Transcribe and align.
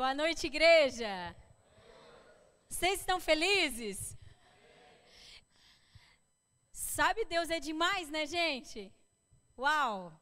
Boa 0.00 0.14
noite, 0.14 0.46
igreja. 0.46 1.36
Vocês 2.70 3.00
estão 3.00 3.20
felizes? 3.20 4.16
Sabe, 6.72 7.26
Deus 7.26 7.50
é 7.50 7.60
demais, 7.60 8.08
né, 8.08 8.24
gente? 8.24 8.90
Uau! 9.58 10.18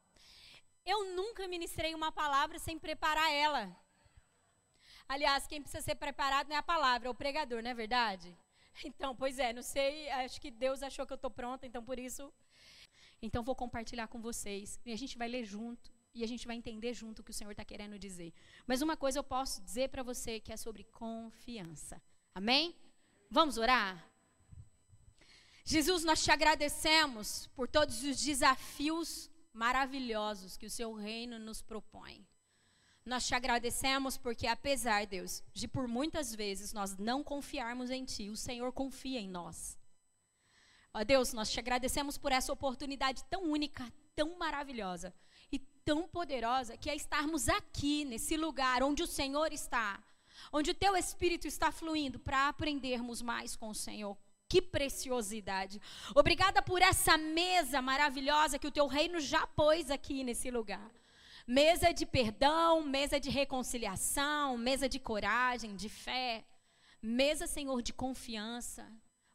Eu 0.85 1.15
nunca 1.15 1.47
ministrei 1.47 1.95
uma 1.95 2.11
palavra 2.11 2.59
sem 2.59 2.77
preparar 2.77 3.33
ela. 3.33 3.65
Aliás, 5.07 5.47
quem 5.47 5.63
precisa 5.63 5.85
ser 5.85 5.95
preparado 5.95 6.49
não 6.49 6.57
é 6.57 6.59
a 6.59 6.73
palavra, 6.75 7.07
é 7.07 7.11
o 7.13 7.21
pregador, 7.23 7.63
não 7.63 7.71
é 7.71 7.75
verdade? 7.75 8.37
Então, 8.85 9.15
pois 9.15 9.39
é, 9.39 9.53
não 9.53 9.63
sei, 9.63 10.11
acho 10.11 10.41
que 10.41 10.51
Deus 10.51 10.83
achou 10.83 11.07
que 11.07 11.13
eu 11.13 11.21
estou 11.23 11.31
pronta, 11.31 11.69
então 11.69 11.85
por 11.85 12.01
isso. 12.01 12.35
Então, 13.23 13.45
vou 13.45 13.55
compartilhar 13.55 14.09
com 14.09 14.21
vocês. 14.21 14.81
E 14.85 14.93
a 14.93 14.97
gente 14.97 15.17
vai 15.17 15.29
ler 15.29 15.45
junto 15.45 15.98
e 16.15 16.25
a 16.25 16.27
gente 16.27 16.47
vai 16.47 16.57
entender 16.57 16.95
junto 16.95 17.21
o 17.21 17.25
que 17.25 17.31
o 17.31 17.35
Senhor 17.35 17.51
está 17.51 17.65
querendo 17.65 17.99
dizer. 17.99 18.33
Mas 18.67 18.83
uma 18.83 18.97
coisa 18.97 19.19
eu 19.19 19.25
posso 19.25 19.63
dizer 19.63 19.89
para 19.89 20.03
você 20.03 20.41
que 20.41 20.53
é 20.53 20.57
sobre 20.57 20.85
confiança. 20.85 22.01
Amém? 22.35 22.75
Vamos 23.31 23.59
orar? 23.59 24.05
Jesus, 25.65 26.03
nós 26.03 26.25
te 26.25 26.31
agradecemos 26.31 27.47
por 27.49 27.69
todos 27.69 28.03
os 28.03 28.23
desafios 28.23 29.31
maravilhosos 29.53 30.57
que 30.57 30.67
o 30.67 30.71
seu 30.71 30.95
reino 30.95 31.39
nos 31.39 31.61
propõe. 31.61 32.27
Nós 33.05 33.27
te 33.27 33.35
agradecemos 33.35 34.17
porque, 34.17 34.47
apesar, 34.47 35.07
Deus, 35.07 35.43
de 35.53 35.67
por 35.69 35.87
muitas 35.87 36.35
vezes 36.35 36.73
nós 36.73 36.97
não 36.97 37.23
confiarmos 37.23 37.91
em 37.91 38.05
Ti, 38.05 38.31
o 38.31 38.37
Senhor 38.37 38.73
confia 38.73 39.21
em 39.21 39.29
nós. 39.29 39.79
Ó 40.93 41.05
Deus, 41.05 41.33
nós 41.33 41.51
te 41.51 41.59
agradecemos 41.59 42.19
por 42.19 42.33
essa 42.33 42.53
oportunidade 42.53 43.25
tão 43.25 43.43
única, 43.45 43.91
tão 44.15 44.39
maravilhosa 44.39 45.15
tão 45.89 46.07
poderosa 46.07 46.77
que 46.77 46.91
é 46.91 46.95
estarmos 46.95 47.49
aqui, 47.49 48.05
nesse 48.05 48.37
lugar 48.37 48.83
onde 48.83 49.03
o 49.03 49.07
Senhor 49.07 49.55
está, 49.55 49.99
onde 50.53 50.71
o 50.71 50.75
teu 50.75 50.95
Espírito 50.95 51.49
está 51.49 51.73
fluindo, 51.73 52.19
para 52.19 52.47
aprendermos 52.47 53.23
mais 53.23 53.57
com 53.57 53.71
o 53.71 53.75
Senhor. 53.75 54.15
Que 54.51 54.61
preciosidade. 54.61 55.81
Obrigada 56.15 56.61
por 56.61 56.83
essa 56.83 57.17
mesa 57.17 57.81
maravilhosa 57.81 58.59
que 58.59 58.67
o 58.67 58.71
teu 58.71 58.87
reino 58.87 59.19
já 59.19 59.47
pôs 59.47 59.91
aqui 59.91 60.23
nesse 60.23 60.51
lugar. 60.51 60.93
Mesa 61.47 61.91
de 61.91 62.05
perdão, 62.05 62.83
mesa 62.83 63.19
de 63.19 63.31
reconciliação, 63.31 64.59
mesa 64.59 64.91
de 64.91 64.99
coragem, 64.99 65.75
de 65.75 65.89
fé. 65.89 66.45
Mesa, 67.01 67.47
Senhor, 67.47 67.81
de 67.81 67.95
confiança. 67.95 68.87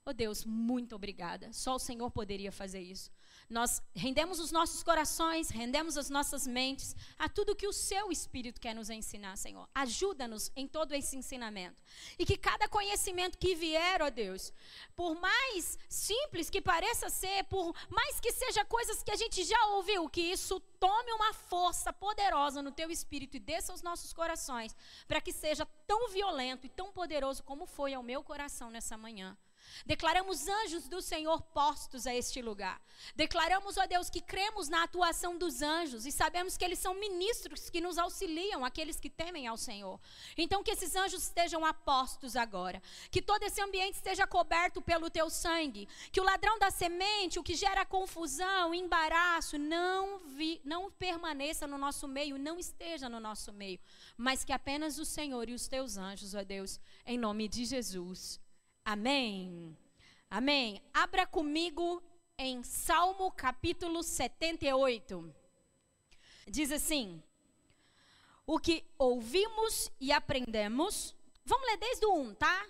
Oh 0.05 0.13
Deus, 0.13 0.45
muito 0.45 0.95
obrigada. 0.95 1.51
Só 1.51 1.77
o 1.77 1.79
Senhor 1.79 2.11
poderia 2.11 2.51
fazer 2.51 2.81
isso. 2.81 3.09
Nós 3.49 3.81
rendemos 3.95 4.39
os 4.39 4.51
nossos 4.51 4.83
corações, 4.83 5.49
rendemos 5.49 5.97
as 5.97 6.09
nossas 6.09 6.47
mentes 6.47 6.95
a 7.17 7.27
tudo 7.29 7.55
que 7.55 7.67
o 7.67 7.73
seu 7.73 8.11
Espírito 8.11 8.59
quer 8.59 8.73
nos 8.73 8.89
ensinar, 8.89 9.37
Senhor. 9.37 9.67
Ajuda-nos 9.73 10.51
em 10.55 10.67
todo 10.67 10.93
esse 10.93 11.15
ensinamento. 11.15 11.81
E 12.17 12.25
que 12.25 12.37
cada 12.37 12.67
conhecimento 12.67 13.37
que 13.37 13.55
vier, 13.55 14.01
ó 14.01 14.09
Deus, 14.09 14.53
por 14.95 15.15
mais 15.19 15.77
simples 15.87 16.49
que 16.49 16.61
pareça 16.61 17.09
ser, 17.09 17.43
por 17.45 17.75
mais 17.89 18.19
que 18.19 18.31
seja 18.31 18.65
coisas 18.65 19.03
que 19.03 19.11
a 19.11 19.15
gente 19.15 19.43
já 19.43 19.65
ouviu, 19.67 20.09
que 20.09 20.21
isso 20.21 20.59
tome 20.79 21.11
uma 21.13 21.33
força 21.33 21.93
poderosa 21.93 22.61
no 22.61 22.71
teu 22.71 22.89
espírito 22.91 23.37
e 23.37 23.39
desça 23.39 23.71
aos 23.71 23.81
nossos 23.81 24.13
corações, 24.13 24.75
para 25.07 25.21
que 25.21 25.31
seja 25.31 25.65
tão 25.87 26.09
violento 26.09 26.65
e 26.65 26.69
tão 26.69 26.91
poderoso 26.91 27.43
como 27.43 27.65
foi 27.65 27.93
ao 27.93 28.03
meu 28.03 28.23
coração 28.23 28.69
nessa 28.69 28.97
manhã. 28.97 29.37
Declaramos 29.85 30.47
anjos 30.47 30.87
do 30.87 31.01
Senhor 31.01 31.41
postos 31.53 32.07
a 32.07 32.13
este 32.13 32.41
lugar. 32.41 32.81
Declaramos, 33.15 33.77
ó 33.77 33.85
Deus, 33.85 34.09
que 34.09 34.21
cremos 34.21 34.69
na 34.69 34.83
atuação 34.83 35.37
dos 35.37 35.61
anjos 35.61 36.05
e 36.05 36.11
sabemos 36.11 36.55
que 36.55 36.63
eles 36.63 36.79
são 36.79 36.93
ministros 36.93 37.69
que 37.69 37.81
nos 37.81 37.97
auxiliam, 37.97 38.63
aqueles 38.63 38.99
que 38.99 39.09
temem 39.09 39.47
ao 39.47 39.57
Senhor. 39.57 39.99
Então, 40.37 40.63
que 40.63 40.71
esses 40.71 40.95
anjos 40.95 41.23
estejam 41.23 41.65
apostos 41.65 42.35
agora. 42.35 42.81
Que 43.11 43.21
todo 43.21 43.43
esse 43.43 43.61
ambiente 43.61 43.95
esteja 43.95 44.25
coberto 44.25 44.81
pelo 44.81 45.09
teu 45.09 45.29
sangue. 45.29 45.87
Que 46.11 46.21
o 46.21 46.23
ladrão 46.23 46.57
da 46.59 46.71
semente, 46.71 47.39
o 47.39 47.43
que 47.43 47.55
gera 47.55 47.85
confusão, 47.85 48.73
embaraço, 48.73 49.57
não, 49.57 50.19
vi, 50.19 50.61
não 50.63 50.91
permaneça 50.91 51.67
no 51.67 51.77
nosso 51.77 52.07
meio, 52.07 52.37
não 52.37 52.57
esteja 52.57 53.09
no 53.09 53.19
nosso 53.19 53.51
meio. 53.51 53.79
Mas 54.17 54.43
que 54.43 54.53
apenas 54.53 54.97
o 54.97 55.05
Senhor 55.05 55.49
e 55.49 55.53
os 55.53 55.67
teus 55.67 55.97
anjos, 55.97 56.33
ó 56.33 56.43
Deus, 56.43 56.79
em 57.05 57.17
nome 57.17 57.47
de 57.47 57.65
Jesus. 57.65 58.42
Amém. 58.85 59.77
Amém. 60.29 60.81
Abra 60.93 61.25
comigo 61.25 62.03
em 62.37 62.61
Salmo 62.63 63.31
capítulo 63.31 64.03
78. 64.03 65.33
Diz 66.47 66.69
assim: 66.69 67.23
O 68.45 68.59
que 68.59 68.83
ouvimos 68.97 69.89
e 70.01 70.11
aprendemos. 70.11 71.15
Vamos 71.45 71.65
ler 71.67 71.77
desde 71.77 72.05
o 72.05 72.13
1, 72.13 72.35
tá? 72.35 72.67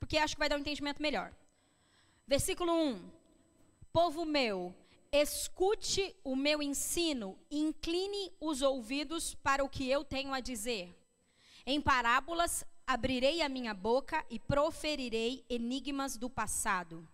Porque 0.00 0.18
acho 0.18 0.34
que 0.34 0.40
vai 0.40 0.48
dar 0.48 0.56
um 0.56 0.60
entendimento 0.60 1.00
melhor. 1.00 1.32
Versículo 2.26 2.72
1: 2.72 3.10
Povo 3.92 4.24
meu, 4.24 4.74
escute 5.12 6.16
o 6.24 6.34
meu 6.34 6.60
ensino, 6.60 7.38
incline 7.48 8.32
os 8.40 8.62
ouvidos 8.62 9.34
para 9.36 9.62
o 9.62 9.68
que 9.68 9.88
eu 9.88 10.02
tenho 10.02 10.34
a 10.34 10.40
dizer. 10.40 10.92
Em 11.64 11.80
parábolas 11.80 12.64
abrirei 12.86 13.42
a 13.42 13.48
minha 13.48 13.74
boca 13.74 14.24
e 14.28 14.38
proferirei 14.38 15.44
enigmas 15.48 16.16
do 16.16 16.28
passado. 16.28 17.06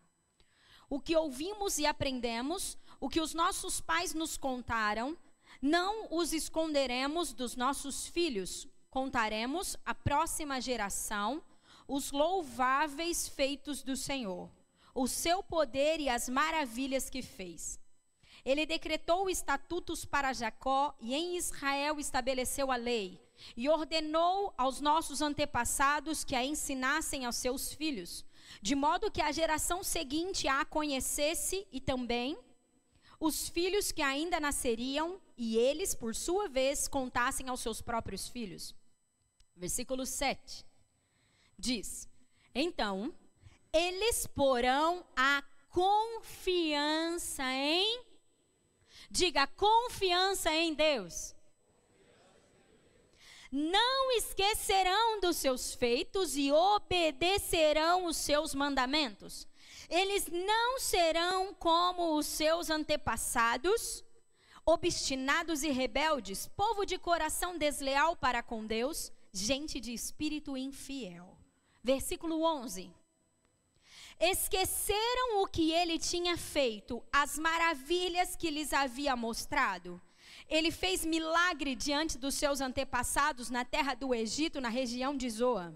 O 0.88 1.00
que 1.00 1.16
ouvimos 1.16 1.78
e 1.78 1.86
aprendemos, 1.86 2.78
o 3.00 3.08
que 3.08 3.20
os 3.20 3.34
nossos 3.34 3.80
pais 3.80 4.14
nos 4.14 4.36
contaram, 4.36 5.16
não 5.60 6.08
os 6.10 6.32
esconderemos 6.32 7.32
dos 7.32 7.56
nossos 7.56 8.06
filhos. 8.06 8.66
Contaremos 8.90 9.76
à 9.84 9.94
próxima 9.94 10.60
geração 10.60 11.42
os 11.86 12.10
louváveis 12.10 13.28
feitos 13.28 13.82
do 13.82 13.96
Senhor, 13.96 14.50
o 14.94 15.06
seu 15.06 15.42
poder 15.42 16.00
e 16.00 16.08
as 16.08 16.28
maravilhas 16.28 17.10
que 17.10 17.22
fez. 17.22 17.78
Ele 18.44 18.64
decretou 18.64 19.28
estatutos 19.28 20.04
para 20.04 20.32
Jacó 20.32 20.94
e 21.00 21.14
em 21.14 21.36
Israel 21.36 22.00
estabeleceu 22.00 22.70
a 22.70 22.76
lei 22.76 23.27
e 23.56 23.68
ordenou 23.68 24.52
aos 24.56 24.80
nossos 24.80 25.20
antepassados 25.20 26.24
que 26.24 26.34
a 26.34 26.44
ensinassem 26.44 27.24
aos 27.24 27.36
seus 27.36 27.72
filhos, 27.72 28.24
de 28.62 28.74
modo 28.74 29.10
que 29.10 29.20
a 29.20 29.32
geração 29.32 29.82
seguinte 29.82 30.48
a 30.48 30.64
conhecesse 30.64 31.66
e 31.72 31.80
também 31.80 32.38
os 33.20 33.48
filhos 33.48 33.90
que 33.90 34.02
ainda 34.02 34.38
nasceriam 34.38 35.20
e 35.36 35.56
eles, 35.56 35.94
por 35.94 36.14
sua 36.14 36.48
vez, 36.48 36.86
contassem 36.86 37.48
aos 37.48 37.60
seus 37.60 37.80
próprios 37.80 38.28
filhos. 38.28 38.74
Versículo 39.56 40.06
7 40.06 40.64
diz: 41.58 42.08
Então, 42.54 43.12
eles 43.72 44.26
porão 44.26 45.04
a 45.16 45.42
confiança 45.70 47.44
em 47.52 48.06
Diga 49.10 49.46
confiança 49.46 50.52
em 50.52 50.74
Deus 50.74 51.34
não 53.50 54.12
esquecerão 54.12 55.20
dos 55.20 55.36
seus 55.36 55.74
feitos 55.74 56.36
e 56.36 56.52
obedecerão 56.52 58.04
os 58.04 58.16
seus 58.16 58.54
mandamentos. 58.54 59.46
Eles 59.88 60.26
não 60.26 60.78
serão 60.78 61.54
como 61.54 62.16
os 62.16 62.26
seus 62.26 62.68
antepassados, 62.68 64.04
obstinados 64.66 65.62
e 65.62 65.70
rebeldes, 65.70 66.46
povo 66.48 66.84
de 66.84 66.98
coração 66.98 67.56
desleal 67.56 68.14
para 68.14 68.42
com 68.42 68.66
Deus, 68.66 69.10
gente 69.32 69.80
de 69.80 69.94
espírito 69.94 70.56
infiel. 70.56 71.38
Versículo 71.82 72.42
11. 72.42 72.92
Esqueceram 74.20 75.42
o 75.42 75.46
que 75.46 75.72
ele 75.72 75.98
tinha 75.98 76.36
feito, 76.36 77.02
as 77.10 77.38
maravilhas 77.38 78.36
que 78.36 78.50
lhes 78.50 78.72
havia 78.72 79.16
mostrado 79.16 80.00
ele 80.48 80.70
fez 80.70 81.04
milagre 81.04 81.74
diante 81.74 82.16
dos 82.16 82.34
seus 82.34 82.60
antepassados 82.60 83.50
na 83.50 83.64
terra 83.64 83.94
do 83.94 84.14
Egito, 84.14 84.60
na 84.60 84.68
região 84.68 85.16
de 85.16 85.28
Zoa. 85.28 85.74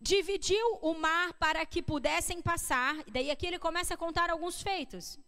Dividiu 0.00 0.78
o 0.80 0.94
mar 0.94 1.32
para 1.34 1.66
que 1.66 1.82
pudessem 1.82 2.40
passar, 2.40 2.96
e 3.06 3.10
daí 3.10 3.30
aqui 3.30 3.46
ele 3.46 3.58
começa 3.58 3.94
a 3.94 3.96
contar 3.96 4.30
alguns 4.30 4.62
feitos. 4.62 5.18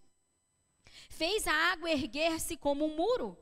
Fez 1.09 1.47
a 1.49 1.53
água 1.53 1.91
erguer-se 1.91 2.57
como 2.57 2.85
um 2.85 2.95
muro. 2.95 3.37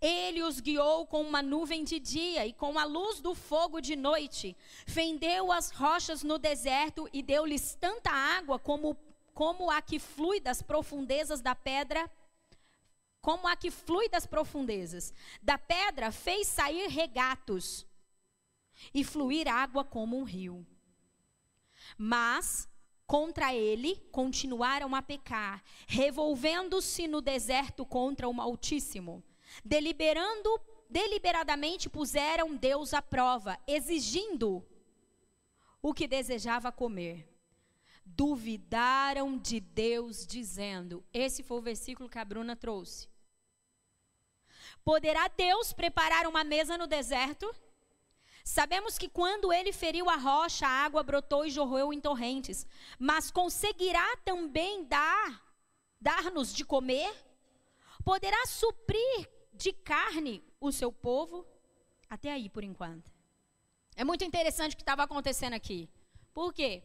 Ele 0.00 0.42
os 0.42 0.58
guiou 0.58 1.06
com 1.06 1.22
uma 1.22 1.40
nuvem 1.40 1.84
de 1.84 2.00
dia 2.00 2.44
e 2.44 2.52
com 2.52 2.76
a 2.76 2.84
luz 2.84 3.20
do 3.20 3.32
fogo 3.32 3.80
de 3.80 3.94
noite. 3.94 4.56
Fendeu 4.86 5.52
as 5.52 5.70
rochas 5.70 6.24
no 6.24 6.36
deserto 6.36 7.08
e 7.12 7.22
deu-lhes 7.22 7.76
tanta 7.80 8.10
água 8.10 8.58
como, 8.58 8.96
como 9.32 9.70
a 9.70 9.80
que 9.80 10.00
flui 10.00 10.40
das 10.40 10.60
profundezas 10.62 11.40
da 11.40 11.54
pedra 11.54 12.10
como 13.26 13.48
a 13.48 13.56
que 13.56 13.72
flui 13.72 14.08
das 14.08 14.24
profundezas. 14.24 15.12
Da 15.42 15.58
pedra 15.58 16.12
fez 16.12 16.46
sair 16.46 16.86
regatos 16.86 17.84
e 18.94 19.02
fluir 19.02 19.48
água 19.48 19.84
como 19.84 20.16
um 20.16 20.22
rio. 20.22 20.64
Mas 21.98 22.68
contra 23.04 23.52
ele 23.52 23.96
continuaram 24.12 24.94
a 24.94 25.02
pecar, 25.02 25.60
revolvendo-se 25.88 27.08
no 27.08 27.20
deserto 27.20 27.84
contra 27.84 28.28
o 28.28 28.40
Altíssimo, 28.40 29.24
deliberando 29.64 30.48
deliberadamente 30.88 31.90
puseram 31.90 32.54
Deus 32.54 32.94
à 32.94 33.02
prova, 33.02 33.58
exigindo 33.66 34.64
o 35.82 35.92
que 35.92 36.06
desejava 36.06 36.70
comer. 36.70 37.28
Duvidaram 38.04 39.36
de 39.36 39.58
Deus, 39.58 40.24
dizendo: 40.24 41.04
Esse 41.12 41.42
foi 41.42 41.58
o 41.58 41.62
versículo 41.62 42.08
que 42.08 42.20
a 42.20 42.24
Bruna 42.24 42.54
trouxe. 42.54 43.15
Poderá 44.86 45.26
Deus 45.26 45.72
preparar 45.72 46.28
uma 46.28 46.44
mesa 46.44 46.78
no 46.78 46.86
deserto? 46.86 47.52
Sabemos 48.44 48.96
que 48.96 49.08
quando 49.08 49.52
ele 49.52 49.72
feriu 49.72 50.08
a 50.08 50.14
rocha, 50.14 50.64
a 50.64 50.84
água 50.84 51.02
brotou 51.02 51.44
e 51.44 51.50
jorrou 51.50 51.92
em 51.92 52.00
torrentes. 52.00 52.64
Mas 52.96 53.28
conseguirá 53.28 54.16
também 54.24 54.84
dar 54.84 55.42
dar-nos 56.00 56.54
de 56.54 56.64
comer? 56.64 57.12
Poderá 58.04 58.46
suprir 58.46 59.28
de 59.52 59.72
carne 59.72 60.44
o 60.60 60.70
seu 60.70 60.92
povo? 60.92 61.44
Até 62.08 62.30
aí 62.30 62.48
por 62.48 62.62
enquanto. 62.62 63.10
É 63.96 64.04
muito 64.04 64.24
interessante 64.24 64.74
o 64.74 64.76
que 64.76 64.82
estava 64.82 65.02
acontecendo 65.02 65.54
aqui. 65.54 65.90
Por 66.32 66.54
quê? 66.54 66.84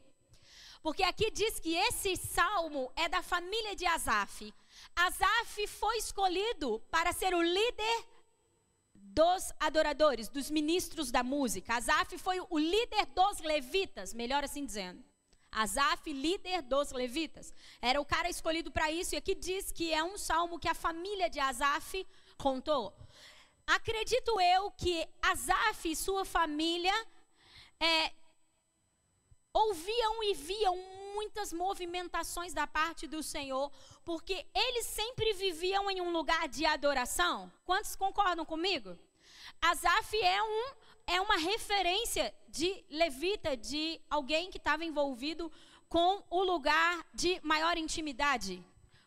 Porque 0.81 1.03
aqui 1.03 1.29
diz 1.29 1.59
que 1.59 1.75
esse 1.75 2.15
salmo 2.15 2.91
é 2.95 3.07
da 3.07 3.21
família 3.21 3.75
de 3.75 3.85
Asaf. 3.85 4.53
Asaf 4.95 5.67
foi 5.67 5.97
escolhido 5.97 6.79
para 6.89 7.13
ser 7.13 7.33
o 7.35 7.41
líder 7.41 8.05
dos 8.95 9.51
adoradores, 9.59 10.27
dos 10.27 10.49
ministros 10.49 11.11
da 11.11 11.23
música. 11.23 11.75
Asaf 11.75 12.17
foi 12.17 12.39
o 12.49 12.57
líder 12.57 13.05
dos 13.07 13.39
levitas, 13.41 14.13
melhor 14.13 14.43
assim 14.43 14.65
dizendo. 14.65 15.03
Asaf, 15.51 16.11
líder 16.11 16.61
dos 16.61 16.91
levitas. 16.91 17.53
Era 17.81 17.99
o 17.99 18.05
cara 18.05 18.29
escolhido 18.29 18.71
para 18.71 18.89
isso, 18.89 19.13
e 19.13 19.17
aqui 19.17 19.35
diz 19.35 19.71
que 19.71 19.93
é 19.93 20.01
um 20.01 20.17
salmo 20.17 20.57
que 20.57 20.69
a 20.69 20.73
família 20.73 21.29
de 21.29 21.39
Asaf 21.39 22.07
contou. 22.37 22.95
Acredito 23.67 24.39
eu 24.39 24.71
que 24.71 25.07
Asaf 25.21 25.91
e 25.91 25.95
sua 25.95 26.23
família 26.23 26.93
é, 27.79 28.13
ouviam 29.53 30.23
e 30.23 30.33
viam 30.33 30.77
muitas 31.13 31.51
movimentações 31.53 32.53
da 32.53 32.65
parte 32.65 33.07
do 33.07 33.21
Senhor, 33.21 33.71
porque 34.03 34.45
eles 34.55 34.85
sempre 34.85 35.33
viviam 35.33 35.89
em 35.91 36.01
um 36.01 36.11
lugar 36.11 36.47
de 36.47 36.65
adoração. 36.65 37.51
Quantos 37.65 37.95
concordam 37.95 38.45
comigo? 38.45 38.97
Asaf 39.61 40.19
é, 40.19 40.41
um, 40.41 40.73
é 41.07 41.21
uma 41.21 41.37
referência 41.37 42.33
de 42.47 42.83
levita, 42.89 43.55
de 43.55 43.99
alguém 44.09 44.49
que 44.49 44.57
estava 44.57 44.85
envolvido 44.85 45.51
com 45.87 46.23
o 46.29 46.43
lugar 46.43 47.05
de 47.13 47.39
maior 47.43 47.77
intimidade, 47.77 48.63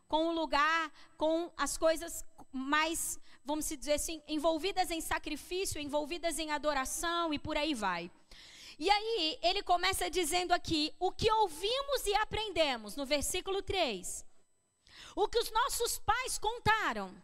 com 0.06 0.28
o 0.28 0.32
lugar, 0.32 0.92
com 1.16 1.50
as 1.56 1.78
coisas 1.78 2.24
mais, 2.52 3.18
vamos 3.44 3.68
dizer 3.68 3.94
assim, 3.94 4.22
envolvidas 4.28 4.90
em 4.90 5.00
sacrifício, 5.00 5.80
envolvidas 5.80 6.38
em 6.38 6.52
adoração 6.52 7.32
e 7.32 7.38
por 7.38 7.56
aí 7.56 7.74
vai. 7.74 8.10
E 8.78 8.90
aí, 8.90 9.38
ele 9.42 9.62
começa 9.62 10.10
dizendo 10.10 10.52
aqui: 10.52 10.94
o 10.98 11.12
que 11.12 11.30
ouvimos 11.30 12.06
e 12.06 12.14
aprendemos, 12.16 12.96
no 12.96 13.06
versículo 13.06 13.62
3. 13.62 14.24
O 15.16 15.28
que 15.28 15.38
os 15.38 15.50
nossos 15.50 15.98
pais 15.98 16.38
contaram 16.38 17.14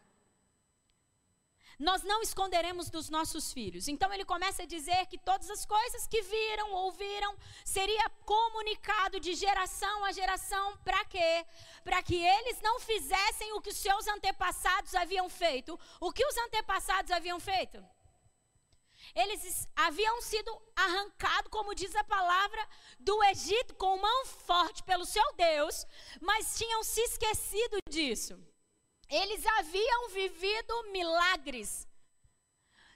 nós 1.80 2.02
não 2.02 2.20
esconderemos 2.20 2.90
dos 2.90 3.08
nossos 3.08 3.54
filhos. 3.54 3.88
Então 3.88 4.12
ele 4.12 4.24
começa 4.24 4.64
a 4.64 4.66
dizer 4.66 5.06
que 5.06 5.16
todas 5.16 5.48
as 5.48 5.64
coisas 5.64 6.06
que 6.06 6.20
viram, 6.20 6.72
ouviram, 6.72 7.34
seria 7.64 8.06
comunicado 8.26 9.18
de 9.18 9.34
geração 9.34 10.04
a 10.04 10.12
geração 10.12 10.76
para 10.84 11.02
quê? 11.06 11.46
Para 11.82 12.02
que 12.02 12.16
eles 12.16 12.60
não 12.60 12.78
fizessem 12.80 13.54
o 13.54 13.62
que 13.62 13.70
os 13.70 13.78
seus 13.78 14.06
antepassados 14.06 14.94
haviam 14.94 15.30
feito. 15.30 15.80
O 15.98 16.12
que 16.12 16.24
os 16.24 16.36
antepassados 16.36 17.10
haviam 17.10 17.40
feito? 17.40 17.82
Eles 19.14 19.68
haviam 19.74 20.20
sido 20.22 20.50
arrancados, 20.76 21.50
como 21.50 21.74
diz 21.74 21.94
a 21.96 22.04
palavra, 22.04 22.68
do 22.98 23.22
Egito 23.24 23.74
com 23.74 23.98
mão 23.98 24.26
forte 24.26 24.82
pelo 24.82 25.04
seu 25.04 25.32
Deus, 25.34 25.86
mas 26.20 26.56
tinham 26.56 26.82
se 26.84 27.00
esquecido 27.00 27.78
disso. 27.88 28.38
Eles 29.08 29.44
haviam 29.44 30.08
vivido 30.10 30.92
milagres, 30.92 31.88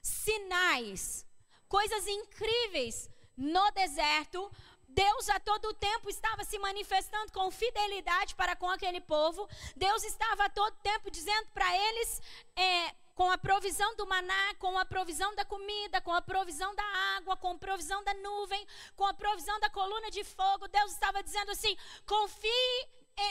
sinais, 0.01 1.27
coisas 1.69 2.07
incríveis 2.07 3.11
no 3.37 3.71
deserto. 3.73 4.51
Deus 4.87 5.29
a 5.29 5.41
todo 5.41 5.75
tempo 5.75 6.09
estava 6.09 6.45
se 6.45 6.57
manifestando 6.59 7.33
com 7.33 7.51
fidelidade 7.51 8.37
para 8.37 8.55
com 8.55 8.71
aquele 8.71 9.01
povo. 9.01 9.49
Deus 9.75 10.05
estava 10.05 10.45
a 10.45 10.49
todo 10.51 10.77
tempo 10.83 11.11
dizendo 11.11 11.49
para 11.53 11.77
eles, 11.77 12.23
é, 12.55 12.95
com 13.15 13.31
a 13.31 13.39
provisão 13.39 13.95
do 13.97 14.07
maná, 14.07 14.55
com 14.59 14.77
a 14.77 14.85
provisão 14.85 15.35
da 15.35 15.45
comida, 15.45 16.01
com 16.01 16.13
a 16.13 16.21
provisão 16.21 16.75
da 16.75 16.85
água, 17.17 17.37
com 17.37 17.51
a 17.51 17.59
provisão 17.59 18.03
da 18.03 18.15
nuvem, 18.15 18.67
com 18.97 19.07
a 19.07 19.15
provisão 19.15 19.59
da 19.61 19.71
coluna 19.71 20.11
de 20.11 20.25
fogo. 20.25 20.69
Deus 20.69 20.93
estava 20.93 21.23
dizendo 21.23 21.51
assim: 21.51 21.77
confie 22.07 22.89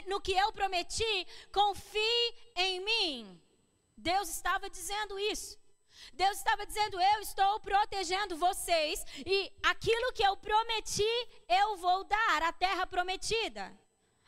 no 0.07 0.21
que 0.21 0.31
eu 0.31 0.51
prometi, 0.51 1.27
confie 1.51 2.35
em 2.56 2.80
mim. 2.80 3.41
Deus 3.97 4.30
estava 4.30 4.69
dizendo 4.69 5.19
isso. 5.19 5.62
Deus 6.13 6.38
estava 6.38 6.65
dizendo: 6.65 7.00
Eu 7.00 7.19
estou 7.19 7.59
protegendo 7.59 8.38
vocês 8.38 9.03
e 9.25 9.51
aquilo 9.63 10.13
que 10.13 10.24
eu 10.24 10.35
prometi, 10.38 11.30
eu 11.47 11.77
vou 11.77 12.03
dar, 12.03 12.44
a 12.44 12.53
terra 12.53 12.88
prometida. 12.88 13.71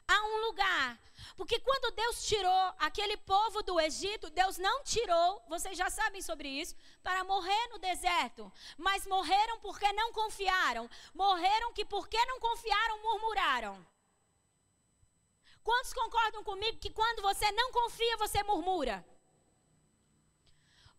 Há 0.07 0.23
um 0.23 0.45
lugar. 0.47 1.04
Porque 1.35 1.59
quando 1.59 1.93
Deus 1.93 2.25
tirou 2.25 2.73
aquele 2.79 3.17
povo 3.17 3.61
do 3.61 3.79
Egito, 3.79 4.29
Deus 4.29 4.57
não 4.57 4.83
tirou, 4.83 5.43
vocês 5.49 5.77
já 5.77 5.89
sabem 5.89 6.21
sobre 6.21 6.47
isso, 6.47 6.75
para 7.03 7.25
morrer 7.25 7.67
no 7.67 7.77
deserto. 7.77 8.51
Mas 8.77 9.05
morreram 9.05 9.59
porque 9.59 9.91
não 9.93 10.13
confiaram. 10.13 10.89
Morreram 11.13 11.73
que 11.73 11.83
porque 11.83 12.23
não 12.25 12.39
confiaram, 12.39 13.01
murmuraram. 13.01 13.85
Quantos 15.61 15.93
concordam 15.93 16.43
comigo 16.43 16.77
que 16.77 16.91
quando 16.91 17.21
você 17.21 17.51
não 17.51 17.71
confia, 17.71 18.17
você 18.17 18.41
murmura? 18.43 19.05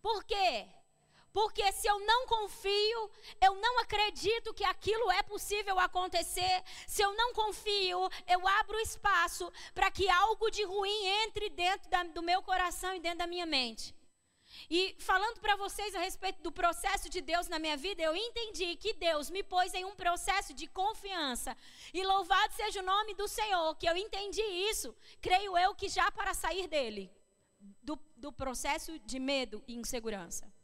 Por 0.03 0.23
quê? 0.25 0.69
Porque 1.37 1.71
se 1.71 1.87
eu 1.87 1.99
não 2.01 2.27
confio, 2.27 3.11
eu 3.43 3.57
não 3.57 3.79
acredito 3.81 4.55
que 4.55 4.65
aquilo 4.65 5.11
é 5.11 5.23
possível 5.23 5.79
acontecer. 5.79 6.65
Se 6.87 7.03
eu 7.03 7.13
não 7.13 7.35
confio, 7.35 8.09
eu 8.27 8.49
abro 8.49 8.81
espaço 8.81 9.53
para 9.75 9.91
que 9.91 10.09
algo 10.09 10.51
de 10.51 10.65
ruim 10.65 11.05
entre 11.25 11.51
dentro 11.51 11.91
da, 11.91 12.05
do 12.05 12.23
meu 12.23 12.41
coração 12.43 12.95
e 12.95 13.01
dentro 13.01 13.19
da 13.19 13.27
minha 13.27 13.45
mente. 13.45 13.95
E 14.71 14.97
falando 14.99 15.39
para 15.39 15.57
vocês 15.57 15.95
a 15.95 15.99
respeito 15.99 16.41
do 16.41 16.51
processo 16.51 17.11
de 17.11 17.21
Deus 17.21 17.49
na 17.49 17.59
minha 17.59 17.77
vida, 17.77 18.01
eu 18.01 18.17
entendi 18.17 18.75
que 18.77 18.95
Deus 18.95 19.29
me 19.29 19.43
pôs 19.43 19.75
em 19.75 19.85
um 19.85 19.95
processo 19.95 20.55
de 20.55 20.67
confiança. 20.67 21.55
E 21.93 22.03
louvado 22.03 22.55
seja 22.55 22.81
o 22.81 22.87
nome 22.87 23.13
do 23.13 23.29
Senhor, 23.29 23.75
que 23.75 23.87
eu 23.87 23.95
entendi 23.95 24.41
isso, 24.71 24.97
creio 25.21 25.59
eu 25.59 25.75
que 25.75 25.91
já 25.91 26.11
para 26.11 26.33
sair 26.33 26.67
dele, 26.67 27.13
do, 27.83 28.01
do 28.17 28.33
processo 28.33 28.99
de 29.01 29.19
medo 29.19 29.63
e 29.69 29.75
insegurança. 29.75 30.56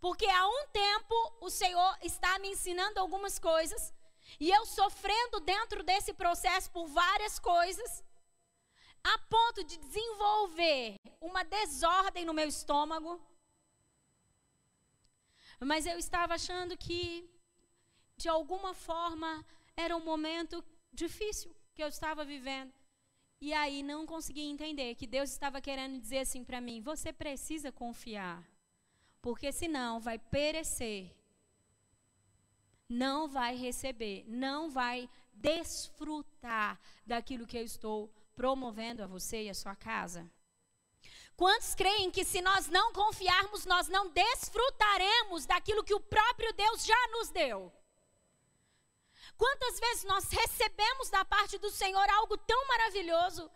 Porque 0.00 0.26
há 0.26 0.46
um 0.46 0.66
tempo 0.68 1.14
o 1.40 1.50
Senhor 1.50 1.98
está 2.02 2.38
me 2.38 2.48
ensinando 2.48 3.00
algumas 3.00 3.38
coisas, 3.38 3.92
e 4.38 4.50
eu 4.50 4.64
sofrendo 4.66 5.40
dentro 5.40 5.82
desse 5.82 6.12
processo 6.12 6.70
por 6.70 6.86
várias 6.86 7.38
coisas, 7.38 8.04
a 9.02 9.18
ponto 9.18 9.64
de 9.64 9.76
desenvolver 9.76 10.96
uma 11.20 11.42
desordem 11.44 12.24
no 12.24 12.34
meu 12.34 12.48
estômago. 12.48 13.20
Mas 15.60 15.86
eu 15.86 15.98
estava 15.98 16.34
achando 16.34 16.76
que, 16.76 17.28
de 18.16 18.28
alguma 18.28 18.74
forma, 18.74 19.44
era 19.76 19.96
um 19.96 20.04
momento 20.04 20.64
difícil 20.92 21.54
que 21.74 21.82
eu 21.82 21.88
estava 21.88 22.24
vivendo. 22.24 22.72
E 23.40 23.52
aí 23.52 23.82
não 23.82 24.06
consegui 24.06 24.42
entender 24.42 24.94
que 24.94 25.06
Deus 25.06 25.30
estava 25.30 25.60
querendo 25.60 26.00
dizer 26.00 26.18
assim 26.18 26.44
para 26.44 26.60
mim: 26.60 26.80
você 26.80 27.12
precisa 27.12 27.70
confiar, 27.72 28.47
porque 29.28 29.52
senão 29.52 30.00
vai 30.00 30.18
perecer, 30.18 31.14
não 32.88 33.28
vai 33.28 33.54
receber, 33.54 34.24
não 34.26 34.70
vai 34.70 35.06
desfrutar 35.34 36.80
daquilo 37.04 37.46
que 37.46 37.58
eu 37.58 37.62
estou 37.62 38.10
promovendo 38.34 39.02
a 39.02 39.06
você 39.06 39.42
e 39.42 39.50
a 39.50 39.54
sua 39.54 39.76
casa? 39.76 40.26
Quantos 41.36 41.74
creem 41.74 42.10
que 42.10 42.24
se 42.24 42.40
nós 42.40 42.68
não 42.68 42.90
confiarmos, 42.94 43.66
nós 43.66 43.86
não 43.86 44.08
desfrutaremos 44.08 45.44
daquilo 45.44 45.84
que 45.84 45.92
o 45.92 46.00
próprio 46.00 46.50
Deus 46.54 46.86
já 46.86 47.08
nos 47.08 47.28
deu? 47.28 47.70
Quantas 49.36 49.78
vezes 49.78 50.04
nós 50.04 50.24
recebemos 50.30 51.10
da 51.10 51.22
parte 51.26 51.58
do 51.58 51.70
Senhor 51.70 52.08
algo 52.12 52.38
tão 52.38 52.66
maravilhoso, 52.66 53.50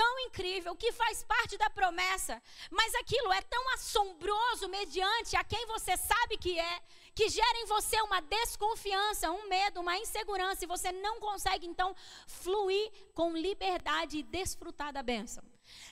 tão 0.00 0.18
incrível, 0.20 0.74
que 0.74 0.92
faz 0.92 1.22
parte 1.22 1.58
da 1.58 1.68
promessa, 1.68 2.42
mas 2.70 2.94
aquilo 2.94 3.30
é 3.34 3.42
tão 3.42 3.74
assombroso 3.74 4.66
mediante 4.66 5.36
a 5.36 5.44
quem 5.44 5.66
você 5.66 5.94
sabe 5.94 6.38
que 6.38 6.58
é, 6.58 6.80
que 7.14 7.28
gera 7.28 7.58
em 7.58 7.66
você 7.66 8.00
uma 8.00 8.22
desconfiança, 8.22 9.30
um 9.30 9.46
medo, 9.46 9.80
uma 9.80 9.98
insegurança, 9.98 10.64
e 10.64 10.72
você 10.74 10.90
não 10.90 11.20
consegue 11.20 11.66
então 11.66 11.94
fluir 12.26 12.90
com 13.12 13.36
liberdade 13.36 14.16
e 14.16 14.22
desfrutar 14.22 14.90
da 14.90 15.02
bênção. 15.02 15.44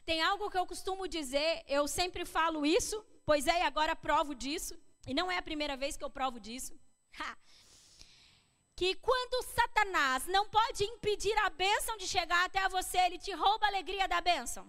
Tem 0.07 0.23
algo 0.23 0.51
que 0.51 0.57
eu 0.57 0.65
costumo 0.65 1.07
dizer, 1.07 1.63
eu 1.69 1.87
sempre 1.87 2.25
falo 2.25 2.65
isso, 2.65 3.05
pois 3.27 3.47
é, 3.47 3.59
e 3.59 3.67
agora 3.71 3.95
provo 3.95 4.35
disso, 4.35 4.75
e 5.07 5.13
não 5.13 5.31
é 5.31 5.37
a 5.37 5.43
primeira 5.43 5.77
vez 5.77 5.99
que 5.99 6.05
eu 6.05 6.09
provo 6.09 6.41
disso. 6.41 6.73
Ha. 7.21 7.37
Que 8.79 8.95
quando 8.95 9.43
Satanás 9.43 10.29
não 10.29 10.49
pode 10.49 10.85
impedir 10.85 11.37
a 11.39 11.51
bênção 11.51 11.97
de 11.97 12.07
chegar 12.07 12.45
até 12.45 12.69
você, 12.69 12.97
ele 12.99 13.19
te 13.19 13.33
rouba 13.33 13.67
a 13.67 13.71
alegria 13.71 14.07
da 14.07 14.21
bênção. 14.21 14.65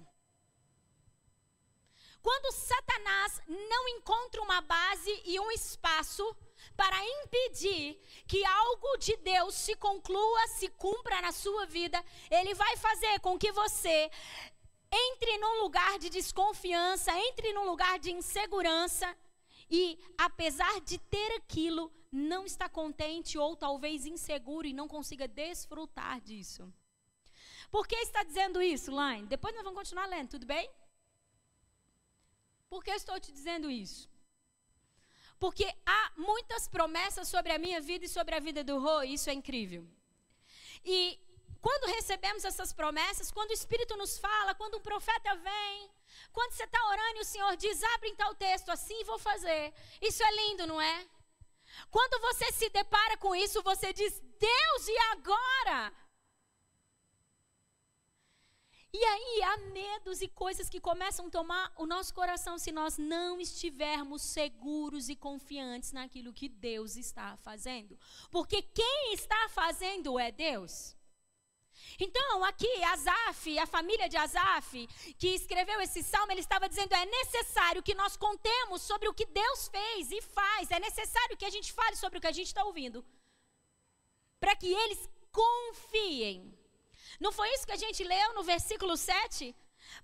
Quando 2.20 2.52
Satanás 2.52 3.40
não 3.48 3.88
encontra 3.90 4.42
uma 4.42 4.62
base 4.62 5.22
e 5.26 5.40
um 5.40 5.52
espaço 5.52 6.26
para 6.76 6.98
impedir 7.20 8.02
que 8.28 8.44
algo 8.44 8.98
de 8.98 9.16
Deus 9.18 9.54
se 9.54 9.76
conclua, 9.76 10.48
se 10.48 10.70
cumpra 10.70 11.22
na 11.22 11.32
sua 11.32 11.68
vida, 11.68 12.04
ele 12.32 12.56
vai 12.56 12.76
fazer 12.78 13.20
com 13.20 13.38
que 13.38 13.52
você 13.52 14.10
entre 14.92 15.38
num 15.38 15.62
lugar 15.62 16.00
de 16.00 16.10
desconfiança, 16.10 17.16
entre 17.28 17.54
num 17.54 17.66
lugar 17.66 18.00
de 18.00 18.12
insegurança 18.12 19.16
e, 19.70 20.00
apesar 20.18 20.82
de 20.82 20.98
ter 20.98 21.32
aquilo, 21.34 21.94
não 22.12 22.46
está 22.46 22.68
contente 22.68 23.38
ou 23.38 23.56
talvez 23.56 24.06
inseguro 24.06 24.68
e 24.68 24.74
não 24.74 24.88
consiga 24.88 25.28
desfrutar 25.28 26.20
disso. 26.22 26.72
Por 27.70 27.88
que 27.88 27.96
está 27.98 28.24
dizendo 28.24 28.62
isso, 28.62 28.92
Laine? 28.92 29.28
Depois 29.28 29.54
nós 29.54 29.64
vamos 29.64 29.78
continuar 29.78 30.08
lendo, 30.08 30.30
tudo 30.30 30.46
bem? 30.46 30.70
Por 32.68 32.84
que 32.84 32.92
estou 32.92 33.20
te 33.20 33.32
dizendo 33.32 33.70
isso? 33.70 34.10
Porque 35.40 35.66
há 35.86 36.12
muitas 36.18 36.68
promessas 36.68 37.28
sobre 37.28 37.52
a 37.52 37.60
minha 37.60 37.80
vida 37.80 38.06
e 38.06 38.10
sobre 38.10 38.36
a 38.36 38.40
vida 38.40 38.64
do 38.64 38.80
Rô, 38.80 39.04
e 39.04 39.14
isso 39.14 39.30
é 39.30 39.34
incrível. 39.34 39.88
E 40.84 41.20
quando 41.62 41.94
recebemos 41.94 42.44
essas 42.44 42.74
promessas, 42.74 43.32
quando 43.32 43.52
o 43.52 43.54
Espírito 43.54 43.96
nos 43.98 44.18
fala, 44.18 44.56
quando 44.56 44.78
um 44.78 44.82
profeta 44.82 45.36
vem, 45.36 45.90
quando 46.34 46.54
você 46.54 46.64
está 46.64 46.84
orando 46.88 47.18
e 47.18 47.22
o 47.22 47.26
Senhor 47.26 47.56
diz, 47.56 47.82
abre 47.84 48.10
em 48.10 48.16
tal 48.16 48.34
texto, 48.36 48.70
assim 48.70 49.04
vou 49.04 49.20
fazer. 49.20 49.74
Isso 50.02 50.24
é 50.24 50.32
lindo, 50.36 50.68
não 50.68 50.82
é? 50.82 51.08
Quando 51.90 52.22
você 52.22 52.52
se 52.52 52.70
depara 52.70 53.18
com 53.18 53.36
isso, 53.36 53.62
você 53.64 53.94
diz, 53.94 54.20
Deus, 54.40 54.88
e 54.88 54.98
agora? 55.12 55.94
E 58.92 59.06
aí 59.06 59.44
há 59.44 59.58
medos 59.72 60.20
e 60.20 60.28
coisas 60.28 60.68
que 60.68 60.80
começam 60.80 61.28
a 61.28 61.30
tomar 61.30 61.72
o 61.78 61.86
nosso 61.86 62.12
coração 62.12 62.58
se 62.58 62.72
nós 62.72 62.98
não 62.98 63.40
estivermos 63.40 64.24
seguros 64.24 65.10
e 65.10 65.16
confiantes 65.16 65.92
naquilo 65.92 66.34
que 66.34 66.50
Deus 66.50 66.96
está 66.96 67.38
fazendo. 67.38 67.98
Porque 68.32 68.64
quem 68.64 69.14
está 69.14 69.48
fazendo 69.50 70.18
é 70.18 70.32
Deus. 70.32 70.96
Então, 72.00 72.44
aqui, 72.46 72.84
Asaf, 72.84 73.60
a 73.60 73.66
família 73.66 74.08
de 74.08 74.18
Asaf, 74.18 74.88
que 75.18 75.30
escreveu 75.30 75.82
esse 75.82 76.02
salmo, 76.04 76.32
ele 76.32 76.42
estava 76.42 76.70
dizendo: 76.70 76.94
é 76.94 77.06
necessário 77.06 77.84
que 77.84 77.94
nós 77.94 78.16
contemos 78.16 78.82
sobre 78.82 79.08
o 79.10 79.14
que 79.14 79.26
Deus 79.26 79.68
fez 79.68 80.12
e 80.12 80.22
faz, 80.22 80.72
é 80.72 80.80
necessário 80.80 81.38
que 81.38 81.46
a 81.46 81.50
gente 81.50 81.74
fale 81.74 81.96
sobre 81.96 82.18
o 82.18 82.22
que 82.22 82.28
a 82.28 82.32
gente 82.32 82.48
está 82.48 82.64
ouvindo, 82.64 83.06
para 84.40 84.56
que 84.56 84.72
eles 84.72 85.10
confiem 85.32 86.58
não 87.20 87.32
foi 87.32 87.50
isso 87.54 87.66
que 87.66 87.72
a 87.72 87.84
gente 87.84 88.04
leu 88.04 88.34
no 88.34 88.44
versículo 88.44 88.96
7? 88.98 89.56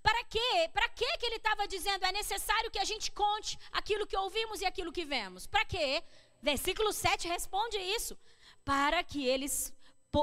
Para 0.02 0.24
quê? 0.24 0.70
Para 0.72 0.88
quê 0.88 1.06
que 1.18 1.26
ele 1.26 1.36
estava 1.36 1.68
dizendo? 1.68 2.04
É 2.04 2.12
necessário 2.12 2.70
que 2.70 2.78
a 2.78 2.84
gente 2.84 3.10
conte 3.12 3.58
aquilo 3.70 4.06
que 4.06 4.16
ouvimos 4.16 4.60
e 4.60 4.66
aquilo 4.66 4.92
que 4.92 5.04
vemos. 5.04 5.46
Para 5.46 5.64
quê? 5.64 6.02
Versículo 6.42 6.92
7 6.92 7.28
responde 7.28 7.78
isso. 7.78 8.18
Para 8.64 9.02
que 9.04 9.26
eles 9.26 9.72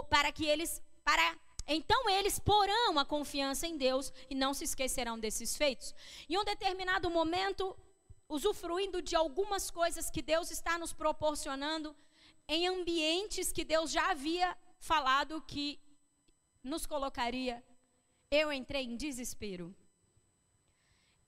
para 0.10 0.32
que 0.32 0.46
eles 0.46 0.82
para 1.04 1.38
então 1.68 2.10
eles 2.10 2.40
porão 2.40 3.00
a 3.00 3.06
confiança 3.06 3.66
em 3.66 3.78
Deus 3.78 4.12
e 4.30 4.36
não 4.36 4.54
se 4.54 4.64
esquecerão 4.66 5.18
desses 5.18 5.56
feitos. 5.56 5.94
Em 6.30 6.38
um 6.38 6.44
determinado 6.44 7.10
momento, 7.10 7.76
usufruindo 8.28 9.02
de 9.02 9.16
algumas 9.16 9.70
coisas 9.70 10.10
que 10.10 10.22
Deus 10.22 10.52
está 10.52 10.78
nos 10.78 10.94
proporcionando 10.94 11.96
em 12.48 12.68
ambientes 12.68 13.52
que 13.52 13.64
Deus 13.64 13.92
já 13.92 14.12
havia 14.12 14.58
falado 14.80 15.42
que 15.42 15.80
nos 16.62 16.86
colocaria, 16.86 17.64
eu 18.30 18.52
entrei 18.52 18.84
em 18.84 18.98
desespero. 18.98 19.76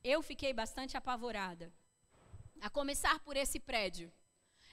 Eu 0.04 0.22
fiquei 0.22 0.54
bastante 0.54 0.98
apavorada. 0.98 1.72
A 2.62 2.70
começar 2.70 3.20
por 3.20 3.36
esse 3.36 3.60
prédio. 3.60 4.12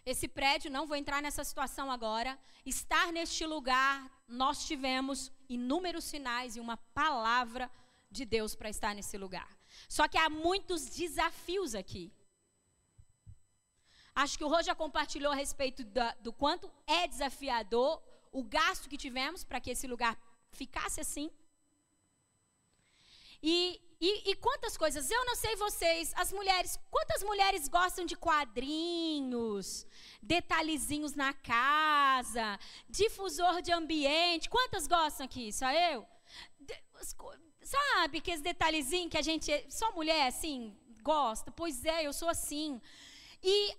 Esse 0.04 0.26
prédio, 0.26 0.70
não 0.70 0.86
vou 0.86 0.96
entrar 0.96 1.22
nessa 1.22 1.44
situação 1.44 1.90
agora. 1.90 2.38
Estar 2.66 3.12
neste 3.12 3.46
lugar, 3.46 4.10
nós 4.26 4.66
tivemos 4.66 5.30
inúmeros 5.48 6.04
sinais 6.04 6.56
e 6.56 6.60
uma 6.60 6.76
palavra 6.76 7.70
de 8.10 8.24
Deus 8.24 8.54
para 8.54 8.68
estar 8.68 8.94
nesse 8.94 9.16
lugar. 9.16 9.48
Só 9.88 10.08
que 10.08 10.18
há 10.18 10.28
muitos 10.28 10.86
desafios 10.86 11.74
aqui. 11.74 12.12
Acho 14.14 14.36
que 14.36 14.44
o 14.44 14.48
Rô 14.48 14.60
já 14.62 14.74
compartilhou 14.74 15.32
a 15.32 15.36
respeito 15.36 15.84
da, 15.84 16.12
do 16.16 16.32
quanto 16.32 16.70
é 16.86 17.06
desafiador 17.06 18.02
o 18.30 18.42
gasto 18.42 18.88
que 18.88 18.98
tivemos 18.98 19.44
para 19.44 19.60
que 19.60 19.70
esse 19.70 19.86
lugar 19.86 20.18
ficasse 20.50 21.00
assim. 21.00 21.30
E, 23.42 23.80
e, 24.04 24.30
e, 24.30 24.34
quantas 24.34 24.76
coisas, 24.76 25.08
eu 25.08 25.24
não 25.24 25.36
sei 25.36 25.54
vocês, 25.54 26.12
as 26.16 26.32
mulheres, 26.32 26.76
quantas 26.90 27.22
mulheres 27.22 27.68
gostam 27.68 28.04
de 28.04 28.16
quadrinhos, 28.16 29.86
detalhezinhos 30.20 31.14
na 31.14 31.32
casa, 31.32 32.58
difusor 32.88 33.62
de 33.62 33.70
ambiente, 33.70 34.50
quantas 34.50 34.88
gostam 34.88 35.24
aqui? 35.24 35.52
Só 35.52 35.70
eu? 35.70 36.04
De, 36.58 36.74
sabe 37.62 38.20
que 38.20 38.32
esse 38.32 38.42
detalhezinho 38.42 39.08
que 39.08 39.18
a 39.18 39.22
gente, 39.22 39.50
só 39.70 39.92
mulher 39.92 40.26
assim, 40.26 40.76
gosta? 41.00 41.52
Pois 41.52 41.84
é, 41.84 42.04
eu 42.04 42.12
sou 42.12 42.28
assim. 42.28 42.82
E 43.40 43.76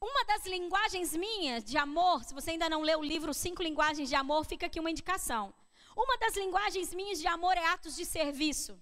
uma 0.00 0.24
das 0.24 0.46
linguagens 0.46 1.14
minhas 1.14 1.62
de 1.62 1.76
amor, 1.76 2.24
se 2.24 2.32
você 2.32 2.52
ainda 2.52 2.70
não 2.70 2.80
leu 2.80 3.00
o 3.00 3.04
livro 3.04 3.34
Cinco 3.34 3.62
Linguagens 3.62 4.08
de 4.08 4.14
Amor, 4.14 4.46
fica 4.46 4.64
aqui 4.64 4.80
uma 4.80 4.90
indicação. 4.90 5.52
Uma 6.04 6.16
das 6.18 6.36
linguagens 6.36 6.94
minhas 6.94 7.18
de 7.18 7.26
amor 7.26 7.56
é 7.56 7.66
atos 7.66 7.96
de 7.96 8.04
serviço. 8.06 8.80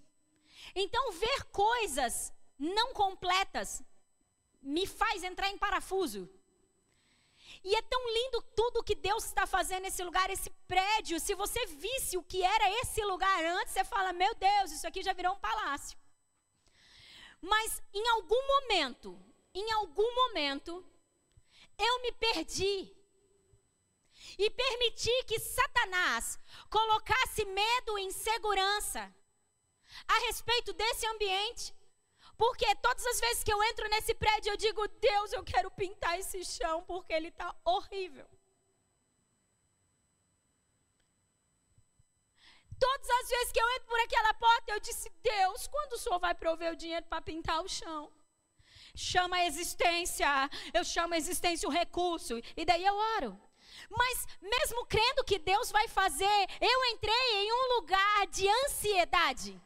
Então, 0.75 1.13
ver 1.13 1.45
coisas 1.45 2.31
não 2.59 2.93
completas 2.93 3.83
me 4.61 4.87
faz 4.87 5.23
entrar 5.23 5.49
em 5.49 5.57
parafuso. 5.57 6.29
E 7.65 7.75
é 7.75 7.83
tão 7.83 8.03
lindo 8.17 8.43
tudo 8.55 8.83
que 8.83 8.95
Deus 8.95 9.25
está 9.25 9.47
fazendo 9.47 9.85
nesse 9.85 10.03
lugar, 10.05 10.29
esse 10.29 10.51
prédio. 10.69 11.19
Se 11.19 11.35
você 11.35 11.65
visse 11.67 12.19
o 12.19 12.23
que 12.23 12.43
era 12.43 12.71
esse 12.83 13.03
lugar 13.05 13.45
antes, 13.45 13.73
você 13.73 13.85
fala: 13.85 14.13
Meu 14.13 14.35
Deus, 14.35 14.73
isso 14.73 14.87
aqui 14.87 15.03
já 15.03 15.13
virou 15.13 15.33
um 15.35 15.39
palácio. 15.39 15.97
Mas 17.41 17.83
em 17.95 18.09
algum 18.09 18.47
momento, 18.47 19.19
em 19.55 19.71
algum 19.73 20.15
momento, 20.15 20.85
eu 21.79 22.03
me 22.03 22.13
perdi. 22.13 22.96
E 24.39 24.51
permiti 24.51 25.25
que 25.25 25.39
Satanás 25.39 26.39
colocasse 26.69 27.45
medo 27.45 27.99
e 27.99 28.05
insegurança 28.05 29.15
a 30.07 30.19
respeito 30.27 30.73
desse 30.73 31.07
ambiente. 31.07 31.75
Porque 32.37 32.75
todas 32.77 33.05
as 33.07 33.19
vezes 33.19 33.43
que 33.43 33.53
eu 33.53 33.63
entro 33.65 33.89
nesse 33.89 34.15
prédio, 34.15 34.53
eu 34.53 34.57
digo: 34.57 34.87
Deus, 34.89 35.33
eu 35.33 35.43
quero 35.43 35.71
pintar 35.71 36.19
esse 36.19 36.45
chão 36.45 36.83
porque 36.83 37.13
ele 37.13 37.29
está 37.29 37.55
horrível. 37.65 38.29
Todas 42.79 43.09
as 43.09 43.29
vezes 43.31 43.53
que 43.53 43.61
eu 43.61 43.71
entro 43.71 43.87
por 43.87 44.01
aquela 44.01 44.35
porta, 44.35 44.73
eu 44.73 44.81
disse: 44.81 45.09
Deus, 45.23 45.67
quando 45.67 45.95
o 45.95 45.99
Senhor 45.99 46.19
vai 46.19 46.35
prover 46.35 46.73
o 46.73 46.77
dinheiro 46.77 47.07
para 47.07 47.23
pintar 47.23 47.63
o 47.63 47.69
chão? 47.69 48.13
chama 48.97 49.37
a 49.37 49.47
existência, 49.47 50.27
eu 50.73 50.83
chamo 50.83 51.15
a 51.15 51.19
existência 51.19 51.69
o 51.69 51.73
recurso, 51.73 52.41
e 52.57 52.65
daí 52.65 52.85
eu 52.85 52.95
oro. 53.19 53.39
Mas 53.91 54.27
mesmo 54.41 54.87
crendo 54.87 55.25
que 55.25 55.39
Deus 55.39 55.71
vai 55.71 55.89
fazer, 55.89 56.47
eu 56.61 56.85
entrei 56.87 57.27
em 57.35 57.53
um 57.53 57.75
lugar 57.77 58.27
de 58.29 58.49
ansiedade. 58.49 59.61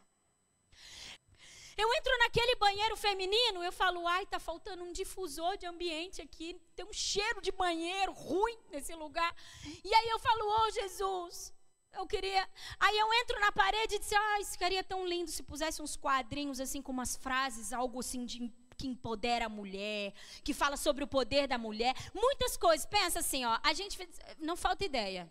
Eu 1.76 1.88
entro 1.94 2.18
naquele 2.18 2.56
banheiro 2.56 2.96
feminino, 2.96 3.64
eu 3.64 3.72
falo, 3.72 4.06
ai, 4.06 4.26
tá 4.26 4.38
faltando 4.38 4.84
um 4.84 4.92
difusor 4.92 5.56
de 5.56 5.64
ambiente 5.66 6.20
aqui, 6.20 6.60
tem 6.76 6.84
um 6.84 6.92
cheiro 6.92 7.40
de 7.40 7.50
banheiro 7.50 8.12
ruim 8.12 8.58
nesse 8.70 8.94
lugar. 8.94 9.34
E 9.82 9.94
aí 9.94 10.08
eu 10.10 10.18
falo, 10.18 10.44
oh 10.46 10.70
Jesus, 10.72 11.54
eu 11.94 12.06
queria. 12.06 12.46
Aí 12.78 12.98
eu 12.98 13.12
entro 13.14 13.40
na 13.40 13.50
parede 13.50 13.94
e 13.94 13.98
disse, 13.98 14.14
ai, 14.14 14.42
isso 14.42 14.52
ficaria 14.52 14.84
tão 14.84 15.06
lindo 15.06 15.30
se 15.30 15.42
pusesse 15.42 15.80
uns 15.80 15.96
quadrinhos 15.96 16.60
assim 16.60 16.82
com 16.82 16.92
umas 16.92 17.16
frases, 17.16 17.72
algo 17.72 18.00
assim 18.00 18.26
de 18.26 18.52
que 18.80 18.86
empodera 18.86 19.44
a 19.46 19.48
mulher, 19.48 20.14
que 20.42 20.54
fala 20.54 20.76
sobre 20.76 21.04
o 21.04 21.06
poder 21.06 21.46
da 21.46 21.58
mulher, 21.58 21.94
muitas 22.14 22.56
coisas. 22.56 22.86
Pensa 22.86 23.18
assim, 23.18 23.44
ó, 23.44 23.58
a 23.62 23.72
gente 23.74 23.98
não 24.38 24.56
falta 24.56 24.84
ideia. 24.84 25.30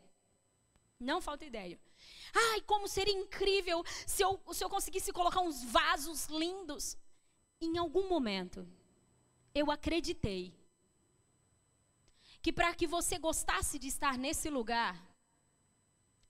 Não 1.00 1.20
falta 1.20 1.46
ideia. 1.46 1.80
Ai, 2.34 2.62
como 2.62 2.88
seria 2.88 3.14
incrível 3.14 3.84
se 4.06 4.22
eu, 4.24 4.40
se 4.54 4.64
eu 4.64 4.70
conseguisse 4.70 5.12
colocar 5.12 5.42
uns 5.42 5.64
vasos 5.64 6.28
lindos. 6.28 6.96
Em 7.60 7.78
algum 7.78 8.08
momento, 8.08 8.68
eu 9.54 9.72
acreditei 9.72 10.54
que 12.42 12.54
para 12.54 12.74
que 12.74 12.88
você 12.88 13.18
gostasse 13.18 13.80
de 13.80 13.88
estar 13.88 14.18
nesse 14.18 14.50
lugar, 14.50 14.96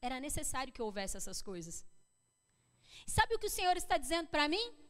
era 0.02 0.20
necessário 0.20 0.74
que 0.74 0.82
houvesse 0.82 1.18
essas 1.18 1.42
coisas. 1.42 1.86
Sabe 3.06 3.36
o 3.36 3.40
que 3.40 3.48
o 3.48 3.56
Senhor 3.58 3.76
está 3.76 3.98
dizendo 3.98 4.30
para 4.30 4.48
mim? 4.48 4.88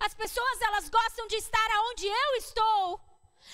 As 0.00 0.14
pessoas 0.14 0.60
elas 0.60 0.88
gostam 0.88 1.26
de 1.26 1.36
estar 1.36 1.70
aonde 1.72 2.06
eu 2.06 2.36
estou. 2.36 3.00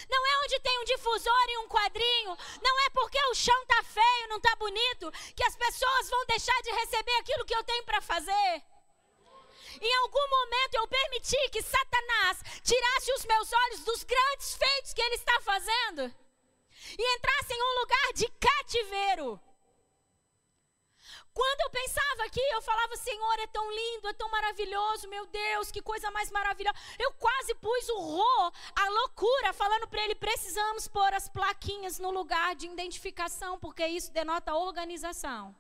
Não 0.09 0.27
é 0.27 0.45
onde 0.45 0.61
tem 0.61 0.79
um 0.81 0.85
difusor 0.85 1.47
e 1.49 1.59
um 1.59 1.69
quadrinho. 1.69 2.37
Não 2.63 2.81
é 2.87 2.91
porque 2.91 3.19
o 3.27 3.35
chão 3.35 3.63
está 3.63 3.83
feio, 3.83 4.29
não 4.29 4.39
está 4.39 4.57
bonito, 4.57 5.13
que 5.37 5.45
as 5.45 5.57
pessoas 5.57 6.11
vão 6.11 6.25
deixar 6.27 6.61
de 6.63 6.71
receber 6.71 7.15
aquilo 7.17 7.45
que 7.45 7.55
eu 7.55 7.65
tenho 7.65 7.85
para 7.85 8.01
fazer. 8.01 8.63
Em 9.81 9.95
algum 9.97 10.29
momento 10.29 10.75
eu 10.75 10.89
permiti 10.89 11.49
que 11.51 11.63
Satanás 11.63 12.43
tirasse 12.63 13.13
os 13.13 13.25
meus 13.25 13.53
olhos 13.53 13.81
dos 13.85 14.05
grandes 14.05 14.55
feitos 14.55 14.93
que 14.93 15.03
ele 15.03 15.15
está 15.15 15.41
fazendo 15.41 16.15
e 16.99 17.17
entrasse 17.17 17.53
em 17.53 17.63
um 17.63 17.81
lugar 17.81 18.13
de 18.15 18.29
cativeiro. 18.29 19.41
Quando 21.35 21.61
eu 21.63 21.71
pensava 21.71 22.25
aqui, 22.25 22.41
eu 22.53 22.61
falava, 22.63 22.97
Senhor, 22.97 23.39
é 23.39 23.47
tão 23.47 23.71
lindo, 23.71 24.09
é 24.09 24.13
tão 24.13 24.31
maravilhoso, 24.31 25.09
meu 25.09 25.27
Deus, 25.27 25.71
que 25.71 25.81
coisa 25.81 26.11
mais 26.11 26.31
maravilhosa. 26.31 26.77
Eu 26.99 27.13
quase 27.13 27.55
pus 27.55 27.89
o 27.89 27.99
Rô, 28.01 28.53
a 28.77 28.89
loucura, 28.89 29.53
falando 29.53 29.89
para 29.89 30.03
ele: 30.03 30.15
precisamos 30.15 30.87
pôr 30.89 31.15
as 31.15 31.29
plaquinhas 31.29 31.99
no 31.99 32.11
lugar 32.11 32.55
de 32.55 32.67
identificação, 32.67 33.59
porque 33.59 33.87
isso 33.87 34.13
denota 34.13 34.55
organização. 34.55 35.55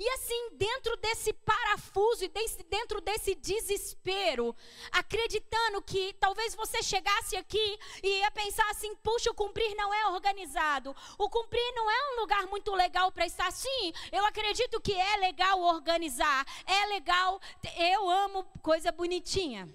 E 0.00 0.08
assim, 0.10 0.50
dentro 0.52 0.96
desse 0.98 1.32
parafuso 1.32 2.24
e 2.24 2.28
dentro 2.68 3.00
desse 3.00 3.34
desespero, 3.34 4.54
acreditando 4.92 5.82
que 5.82 6.12
talvez 6.20 6.54
você 6.54 6.80
chegasse 6.84 7.36
aqui 7.36 7.78
e 8.00 8.20
ia 8.20 8.30
pensar 8.30 8.70
assim: 8.70 8.94
puxa, 8.96 9.30
o 9.30 9.34
cumprir 9.34 9.74
não 9.74 9.92
é 9.92 10.06
organizado. 10.06 10.94
O 11.18 11.28
cumprir 11.28 11.72
não 11.74 11.90
é 11.90 12.12
um 12.12 12.20
lugar 12.20 12.46
muito 12.46 12.72
legal 12.74 13.10
para 13.10 13.26
estar. 13.26 13.50
Sim, 13.50 13.92
eu 14.12 14.24
acredito 14.24 14.80
que 14.80 14.94
é 14.94 15.16
legal 15.16 15.60
organizar. 15.60 16.46
É 16.64 16.86
legal. 16.86 17.40
Eu 17.76 18.08
amo 18.08 18.44
coisa 18.62 18.92
bonitinha. 18.92 19.68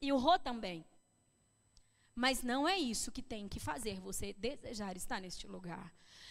E 0.00 0.12
o 0.12 0.18
Rô 0.18 0.38
também. 0.38 0.84
Mas 2.14 2.42
não 2.42 2.68
é 2.68 2.76
isso 2.76 3.12
que 3.12 3.22
tem 3.22 3.48
que 3.48 3.60
fazer 3.60 3.98
você 4.00 4.34
desejar 4.34 4.96
estar 4.96 5.20
neste 5.20 5.46
lugar. 5.46 5.90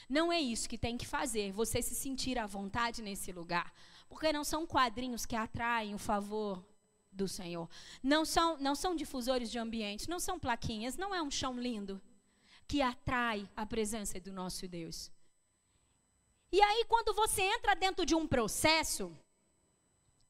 Não 0.09 0.31
é 0.31 0.39
isso 0.39 0.69
que 0.69 0.77
tem 0.77 0.97
que 0.97 1.05
fazer 1.05 1.51
você 1.51 1.81
se 1.81 1.93
sentir 1.93 2.37
à 2.37 2.45
vontade 2.45 3.01
nesse 3.01 3.31
lugar. 3.31 3.73
Porque 4.07 4.31
não 4.31 4.43
são 4.43 4.65
quadrinhos 4.65 5.25
que 5.25 5.35
atraem 5.35 5.93
o 5.93 5.97
favor 5.97 6.63
do 7.11 7.27
Senhor. 7.27 7.69
Não 8.01 8.23
são, 8.23 8.57
não 8.57 8.75
são 8.75 8.95
difusores 8.95 9.51
de 9.51 9.59
ambiente, 9.59 10.09
não 10.09 10.19
são 10.19 10.39
plaquinhas, 10.39 10.95
não 10.95 11.13
é 11.13 11.21
um 11.21 11.31
chão 11.31 11.59
lindo 11.59 12.01
que 12.67 12.81
atrai 12.81 13.49
a 13.55 13.65
presença 13.65 14.19
do 14.19 14.31
nosso 14.31 14.67
Deus. 14.67 15.11
E 16.51 16.61
aí, 16.61 16.85
quando 16.87 17.13
você 17.13 17.41
entra 17.41 17.75
dentro 17.75 18.05
de 18.05 18.15
um 18.15 18.27
processo 18.27 19.17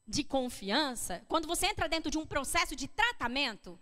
de 0.06 0.24
confiança, 0.24 1.24
quando 1.28 1.46
você 1.46 1.66
entra 1.66 1.88
dentro 1.88 2.10
de 2.10 2.18
um 2.18 2.26
processo 2.26 2.74
de 2.74 2.88
tratamento, 2.88 3.78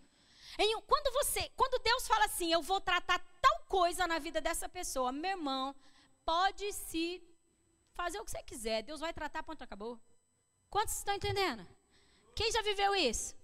em, 0.59 0.81
quando 0.83 1.13
você, 1.13 1.51
quando 1.55 1.83
Deus 1.83 2.07
fala 2.09 2.25
assim, 2.25 2.53
eu 2.53 2.63
vou 2.63 2.81
tratar 2.81 3.19
coisa 3.67 4.07
na 4.07 4.19
vida 4.19 4.41
dessa 4.41 4.69
pessoa, 4.69 5.13
meu 5.13 5.31
irmão, 5.33 5.75
pode 6.25 6.73
se 6.73 7.23
fazer 7.95 8.19
o 8.19 8.25
que 8.25 8.31
você 8.31 8.43
quiser, 8.43 8.83
Deus 8.83 9.01
vai 9.01 9.13
tratar, 9.13 9.43
ponto, 9.43 9.63
acabou. 9.63 9.99
Quantos 10.69 10.97
estão 10.97 11.15
entendendo? 11.15 11.67
Quem 12.35 12.51
já 12.53 12.63
viveu 12.63 12.95
isso? 12.95 13.35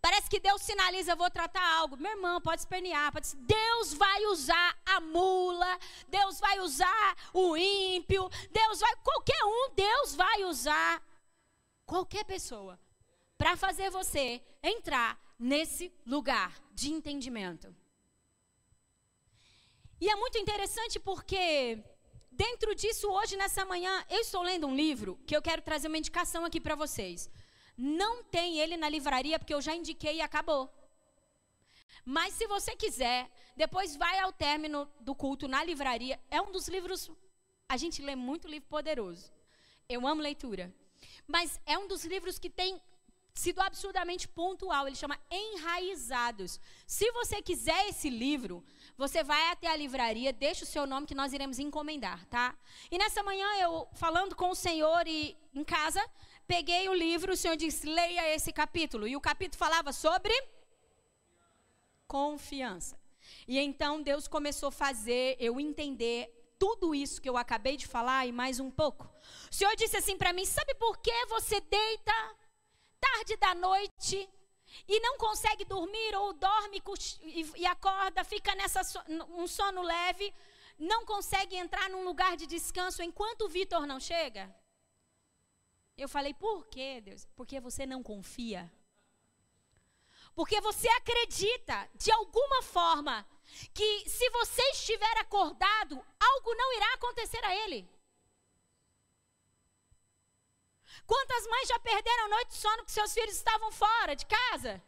Parece 0.00 0.28
que 0.28 0.40
Deus 0.40 0.62
sinaliza, 0.62 1.14
vou 1.14 1.30
tratar 1.30 1.64
algo. 1.76 1.96
Meu 1.96 2.10
irmão, 2.10 2.40
pode 2.40 2.62
espernear, 2.62 3.12
pode 3.12 3.36
Deus 3.36 3.94
vai 3.94 4.26
usar 4.26 4.76
a 4.84 5.00
mula, 5.00 5.78
Deus 6.08 6.40
vai 6.40 6.58
usar 6.58 7.16
o 7.32 7.56
ímpio, 7.56 8.28
Deus 8.50 8.80
vai, 8.80 8.96
qualquer 8.96 9.44
um, 9.44 9.70
Deus 9.74 10.16
vai 10.16 10.44
usar 10.44 11.00
qualquer 11.86 12.24
pessoa 12.24 12.80
para 13.38 13.56
fazer 13.56 13.90
você 13.90 14.42
entrar 14.60 15.16
nesse 15.38 15.92
lugar 16.04 16.52
de 16.72 16.90
entendimento. 16.90 17.72
E 20.02 20.08
é 20.08 20.16
muito 20.16 20.36
interessante 20.36 20.98
porque 20.98 21.80
dentro 22.32 22.74
disso 22.74 23.08
hoje 23.08 23.36
nessa 23.36 23.64
manhã 23.64 24.04
eu 24.10 24.18
estou 24.18 24.42
lendo 24.42 24.66
um 24.66 24.74
livro 24.74 25.16
que 25.24 25.36
eu 25.36 25.40
quero 25.40 25.62
trazer 25.62 25.86
uma 25.86 26.00
indicação 26.02 26.44
aqui 26.44 26.60
para 26.60 26.74
vocês. 26.74 27.30
Não 27.78 28.24
tem 28.24 28.58
ele 28.58 28.76
na 28.76 28.88
livraria 28.88 29.38
porque 29.38 29.54
eu 29.54 29.62
já 29.62 29.76
indiquei 29.76 30.16
e 30.16 30.20
acabou. 30.20 30.64
Mas 32.04 32.34
se 32.34 32.48
você 32.48 32.74
quiser, 32.74 33.30
depois 33.56 33.94
vai 33.94 34.18
ao 34.18 34.32
término 34.32 34.90
do 34.98 35.14
culto 35.14 35.46
na 35.46 35.62
livraria. 35.62 36.18
É 36.28 36.42
um 36.42 36.50
dos 36.50 36.66
livros 36.66 37.08
a 37.68 37.76
gente 37.76 38.02
lê 38.02 38.16
muito 38.16 38.48
livro 38.48 38.68
poderoso. 38.68 39.32
Eu 39.88 40.04
amo 40.04 40.20
leitura. 40.20 40.74
Mas 41.28 41.60
é 41.64 41.78
um 41.78 41.86
dos 41.86 42.04
livros 42.04 42.40
que 42.40 42.50
tem 42.50 42.82
sido 43.32 43.60
absurdamente 43.60 44.26
pontual. 44.26 44.88
Ele 44.88 44.96
chama 44.96 45.20
Enraizados. 45.30 46.58
Se 46.88 47.08
você 47.12 47.40
quiser 47.40 47.88
esse 47.88 48.10
livro, 48.10 48.64
você 48.96 49.22
vai 49.22 49.50
até 49.50 49.68
a 49.68 49.76
livraria, 49.76 50.32
deixa 50.32 50.64
o 50.64 50.66
seu 50.66 50.86
nome 50.86 51.06
que 51.06 51.14
nós 51.14 51.32
iremos 51.32 51.58
encomendar, 51.58 52.24
tá? 52.26 52.54
E 52.90 52.98
nessa 52.98 53.22
manhã 53.22 53.46
eu 53.60 53.88
falando 53.94 54.34
com 54.36 54.50
o 54.50 54.54
Senhor 54.54 55.06
e 55.06 55.36
em 55.54 55.64
casa, 55.64 56.04
peguei 56.46 56.88
o 56.88 56.94
livro, 56.94 57.32
o 57.32 57.36
Senhor 57.36 57.56
disse: 57.56 57.86
"Leia 57.86 58.34
esse 58.34 58.52
capítulo". 58.52 59.06
E 59.08 59.16
o 59.16 59.20
capítulo 59.20 59.58
falava 59.58 59.92
sobre 59.92 60.32
confiança. 62.06 63.00
E 63.48 63.58
então 63.58 64.02
Deus 64.02 64.28
começou 64.28 64.68
a 64.68 64.72
fazer 64.72 65.36
eu 65.40 65.58
entender 65.58 66.30
tudo 66.58 66.94
isso 66.94 67.20
que 67.20 67.28
eu 67.28 67.36
acabei 67.36 67.76
de 67.76 67.86
falar 67.86 68.26
e 68.26 68.32
mais 68.32 68.60
um 68.60 68.70
pouco. 68.70 69.10
O 69.50 69.54
Senhor 69.54 69.74
disse 69.76 69.96
assim 69.96 70.16
para 70.16 70.32
mim: 70.32 70.44
"Sabe 70.44 70.74
por 70.74 70.98
que 70.98 71.26
você 71.26 71.60
deita 71.60 72.36
tarde 73.00 73.36
da 73.36 73.54
noite 73.54 74.28
e 74.88 75.00
não 75.00 75.16
consegue 75.16 75.64
dormir 75.64 76.14
ou 76.16 76.32
dorme 76.32 76.82
e 77.56 77.66
acorda, 77.66 78.24
fica 78.24 78.54
nessa 78.54 78.80
um 79.30 79.46
sono 79.46 79.82
leve, 79.82 80.34
não 80.78 81.04
consegue 81.04 81.56
entrar 81.56 81.88
num 81.90 82.04
lugar 82.04 82.36
de 82.36 82.46
descanso 82.46 83.02
enquanto 83.02 83.42
o 83.42 83.48
Vitor 83.48 83.86
não 83.86 84.00
chega? 84.00 84.54
Eu 85.96 86.08
falei, 86.08 86.34
por 86.34 86.66
quê, 86.66 87.00
Deus? 87.00 87.26
Porque 87.36 87.60
você 87.60 87.84
não 87.86 88.02
confia. 88.02 88.70
Porque 90.34 90.60
você 90.60 90.88
acredita, 90.88 91.88
de 91.94 92.10
alguma 92.10 92.62
forma, 92.62 93.26
que 93.74 94.08
se 94.08 94.28
você 94.30 94.62
estiver 94.70 95.18
acordado, 95.18 95.94
algo 96.18 96.54
não 96.54 96.74
irá 96.74 96.94
acontecer 96.94 97.44
a 97.44 97.54
ele. 97.54 97.88
Quantas 101.06 101.46
mães 101.46 101.68
já 101.68 101.78
perderam 101.78 102.28
noite 102.28 102.48
de 102.48 102.56
sono 102.56 102.76
porque 102.78 102.92
seus 102.92 103.12
filhos 103.12 103.34
estavam 103.34 103.70
fora 103.72 104.14
de 104.14 104.26
casa? 104.26 104.82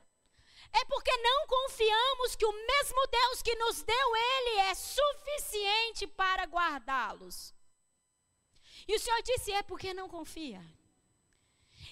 É 0.72 0.84
porque 0.86 1.16
não 1.18 1.46
confiamos 1.46 2.34
que 2.34 2.44
o 2.44 2.52
mesmo 2.52 3.06
Deus 3.06 3.42
que 3.42 3.54
nos 3.56 3.82
deu 3.82 4.16
Ele 4.16 4.58
é 4.60 4.74
suficiente 4.74 6.06
para 6.06 6.44
guardá-los. 6.44 7.54
E 8.88 8.94
o 8.94 8.98
Senhor 8.98 9.22
disse: 9.22 9.52
é 9.52 9.62
porque 9.62 9.94
não 9.94 10.08
confia. 10.08 10.60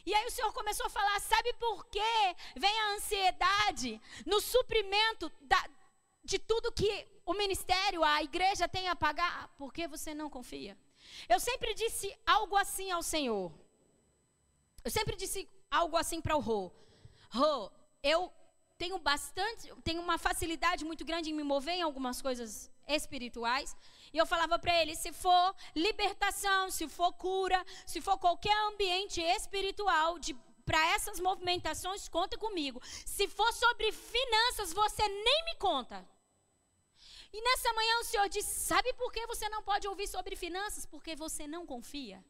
E 0.04 0.14
aí 0.14 0.26
o 0.26 0.30
Senhor 0.30 0.52
começou 0.52 0.86
a 0.86 0.90
falar: 0.90 1.20
sabe 1.20 1.52
por 1.54 1.86
que 1.86 2.00
vem 2.56 2.80
a 2.80 2.94
ansiedade 2.94 4.00
no 4.26 4.40
suprimento 4.40 5.30
da, 5.40 5.62
de 6.24 6.38
tudo 6.38 6.72
que 6.72 7.08
o 7.24 7.34
ministério, 7.34 8.02
a 8.02 8.22
igreja 8.22 8.66
tem 8.66 8.88
a 8.88 8.96
pagar? 8.96 9.48
Porque 9.56 9.86
você 9.86 10.12
não 10.12 10.28
confia. 10.28 10.76
Eu 11.28 11.38
sempre 11.38 11.72
disse 11.74 12.12
algo 12.26 12.56
assim 12.56 12.90
ao 12.90 13.02
Senhor. 13.02 13.52
Eu 14.84 14.90
sempre 14.90 15.16
disse 15.16 15.48
algo 15.70 15.96
assim 15.96 16.20
para 16.20 16.36
o 16.36 16.40
Rô. 16.40 16.72
Rô, 17.30 17.70
eu 18.02 18.32
tenho 18.76 18.98
bastante, 18.98 19.72
tenho 19.84 20.02
uma 20.02 20.18
facilidade 20.18 20.84
muito 20.84 21.04
grande 21.04 21.30
em 21.30 21.34
me 21.34 21.44
mover 21.44 21.74
em 21.74 21.82
algumas 21.82 22.20
coisas 22.20 22.70
espirituais. 22.88 23.76
E 24.12 24.18
eu 24.18 24.26
falava 24.26 24.58
para 24.58 24.80
ele: 24.80 24.96
se 24.96 25.12
for 25.12 25.54
libertação, 25.74 26.70
se 26.70 26.88
for 26.88 27.12
cura, 27.12 27.64
se 27.86 28.00
for 28.00 28.18
qualquer 28.18 28.56
ambiente 28.68 29.20
espiritual 29.20 30.16
para 30.64 30.84
essas 30.94 31.20
movimentações, 31.20 32.08
conta 32.08 32.36
comigo. 32.36 32.80
Se 33.06 33.28
for 33.28 33.52
sobre 33.52 33.92
finanças, 33.92 34.72
você 34.72 35.06
nem 35.08 35.44
me 35.44 35.54
conta. 35.56 36.06
E 37.32 37.40
nessa 37.40 37.72
manhã 37.72 37.98
o 38.00 38.04
Senhor 38.04 38.28
disse: 38.28 38.66
Sabe 38.66 38.92
por 38.94 39.12
que 39.12 39.26
você 39.26 39.48
não 39.48 39.62
pode 39.62 39.88
ouvir 39.88 40.06
sobre 40.06 40.36
finanças? 40.36 40.84
Porque 40.84 41.16
você 41.16 41.46
não 41.46 41.64
confia. 41.66 42.22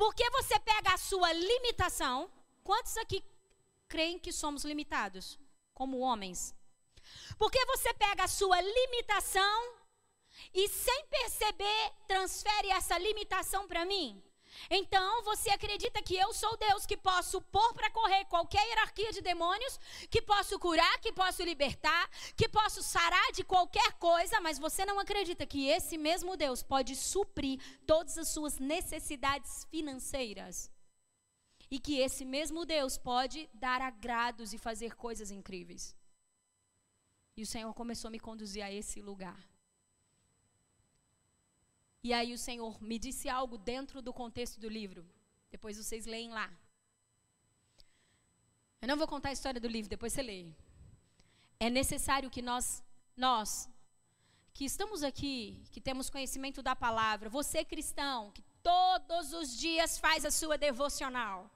Porque 0.00 0.30
você 0.30 0.58
pega 0.60 0.94
a 0.94 0.96
sua 0.96 1.30
limitação. 1.30 2.32
Quantos 2.64 2.96
aqui 2.96 3.22
creem 3.86 4.18
que 4.18 4.32
somos 4.32 4.64
limitados 4.64 5.38
como 5.74 5.98
homens? 5.98 6.54
Porque 7.36 7.62
você 7.66 7.92
pega 7.92 8.24
a 8.24 8.28
sua 8.28 8.58
limitação 8.62 9.74
e 10.54 10.66
sem 10.68 11.04
perceber 11.04 11.92
transfere 12.08 12.70
essa 12.70 12.96
limitação 12.96 13.68
para 13.68 13.84
mim? 13.84 14.22
Então 14.68 15.22
você 15.24 15.50
acredita 15.50 16.02
que 16.02 16.16
eu 16.16 16.32
sou 16.32 16.56
Deus 16.56 16.86
que 16.86 16.96
posso 16.96 17.40
pôr 17.40 17.72
para 17.74 17.90
correr 17.90 18.24
qualquer 18.26 18.64
hierarquia 18.68 19.12
de 19.12 19.20
demônios, 19.20 19.78
que 20.10 20.20
posso 20.22 20.58
curar, 20.58 21.00
que 21.00 21.12
posso 21.12 21.42
libertar, 21.42 22.08
que 22.36 22.48
posso 22.48 22.82
sarar 22.82 23.32
de 23.32 23.44
qualquer 23.44 23.92
coisa, 23.94 24.40
mas 24.40 24.58
você 24.58 24.84
não 24.84 24.98
acredita 24.98 25.46
que 25.46 25.68
esse 25.68 25.96
mesmo 25.96 26.36
Deus 26.36 26.62
pode 26.62 26.94
suprir 26.96 27.60
todas 27.86 28.18
as 28.18 28.28
suas 28.28 28.58
necessidades 28.58 29.64
financeiras. 29.70 30.70
E 31.70 31.78
que 31.78 31.98
esse 31.98 32.24
mesmo 32.24 32.64
Deus 32.64 32.98
pode 32.98 33.48
dar 33.54 33.80
agrados 33.80 34.52
e 34.52 34.58
fazer 34.58 34.96
coisas 34.96 35.30
incríveis. 35.30 35.96
E 37.36 37.42
o 37.42 37.46
Senhor 37.46 37.72
começou 37.74 38.08
a 38.08 38.10
me 38.10 38.18
conduzir 38.18 38.62
a 38.62 38.72
esse 38.72 39.00
lugar. 39.00 39.49
E 42.02 42.12
aí 42.12 42.32
o 42.32 42.38
Senhor 42.38 42.82
me 42.82 42.98
disse 42.98 43.28
algo 43.28 43.58
dentro 43.58 44.00
do 44.00 44.12
contexto 44.12 44.58
do 44.58 44.68
livro. 44.68 45.06
Depois 45.50 45.76
vocês 45.76 46.06
leem 46.06 46.30
lá. 46.30 46.50
Eu 48.80 48.88
não 48.88 48.96
vou 48.96 49.06
contar 49.06 49.28
a 49.28 49.32
história 49.32 49.60
do 49.60 49.68
livro, 49.68 49.90
depois 49.90 50.12
você 50.12 50.22
lê. 50.22 50.46
É 51.58 51.68
necessário 51.68 52.30
que 52.30 52.40
nós, 52.40 52.82
nós, 53.14 53.68
que 54.54 54.64
estamos 54.64 55.02
aqui, 55.02 55.62
que 55.72 55.80
temos 55.80 56.08
conhecimento 56.08 56.62
da 56.62 56.74
palavra, 56.74 57.28
você 57.28 57.62
cristão, 57.62 58.30
que 58.30 58.42
todos 58.62 59.34
os 59.34 59.54
dias 59.58 59.98
faz 59.98 60.24
a 60.24 60.30
sua 60.30 60.56
devocional, 60.56 61.50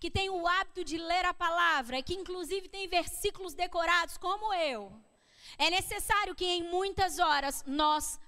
que 0.00 0.10
tem 0.10 0.30
o 0.30 0.46
hábito 0.46 0.82
de 0.82 0.96
ler 0.96 1.26
a 1.26 1.34
palavra, 1.34 2.02
que 2.02 2.14
inclusive 2.14 2.68
tem 2.68 2.88
versículos 2.88 3.52
decorados 3.52 4.16
como 4.16 4.54
eu, 4.54 4.90
é 5.58 5.70
necessário 5.70 6.34
que 6.34 6.44
em 6.44 6.62
muitas 6.70 7.18
horas 7.18 7.62
nós 7.66 8.18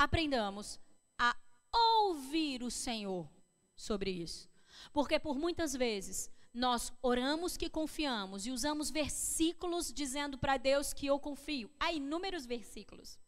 aprendamos 0.00 0.80
a 1.18 1.36
ouvir 1.70 2.62
o 2.62 2.70
Senhor 2.70 3.28
sobre 3.76 4.10
isso. 4.10 4.48
Porque 4.94 5.18
por 5.18 5.36
muitas 5.36 5.74
vezes 5.74 6.30
nós 6.54 6.90
oramos 7.02 7.58
que 7.58 7.68
confiamos 7.68 8.46
e 8.46 8.50
usamos 8.50 8.90
versículos 8.90 9.92
dizendo 9.92 10.38
para 10.38 10.56
Deus 10.56 10.94
que 10.94 11.06
eu 11.06 11.20
confio. 11.20 11.70
Há 11.78 11.92
inúmeros 11.92 12.46
versículos. 12.46 13.18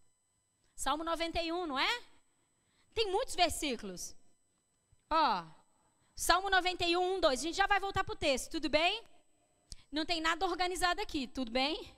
Salmo 0.74 1.04
91, 1.04 1.66
não 1.66 1.78
é? 1.78 2.02
Tem 2.94 3.12
muitos 3.12 3.34
versículos. 3.34 4.16
Ó, 5.10 5.44
Salmo 6.16 6.48
91, 6.48 7.20
2. 7.20 7.38
A 7.38 7.42
gente 7.42 7.56
já 7.56 7.66
vai 7.66 7.80
voltar 7.80 8.02
para 8.02 8.14
o 8.14 8.16
texto, 8.16 8.50
tudo 8.52 8.70
bem? 8.70 9.02
Não 9.90 10.06
tem 10.06 10.22
nada 10.22 10.46
organizado 10.46 11.02
aqui, 11.02 11.26
tudo 11.26 11.50
bem? 11.50 11.94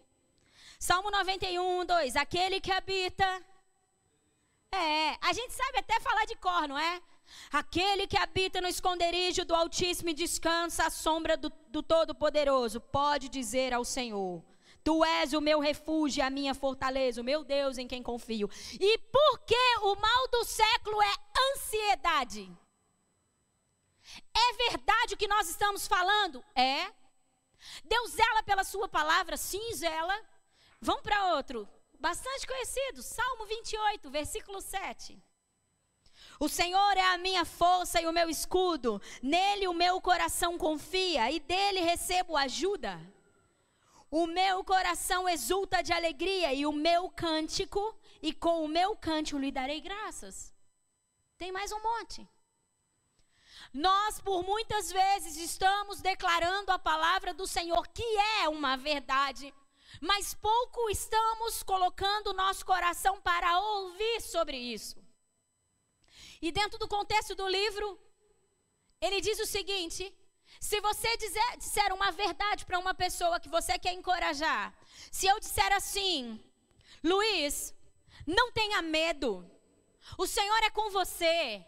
Salmo 0.80 1.12
91, 1.12 1.86
2. 1.86 2.16
Aquele 2.16 2.60
que 2.60 2.72
habita. 2.72 3.53
É, 4.74 5.16
a 5.20 5.32
gente 5.32 5.52
sabe 5.52 5.78
até 5.78 6.00
falar 6.00 6.24
de 6.24 6.36
cor, 6.36 6.66
não 6.68 6.78
é? 6.78 7.00
Aquele 7.52 8.06
que 8.06 8.16
habita 8.16 8.60
no 8.60 8.68
esconderijo 8.68 9.44
do 9.44 9.54
Altíssimo 9.54 10.10
e 10.10 10.14
descansa 10.14 10.86
à 10.86 10.90
sombra 10.90 11.36
do, 11.36 11.50
do 11.68 11.82
Todo-Poderoso, 11.82 12.80
pode 12.80 13.28
dizer 13.28 13.72
ao 13.72 13.84
Senhor: 13.84 14.42
Tu 14.82 15.04
és 15.04 15.32
o 15.32 15.40
meu 15.40 15.60
refúgio, 15.60 16.24
a 16.24 16.30
minha 16.30 16.54
fortaleza, 16.54 17.20
o 17.20 17.24
meu 17.24 17.44
Deus 17.44 17.78
em 17.78 17.88
quem 17.88 18.02
confio. 18.02 18.50
E 18.78 18.98
por 18.98 19.38
que 19.40 19.76
o 19.82 19.94
mal 19.96 20.28
do 20.28 20.44
século 20.44 21.00
é 21.00 21.14
ansiedade? 21.52 22.52
É 24.34 24.70
verdade 24.70 25.14
o 25.14 25.16
que 25.16 25.26
nós 25.26 25.48
estamos 25.48 25.86
falando? 25.86 26.44
É. 26.54 26.92
Deus 27.84 28.10
zela 28.10 28.42
pela 28.42 28.62
sua 28.62 28.88
palavra? 28.88 29.36
Sim, 29.36 29.72
zela. 29.72 30.14
Vamos 30.80 31.02
para 31.02 31.34
outro, 31.34 31.66
bastante 32.08 32.46
conhecido, 32.46 33.02
Salmo 33.02 33.46
28, 33.46 34.10
versículo 34.10 34.60
7. 34.60 35.18
O 36.38 36.50
Senhor 36.50 36.94
é 36.98 37.06
a 37.14 37.16
minha 37.16 37.46
força 37.46 37.98
e 37.98 38.06
o 38.06 38.12
meu 38.12 38.28
escudo, 38.28 39.00
nele 39.22 39.66
o 39.66 39.72
meu 39.72 40.02
coração 40.02 40.58
confia 40.58 41.30
e 41.30 41.40
dele 41.40 41.80
recebo 41.80 42.36
ajuda. 42.36 42.92
O 44.10 44.26
meu 44.26 44.62
coração 44.62 45.26
exulta 45.26 45.82
de 45.82 45.94
alegria 45.94 46.52
e 46.52 46.66
o 46.66 46.72
meu 46.72 47.08
cântico, 47.08 47.82
e 48.20 48.34
com 48.34 48.62
o 48.62 48.68
meu 48.68 48.94
cântico 48.94 49.38
lhe 49.38 49.50
darei 49.50 49.80
graças. 49.80 50.54
Tem 51.38 51.50
mais 51.50 51.72
um 51.72 51.82
monte. 51.82 52.28
Nós, 53.72 54.20
por 54.20 54.42
muitas 54.42 54.92
vezes, 54.92 55.38
estamos 55.38 56.02
declarando 56.02 56.70
a 56.70 56.78
palavra 56.78 57.32
do 57.32 57.46
Senhor, 57.46 57.88
que 57.88 58.08
é 58.42 58.48
uma 58.48 58.76
verdade, 58.76 59.54
mas 60.00 60.34
pouco 60.34 60.90
estamos 60.90 61.62
colocando 61.62 62.32
nosso 62.32 62.64
coração 62.64 63.20
para 63.20 63.58
ouvir 63.60 64.20
sobre 64.20 64.56
isso. 64.56 65.02
E 66.40 66.50
dentro 66.52 66.78
do 66.78 66.88
contexto 66.88 67.34
do 67.34 67.48
livro, 67.48 67.98
ele 69.00 69.20
diz 69.20 69.38
o 69.38 69.46
seguinte: 69.46 70.14
se 70.60 70.80
você 70.80 71.16
dizer, 71.16 71.56
disser 71.58 71.92
uma 71.92 72.10
verdade 72.10 72.64
para 72.64 72.78
uma 72.78 72.94
pessoa 72.94 73.40
que 73.40 73.48
você 73.48 73.78
quer 73.78 73.92
encorajar, 73.92 74.74
se 75.10 75.26
eu 75.26 75.38
disser 75.40 75.72
assim, 75.72 76.42
Luiz, 77.02 77.74
não 78.26 78.52
tenha 78.52 78.80
medo, 78.82 79.48
o 80.18 80.26
Senhor 80.26 80.62
é 80.64 80.70
com 80.70 80.90
você, 80.90 81.64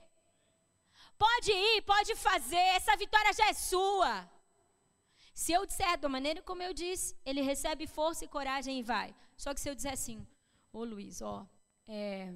pode 1.19 1.53
ir, 1.53 1.83
pode 1.83 2.15
fazer, 2.15 2.57
essa 2.57 2.97
vitória 2.97 3.33
já 3.33 3.49
é 3.49 3.53
sua. 3.53 4.36
Se 5.37 5.53
eu 5.53 5.62
disser 5.70 5.96
da 5.99 6.09
maneira 6.16 6.40
como 6.49 6.62
eu 6.62 6.72
disse, 6.83 7.09
ele 7.29 7.42
recebe 7.53 7.87
força 7.87 8.25
e 8.25 8.29
coragem 8.37 8.75
e 8.81 8.83
vai. 8.92 9.09
Só 9.37 9.49
que 9.55 9.61
se 9.61 9.68
eu 9.70 9.75
disser 9.79 9.92
assim, 9.99 10.18
ô 10.72 10.83
Luiz, 10.92 11.16
ó, 11.20 11.46
é, 11.87 12.33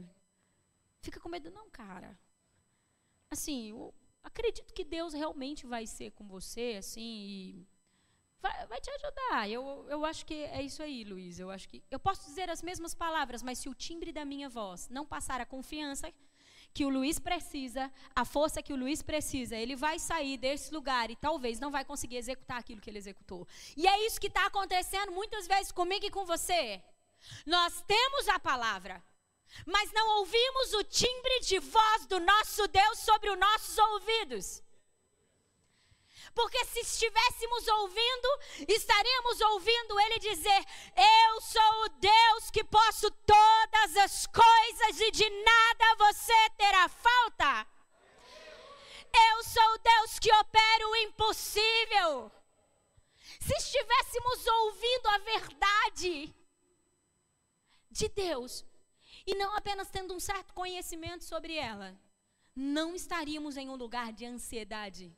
fica 1.00 1.18
com 1.18 1.28
medo 1.34 1.50
não, 1.50 1.68
cara 1.70 2.10
assim, 3.30 3.70
eu 3.70 3.94
acredito 4.22 4.74
que 4.74 4.84
Deus 4.84 5.14
realmente 5.14 5.66
vai 5.66 5.86
ser 5.86 6.10
com 6.12 6.26
você, 6.26 6.76
assim, 6.78 7.00
e 7.00 7.66
vai, 8.40 8.66
vai, 8.66 8.80
te 8.80 8.90
ajudar. 8.90 9.48
Eu, 9.48 9.86
eu 9.88 10.04
acho 10.04 10.26
que 10.26 10.34
é 10.34 10.62
isso 10.62 10.82
aí, 10.82 11.04
Luiz. 11.04 11.38
Eu 11.38 11.50
acho 11.50 11.68
que 11.68 11.82
eu 11.90 12.00
posso 12.00 12.26
dizer 12.26 12.50
as 12.50 12.62
mesmas 12.62 12.94
palavras, 12.94 13.42
mas 13.42 13.58
se 13.58 13.68
o 13.68 13.74
timbre 13.74 14.12
da 14.12 14.24
minha 14.24 14.48
voz 14.48 14.88
não 14.88 15.06
passar 15.06 15.40
a 15.40 15.46
confiança 15.46 16.12
que 16.72 16.85
o 16.85 16.88
Luiz 16.88 17.18
precisa, 17.18 17.90
a 18.14 18.24
força 18.24 18.62
que 18.62 18.72
o 18.72 18.76
Luiz 18.76 19.02
precisa, 19.02 19.56
ele 19.56 19.74
vai 19.74 19.98
sair 19.98 20.37
desse 20.37 20.72
lugar 20.72 21.11
e 21.11 21.16
talvez 21.16 21.59
não 21.59 21.70
vai 21.70 21.85
conseguir 21.85 22.16
executar 22.16 22.59
aquilo 22.59 22.80
que 22.80 22.88
ele 22.88 22.98
executou. 22.98 23.46
E 23.76 23.87
é 23.87 24.06
isso 24.06 24.20
que 24.20 24.28
está 24.28 24.46
acontecendo 24.46 25.12
muitas 25.12 25.46
vezes 25.46 25.72
comigo 25.72 26.06
e 26.06 26.11
com 26.11 26.24
você. 26.24 26.83
Nós 27.44 27.83
temos 27.87 28.28
a 28.28 28.38
palavra, 28.38 29.02
mas 29.66 29.92
não 29.92 30.18
ouvimos 30.18 30.72
o 30.74 30.85
timbre 30.85 31.40
de 31.40 31.59
voz 31.59 32.06
do 32.06 32.20
nosso 32.20 32.66
Deus 32.68 32.98
sobre 33.00 33.30
os 33.30 33.38
nossos 33.38 33.78
ouvidos. 33.78 34.62
Porque 36.34 36.64
se 36.64 36.80
estivéssemos 36.80 37.66
ouvindo, 37.68 38.28
estaríamos 38.68 39.40
ouvindo 39.40 40.00
Ele 40.00 40.18
dizer: 40.18 40.64
Eu 40.96 41.40
sou 41.40 41.84
o 41.84 41.88
Deus 41.88 42.50
que 42.50 42.64
posso 42.64 43.10
todas 43.10 43.96
as 43.96 44.26
coisas 44.26 45.00
e 45.00 45.10
de 45.10 45.28
nada 45.28 45.94
você 45.96 46.50
terá 46.56 46.88
falta. 46.88 47.66
Eu 49.12 49.42
sou 49.42 49.74
o 49.74 49.78
Deus 49.78 50.18
que 50.18 50.32
opera 50.32 50.88
o 50.88 50.96
impossível. 50.96 52.32
Se 53.40 53.54
estivéssemos 53.54 54.46
ouvindo 54.46 55.06
a 55.08 55.18
verdade 55.18 56.34
de 57.90 58.08
Deus, 58.08 58.64
e 59.26 59.34
não 59.34 59.56
apenas 59.56 59.90
tendo 59.90 60.14
um 60.14 60.20
certo 60.20 60.54
conhecimento 60.54 61.24
sobre 61.24 61.54
ela, 61.54 61.98
não 62.54 62.94
estaríamos 62.94 63.56
em 63.56 63.68
um 63.68 63.76
lugar 63.76 64.12
de 64.12 64.24
ansiedade. 64.24 65.16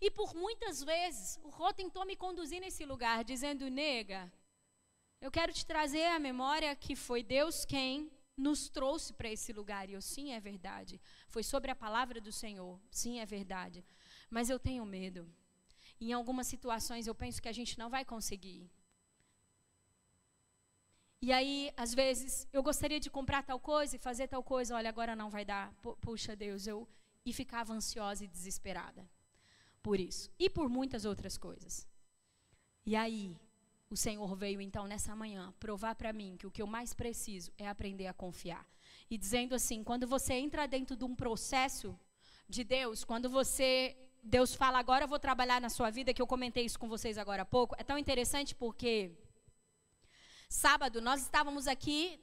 E 0.00 0.10
por 0.10 0.34
muitas 0.34 0.82
vezes, 0.82 1.38
o 1.42 1.48
Rô 1.48 1.72
tentou 1.72 2.04
me 2.04 2.16
conduzir 2.16 2.60
nesse 2.60 2.84
lugar, 2.84 3.24
dizendo: 3.24 3.68
nega, 3.68 4.32
eu 5.20 5.30
quero 5.30 5.52
te 5.52 5.64
trazer 5.66 6.06
à 6.06 6.18
memória 6.18 6.74
que 6.76 6.94
foi 6.94 7.22
Deus 7.22 7.64
quem 7.64 8.10
nos 8.36 8.68
trouxe 8.68 9.12
para 9.12 9.28
esse 9.28 9.52
lugar. 9.52 9.88
E 9.88 9.94
eu, 9.94 10.02
sim, 10.02 10.32
é 10.32 10.40
verdade. 10.40 11.00
Foi 11.28 11.42
sobre 11.42 11.70
a 11.70 11.76
palavra 11.76 12.20
do 12.20 12.30
Senhor. 12.30 12.78
Sim, 12.90 13.18
é 13.18 13.26
verdade. 13.26 13.84
Mas 14.30 14.48
eu 14.48 14.58
tenho 14.58 14.84
medo. 14.86 15.28
Em 16.00 16.12
algumas 16.12 16.46
situações 16.46 17.06
eu 17.06 17.14
penso 17.14 17.42
que 17.42 17.48
a 17.48 17.52
gente 17.52 17.76
não 17.76 17.90
vai 17.90 18.04
conseguir. 18.04 18.70
E 21.20 21.32
aí, 21.32 21.72
às 21.76 21.92
vezes, 21.92 22.46
eu 22.52 22.62
gostaria 22.62 23.00
de 23.00 23.10
comprar 23.10 23.42
tal 23.42 23.58
coisa 23.58 23.96
e 23.96 23.98
fazer 23.98 24.28
tal 24.28 24.40
coisa, 24.40 24.76
olha, 24.76 24.88
agora 24.88 25.16
não 25.16 25.28
vai 25.28 25.44
dar. 25.44 25.74
Puxa, 26.00 26.36
Deus, 26.36 26.68
eu 26.68 26.86
e 27.26 27.32
ficava 27.32 27.72
ansiosa 27.72 28.24
e 28.24 28.28
desesperada 28.28 29.04
por 29.88 29.98
isso 29.98 30.30
e 30.38 30.50
por 30.50 30.68
muitas 30.68 31.06
outras 31.06 31.38
coisas. 31.38 31.88
E 32.84 32.94
aí, 32.94 33.34
o 33.88 33.96
Senhor 33.96 34.36
veio 34.36 34.60
então 34.60 34.86
nessa 34.86 35.16
manhã 35.16 35.54
provar 35.58 35.94
para 35.94 36.12
mim 36.12 36.36
que 36.38 36.46
o 36.46 36.50
que 36.50 36.60
eu 36.60 36.66
mais 36.66 36.92
preciso 36.92 37.50
é 37.56 37.66
aprender 37.66 38.06
a 38.06 38.12
confiar. 38.12 38.66
E 39.08 39.16
dizendo 39.16 39.54
assim, 39.54 39.82
quando 39.82 40.06
você 40.06 40.34
entra 40.34 40.68
dentro 40.68 40.94
de 40.94 41.06
um 41.06 41.14
processo 41.16 41.98
de 42.46 42.64
Deus, 42.64 43.02
quando 43.02 43.30
você 43.30 43.96
Deus 44.22 44.54
fala 44.54 44.78
agora 44.78 45.04
eu 45.04 45.08
vou 45.08 45.18
trabalhar 45.18 45.58
na 45.58 45.70
sua 45.70 45.88
vida, 45.88 46.12
que 46.12 46.20
eu 46.20 46.26
comentei 46.26 46.66
isso 46.66 46.78
com 46.78 46.86
vocês 46.86 47.16
agora 47.16 47.40
há 47.40 47.46
pouco, 47.46 47.74
é 47.78 47.82
tão 47.82 47.96
interessante 47.96 48.54
porque 48.54 49.10
Sábado, 50.50 51.00
nós 51.00 51.22
estávamos 51.22 51.66
aqui, 51.66 52.20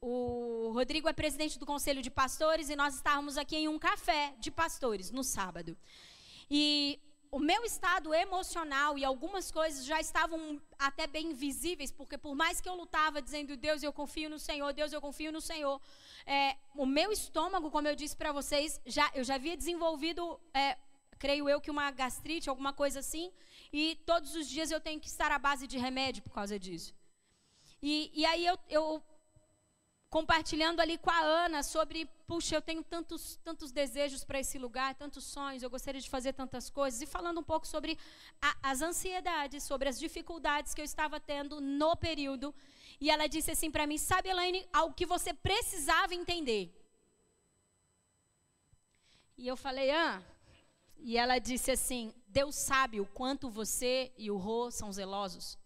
o 0.00 0.70
Rodrigo 0.72 1.08
é 1.08 1.12
presidente 1.12 1.58
do 1.58 1.66
Conselho 1.66 2.00
de 2.00 2.10
Pastores, 2.10 2.70
e 2.70 2.76
nós 2.76 2.94
estávamos 2.94 3.36
aqui 3.36 3.56
em 3.56 3.68
um 3.68 3.78
café 3.78 4.34
de 4.38 4.52
pastores 4.52 5.10
no 5.10 5.24
sábado. 5.24 5.76
E 6.50 7.00
o 7.30 7.38
meu 7.38 7.64
estado 7.64 8.14
emocional 8.14 8.96
e 8.98 9.04
algumas 9.04 9.50
coisas 9.50 9.84
já 9.84 10.00
estavam 10.00 10.60
até 10.78 11.06
bem 11.06 11.32
visíveis, 11.34 11.90
porque 11.90 12.16
por 12.16 12.34
mais 12.34 12.60
que 12.60 12.68
eu 12.68 12.74
lutava 12.74 13.20
dizendo, 13.20 13.56
Deus, 13.56 13.82
eu 13.82 13.92
confio 13.92 14.30
no 14.30 14.38
Senhor, 14.38 14.72
Deus, 14.72 14.92
eu 14.92 15.00
confio 15.00 15.30
no 15.30 15.40
Senhor, 15.40 15.80
é, 16.26 16.56
o 16.74 16.86
meu 16.86 17.12
estômago, 17.12 17.70
como 17.70 17.88
eu 17.88 17.94
disse 17.94 18.16
para 18.16 18.32
vocês, 18.32 18.80
já, 18.86 19.10
eu 19.14 19.24
já 19.24 19.34
havia 19.34 19.56
desenvolvido 19.56 20.40
é, 20.54 20.76
creio 21.18 21.48
eu 21.48 21.60
que 21.60 21.70
uma 21.70 21.90
gastrite, 21.90 22.48
alguma 22.48 22.72
coisa 22.72 23.00
assim, 23.00 23.30
e 23.72 23.96
todos 24.06 24.34
os 24.34 24.48
dias 24.48 24.70
eu 24.70 24.80
tenho 24.80 25.00
que 25.00 25.08
estar 25.08 25.30
à 25.30 25.38
base 25.38 25.66
de 25.66 25.76
remédio 25.76 26.22
por 26.22 26.32
causa 26.32 26.58
disso. 26.58 26.94
E, 27.82 28.10
e 28.14 28.24
aí 28.24 28.44
eu, 28.46 28.58
eu 28.68 29.02
compartilhando 30.10 30.80
ali 30.80 30.96
com 30.96 31.10
a 31.10 31.20
Ana 31.20 31.62
sobre, 31.62 32.06
puxa, 32.26 32.54
eu 32.54 32.62
tenho 32.62 32.82
tantos, 32.82 33.36
tantos 33.44 33.70
desejos 33.70 34.24
para 34.24 34.40
esse 34.40 34.58
lugar, 34.58 34.94
tantos 34.94 35.24
sonhos, 35.24 35.62
eu 35.62 35.70
gostaria 35.70 36.00
de 36.00 36.08
fazer 36.08 36.32
tantas 36.32 36.70
coisas, 36.70 37.02
e 37.02 37.06
falando 37.06 37.40
um 37.40 37.42
pouco 37.42 37.66
sobre 37.66 37.98
a, 38.40 38.56
as 38.62 38.80
ansiedades, 38.80 39.62
sobre 39.62 39.88
as 39.88 39.98
dificuldades 39.98 40.72
que 40.72 40.80
eu 40.80 40.84
estava 40.84 41.20
tendo 41.20 41.60
no 41.60 41.94
período. 41.96 42.54
E 43.00 43.10
ela 43.10 43.26
disse 43.26 43.50
assim 43.50 43.70
para 43.70 43.86
mim: 43.86 43.98
Sabe, 43.98 44.28
Elaine, 44.28 44.66
algo 44.72 44.94
que 44.94 45.06
você 45.06 45.32
precisava 45.34 46.14
entender. 46.14 46.74
E 49.36 49.46
eu 49.46 49.56
falei: 49.56 49.90
Ah. 49.90 50.22
E 51.00 51.16
ela 51.16 51.38
disse 51.38 51.70
assim: 51.70 52.12
Deus 52.26 52.56
sabe 52.56 53.00
o 53.00 53.06
quanto 53.06 53.48
você 53.48 54.12
e 54.18 54.30
o 54.30 54.36
Rô 54.36 54.70
são 54.70 54.92
zelosos. 54.92 55.56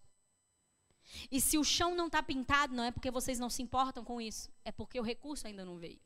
E 1.31 1.39
se 1.39 1.57
o 1.57 1.63
chão 1.63 1.95
não 1.95 2.07
está 2.07 2.21
pintado, 2.21 2.73
não 2.73 2.83
é 2.83 2.91
porque 2.91 3.11
vocês 3.11 3.39
não 3.39 3.49
se 3.49 3.61
importam 3.61 4.03
com 4.03 4.19
isso, 4.19 4.51
é 4.63 4.71
porque 4.71 4.99
o 4.99 5.03
recurso 5.03 5.47
ainda 5.47 5.65
não 5.65 5.77
veio. 5.77 5.99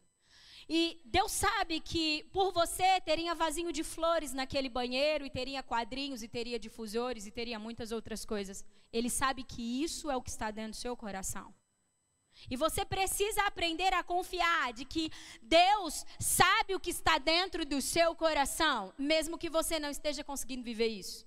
E 0.69 0.99
Deus 1.05 1.31
sabe 1.31 1.79
que 1.79 2.25
por 2.33 2.51
você 2.51 2.99
teria 3.01 3.33
vasinho 3.33 3.71
de 3.71 3.83
flores 3.83 4.33
naquele 4.33 4.67
banheiro, 4.67 5.25
e 5.25 5.29
teria 5.29 5.63
quadrinhos, 5.63 6.21
e 6.21 6.27
teria 6.27 6.59
difusores, 6.59 7.25
e 7.25 7.31
teria 7.31 7.57
muitas 7.57 7.91
outras 7.91 8.25
coisas. 8.25 8.65
Ele 8.91 9.09
sabe 9.09 9.43
que 9.43 9.83
isso 9.83 10.11
é 10.11 10.15
o 10.15 10.21
que 10.21 10.29
está 10.29 10.51
dentro 10.51 10.71
do 10.71 10.81
seu 10.81 10.97
coração. 10.97 11.53
E 12.49 12.55
você 12.55 12.85
precisa 12.85 13.41
aprender 13.43 13.93
a 13.93 14.03
confiar 14.03 14.73
de 14.73 14.85
que 14.85 15.09
Deus 15.41 16.05
sabe 16.19 16.75
o 16.75 16.79
que 16.79 16.91
está 16.91 17.17
dentro 17.17 17.65
do 17.65 17.81
seu 17.81 18.15
coração, 18.15 18.93
mesmo 18.97 19.37
que 19.37 19.49
você 19.49 19.79
não 19.79 19.89
esteja 19.89 20.23
conseguindo 20.23 20.63
viver 20.63 20.87
isso. 20.87 21.26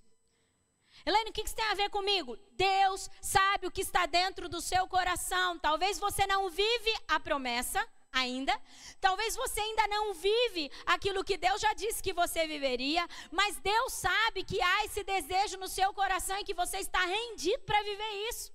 Helene, 1.04 1.30
o 1.30 1.32
que 1.32 1.42
isso 1.42 1.54
tem 1.54 1.64
a 1.66 1.74
ver 1.74 1.90
comigo? 1.90 2.36
Deus 2.52 3.08
sabe 3.20 3.66
o 3.66 3.70
que 3.70 3.80
está 3.80 4.06
dentro 4.06 4.48
do 4.48 4.60
seu 4.60 4.86
coração. 4.86 5.58
Talvez 5.58 5.98
você 5.98 6.26
não 6.26 6.50
vive 6.50 6.94
a 7.08 7.18
promessa 7.18 7.86
ainda. 8.12 8.58
Talvez 9.00 9.36
você 9.36 9.60
ainda 9.60 9.86
não 9.88 10.14
vive 10.14 10.70
aquilo 10.86 11.24
que 11.24 11.36
Deus 11.36 11.60
já 11.60 11.72
disse 11.74 12.02
que 12.02 12.12
você 12.12 12.46
viveria, 12.46 13.06
mas 13.30 13.58
Deus 13.58 13.92
sabe 13.92 14.44
que 14.44 14.60
há 14.60 14.84
esse 14.84 15.02
desejo 15.02 15.58
no 15.58 15.68
seu 15.68 15.92
coração 15.94 16.38
e 16.38 16.44
que 16.44 16.54
você 16.54 16.78
está 16.78 17.00
rendido 17.04 17.62
para 17.64 17.82
viver 17.82 18.28
isso. 18.28 18.52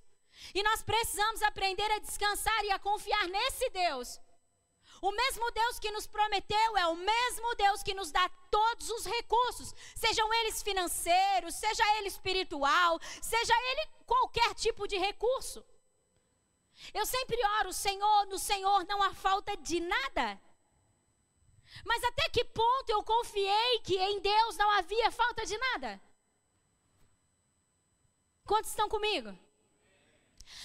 E 0.54 0.62
nós 0.62 0.82
precisamos 0.82 1.42
aprender 1.42 1.90
a 1.92 1.98
descansar 1.98 2.64
e 2.64 2.70
a 2.70 2.78
confiar 2.78 3.26
nesse 3.28 3.70
Deus. 3.70 4.20
O 5.00 5.12
mesmo 5.12 5.50
Deus 5.50 5.78
que 5.78 5.90
nos 5.90 6.06
prometeu 6.06 6.76
é 6.76 6.86
o 6.86 6.96
mesmo 6.96 7.54
Deus 7.56 7.82
que 7.82 7.94
nos 7.94 8.10
dá 8.10 8.28
todos 8.50 8.90
os 8.90 9.04
recursos, 9.04 9.74
sejam 9.94 10.32
eles 10.34 10.62
financeiros, 10.62 11.54
seja 11.54 11.84
ele 11.98 12.08
espiritual, 12.08 12.98
seja 13.20 13.54
ele 13.70 13.90
qualquer 14.06 14.54
tipo 14.54 14.86
de 14.88 14.96
recurso. 14.96 15.64
Eu 16.92 17.04
sempre 17.06 17.38
oro, 17.60 17.72
Senhor, 17.72 18.26
no 18.26 18.38
Senhor 18.38 18.84
não 18.86 19.02
há 19.02 19.12
falta 19.14 19.56
de 19.56 19.80
nada. 19.80 20.40
Mas 21.84 22.02
até 22.04 22.28
que 22.28 22.44
ponto 22.44 22.90
eu 22.90 23.02
confiei 23.02 23.80
que 23.80 23.96
em 23.96 24.20
Deus 24.20 24.56
não 24.56 24.70
havia 24.70 25.10
falta 25.10 25.44
de 25.44 25.56
nada? 25.58 26.00
Quantos 28.44 28.70
estão 28.70 28.88
comigo? 28.88 29.36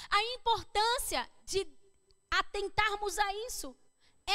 A 0.09 0.23
importância 0.35 1.29
de 1.43 1.67
atentarmos 2.29 3.17
a 3.17 3.33
isso 3.47 3.75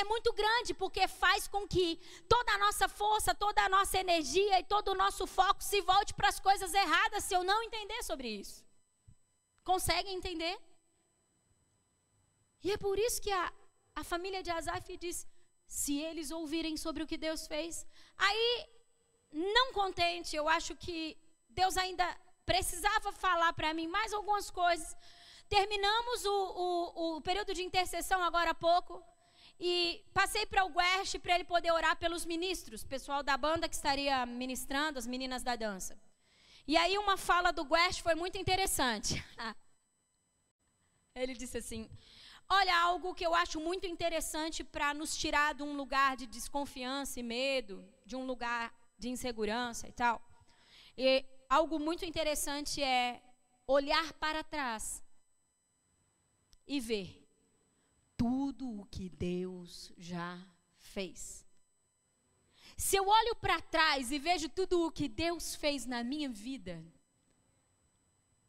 é 0.01 0.05
muito 0.13 0.31
grande, 0.41 0.73
porque 0.83 1.07
faz 1.23 1.47
com 1.55 1.63
que 1.75 1.87
toda 2.35 2.53
a 2.53 2.59
nossa 2.65 2.87
força, 3.01 3.35
toda 3.35 3.61
a 3.63 3.69
nossa 3.77 3.97
energia 4.05 4.61
e 4.61 4.65
todo 4.75 4.89
o 4.93 4.99
nosso 5.05 5.27
foco 5.27 5.63
se 5.71 5.81
volte 5.93 6.15
para 6.15 6.29
as 6.33 6.41
coisas 6.49 6.73
erradas 6.75 7.25
se 7.25 7.35
eu 7.35 7.43
não 7.51 7.63
entender 7.63 8.01
sobre 8.11 8.29
isso. 8.29 8.65
Conseguem 9.71 10.17
entender? 10.17 10.57
E 12.67 12.73
é 12.73 12.79
por 12.87 12.99
isso 13.07 13.21
que 13.25 13.33
a, 13.33 13.53
a 14.01 14.05
família 14.13 14.43
de 14.43 14.51
Asaf 14.51 14.97
diz: 15.05 15.19
se 15.67 15.95
eles 16.09 16.31
ouvirem 16.31 16.77
sobre 16.77 17.03
o 17.03 17.07
que 17.07 17.19
Deus 17.27 17.47
fez. 17.47 17.87
Aí, 18.17 18.47
não 19.33 19.73
contente, 19.73 20.35
eu 20.37 20.49
acho 20.49 20.75
que 20.77 21.17
Deus 21.49 21.77
ainda 21.77 22.07
precisava 22.45 23.11
falar 23.13 23.53
para 23.53 23.75
mim 23.75 23.89
mais 23.89 24.13
algumas 24.13 24.51
coisas. 24.51 24.97
Terminamos 25.49 26.25
o, 26.25 26.39
o, 26.65 27.17
o, 27.17 27.21
período 27.21 27.53
de 27.55 27.63
intercessão 27.63 28.23
agora 28.23 28.51
há 28.51 28.55
pouco. 28.55 29.03
E 29.59 30.05
passei 30.13 30.45
para 30.45 30.65
o 30.65 30.71
Guest 30.71 31.19
para 31.19 31.35
ele 31.35 31.45
poder 31.45 31.73
orar 31.73 31.97
pelos 31.97 32.27
ministros, 32.27 32.85
pessoal 32.85 33.23
da 33.23 33.37
banda 33.37 33.69
que 33.69 33.75
estaria 33.75 34.27
ministrando, 34.27 34.99
as 34.99 35.07
meninas 35.07 35.43
da 35.43 35.57
dança. 35.57 35.99
E 36.69 36.77
aí 36.77 36.99
uma 36.99 37.17
fala 37.17 37.53
do 37.53 37.65
Guest 37.65 38.03
foi 38.03 38.15
muito 38.15 38.37
interessante. 38.37 39.25
ele 41.15 41.35
disse 41.35 41.59
assim: 41.59 41.89
Olha, 42.49 42.77
algo 42.79 43.15
que 43.15 43.27
eu 43.27 43.35
acho 43.35 43.59
muito 43.59 43.87
interessante 43.87 44.63
para 44.63 44.93
nos 44.93 45.17
tirar 45.17 45.55
de 45.55 45.63
um 45.63 45.75
lugar 45.75 46.17
de 46.17 46.27
desconfiança 46.27 47.19
e 47.19 47.23
medo, 47.23 47.85
de 48.05 48.15
um 48.15 48.25
lugar 48.27 48.73
de 48.99 49.09
insegurança 49.09 49.89
e 49.89 49.93
tal. 49.93 50.23
E 50.97 51.25
algo 51.49 51.79
muito 51.79 52.05
interessante 52.05 52.83
é 52.83 53.23
olhar 53.67 54.13
para 54.15 54.45
trás 54.45 55.03
e 56.67 56.79
ver 56.79 57.26
tudo 58.17 58.81
o 58.81 58.87
que 58.87 59.09
Deus 59.09 59.93
já 59.97 60.39
fez. 60.79 61.45
Se 62.77 62.97
eu 62.97 63.07
olho 63.07 63.35
para 63.37 63.61
trás 63.61 64.11
e 64.11 64.19
vejo 64.19 64.49
tudo 64.49 64.87
o 64.87 64.93
que 64.93 65.09
Deus 65.09 65.55
fez 65.55 65.87
na 65.87 66.05
minha 66.05 66.29
vida, 66.29 66.85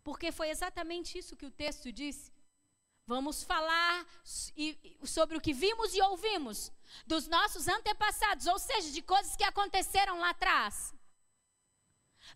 porque 0.03 0.31
foi 0.31 0.49
exatamente 0.49 1.17
isso 1.17 1.35
que 1.35 1.45
o 1.45 1.51
texto 1.51 1.91
disse. 1.91 2.31
Vamos 3.05 3.41
falar 3.41 4.05
sobre 5.05 5.37
o 5.37 5.41
que 5.41 5.53
vimos 5.53 5.93
e 5.95 6.01
ouvimos 6.01 6.71
dos 7.05 7.25
nossos 7.27 7.67
antepassados, 7.67 8.47
ou 8.47 8.59
seja, 8.59 8.91
de 8.91 9.01
coisas 9.01 9.35
que 9.35 9.45
aconteceram 9.45 10.19
lá 10.19 10.31
atrás. 10.31 10.93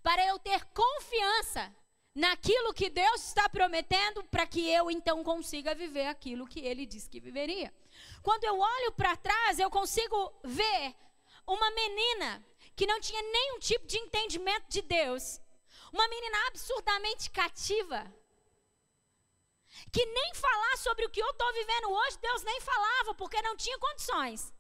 Para 0.02 0.26
eu 0.26 0.40
ter 0.40 0.64
confiança 0.68 1.76
naquilo 2.14 2.74
que 2.74 2.90
Deus 2.90 3.28
está 3.28 3.48
prometendo, 3.48 4.24
para 4.26 4.46
que 4.46 4.70
eu 4.70 4.92
então 4.92 5.24
consiga 5.24 5.74
viver 5.74 6.08
aquilo 6.08 6.48
que 6.48 6.60
ele 6.60 6.86
disse 6.86 7.10
que 7.10 7.20
viveria. 7.20 7.74
Quando 8.22 8.44
eu 8.44 8.60
olho 8.60 8.92
para 8.94 9.16
trás, 9.16 9.60
eu 9.60 9.70
consigo 9.70 10.34
ver 10.44 10.96
uma 11.48 11.72
menina 11.72 12.46
que 12.76 12.86
não 12.86 13.00
tinha 13.00 13.22
nenhum 13.22 13.60
tipo 13.60 13.86
de 13.88 13.98
entendimento 13.98 14.66
de 14.70 14.82
Deus, 14.82 15.40
uma 15.92 16.08
menina 16.08 16.48
absurdamente 16.48 17.30
cativa, 17.30 18.14
que 19.92 20.06
nem 20.06 20.34
falar 20.36 20.78
sobre 20.78 21.06
o 21.06 21.10
que 21.10 21.22
eu 21.22 21.30
estou 21.30 21.54
vivendo 21.54 21.92
hoje, 21.92 22.18
Deus 22.20 22.44
nem 22.44 22.60
falava, 22.62 23.14
porque 23.16 23.42
não 23.42 23.56
tinha 23.56 23.78
condições. 23.80 24.54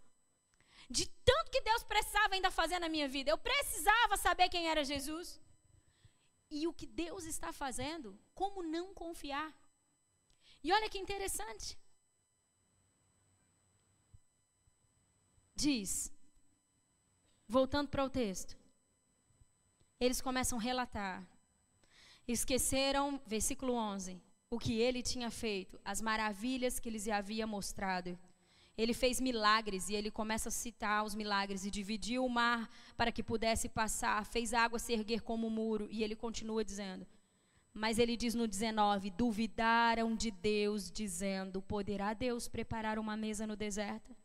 De 0.89 1.05
tanto 1.05 1.51
que 1.51 1.61
Deus 1.61 1.83
precisava 1.83 2.33
ainda 2.33 2.51
fazer 2.51 2.79
na 2.79 2.89
minha 2.89 3.07
vida. 3.07 3.31
Eu 3.31 3.37
precisava 3.37 4.17
saber 4.17 4.49
quem 4.49 4.69
era 4.69 4.83
Jesus. 4.83 5.39
E 6.51 6.67
o 6.67 6.73
que 6.73 6.85
Deus 6.85 7.23
está 7.23 7.53
fazendo, 7.53 8.19
como 8.35 8.61
não 8.61 8.93
confiar? 8.93 9.57
E 10.61 10.71
olha 10.73 10.89
que 10.89 10.99
interessante. 10.99 11.79
Diz, 15.55 16.11
voltando 17.47 17.87
para 17.89 18.03
o 18.03 18.09
texto, 18.09 18.57
eles 19.99 20.19
começam 20.19 20.59
a 20.59 20.61
relatar. 20.61 21.25
Esqueceram, 22.27 23.21
versículo 23.25 23.73
11, 23.73 24.21
o 24.49 24.59
que 24.59 24.79
ele 24.79 25.01
tinha 25.01 25.31
feito, 25.31 25.79
as 25.85 26.01
maravilhas 26.01 26.79
que 26.79 26.89
lhes 26.89 27.07
havia 27.07 27.47
mostrado. 27.47 28.19
Ele 28.81 28.95
fez 28.95 29.21
milagres 29.21 29.89
e 29.89 29.93
ele 29.93 30.09
começa 30.09 30.49
a 30.49 30.51
citar 30.51 31.03
os 31.03 31.13
milagres 31.13 31.63
e 31.65 31.69
dividiu 31.69 32.25
o 32.25 32.29
mar 32.29 32.67
para 32.97 33.11
que 33.11 33.21
pudesse 33.21 33.69
passar, 33.69 34.25
fez 34.25 34.55
a 34.55 34.61
água 34.61 34.79
se 34.79 34.91
erguer 34.91 35.21
como 35.21 35.45
um 35.45 35.51
muro 35.51 35.87
e 35.91 36.03
ele 36.03 36.15
continua 36.15 36.65
dizendo. 36.65 37.05
Mas 37.71 37.99
ele 37.99 38.17
diz 38.17 38.33
no 38.33 38.47
19: 38.47 39.11
duvidaram 39.11 40.15
de 40.15 40.31
Deus, 40.31 40.89
dizendo: 40.89 41.61
poderá 41.61 42.15
Deus 42.15 42.47
preparar 42.47 42.97
uma 42.97 43.15
mesa 43.15 43.45
no 43.45 43.55
deserto? 43.55 44.15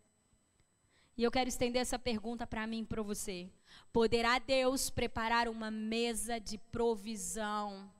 E 1.19 1.23
eu 1.23 1.31
quero 1.31 1.51
estender 1.51 1.83
essa 1.83 1.99
pergunta 1.99 2.47
para 2.47 2.67
mim 2.67 2.81
e 2.81 2.87
para 2.87 3.03
você. 3.03 3.51
Poderá 3.93 4.39
Deus 4.39 4.89
preparar 4.89 5.49
uma 5.49 5.71
mesa 5.71 6.39
de 6.39 6.57
provisão 6.57 7.91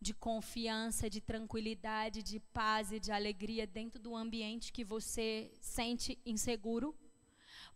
de 0.00 0.14
confiança, 0.14 1.10
de 1.10 1.20
tranquilidade, 1.20 2.22
de 2.22 2.38
paz 2.38 2.92
e 2.92 3.00
de 3.00 3.10
alegria 3.10 3.66
dentro 3.66 3.98
do 3.98 4.14
ambiente 4.14 4.72
que 4.72 4.84
você 4.84 5.52
sente 5.60 6.18
inseguro? 6.24 6.96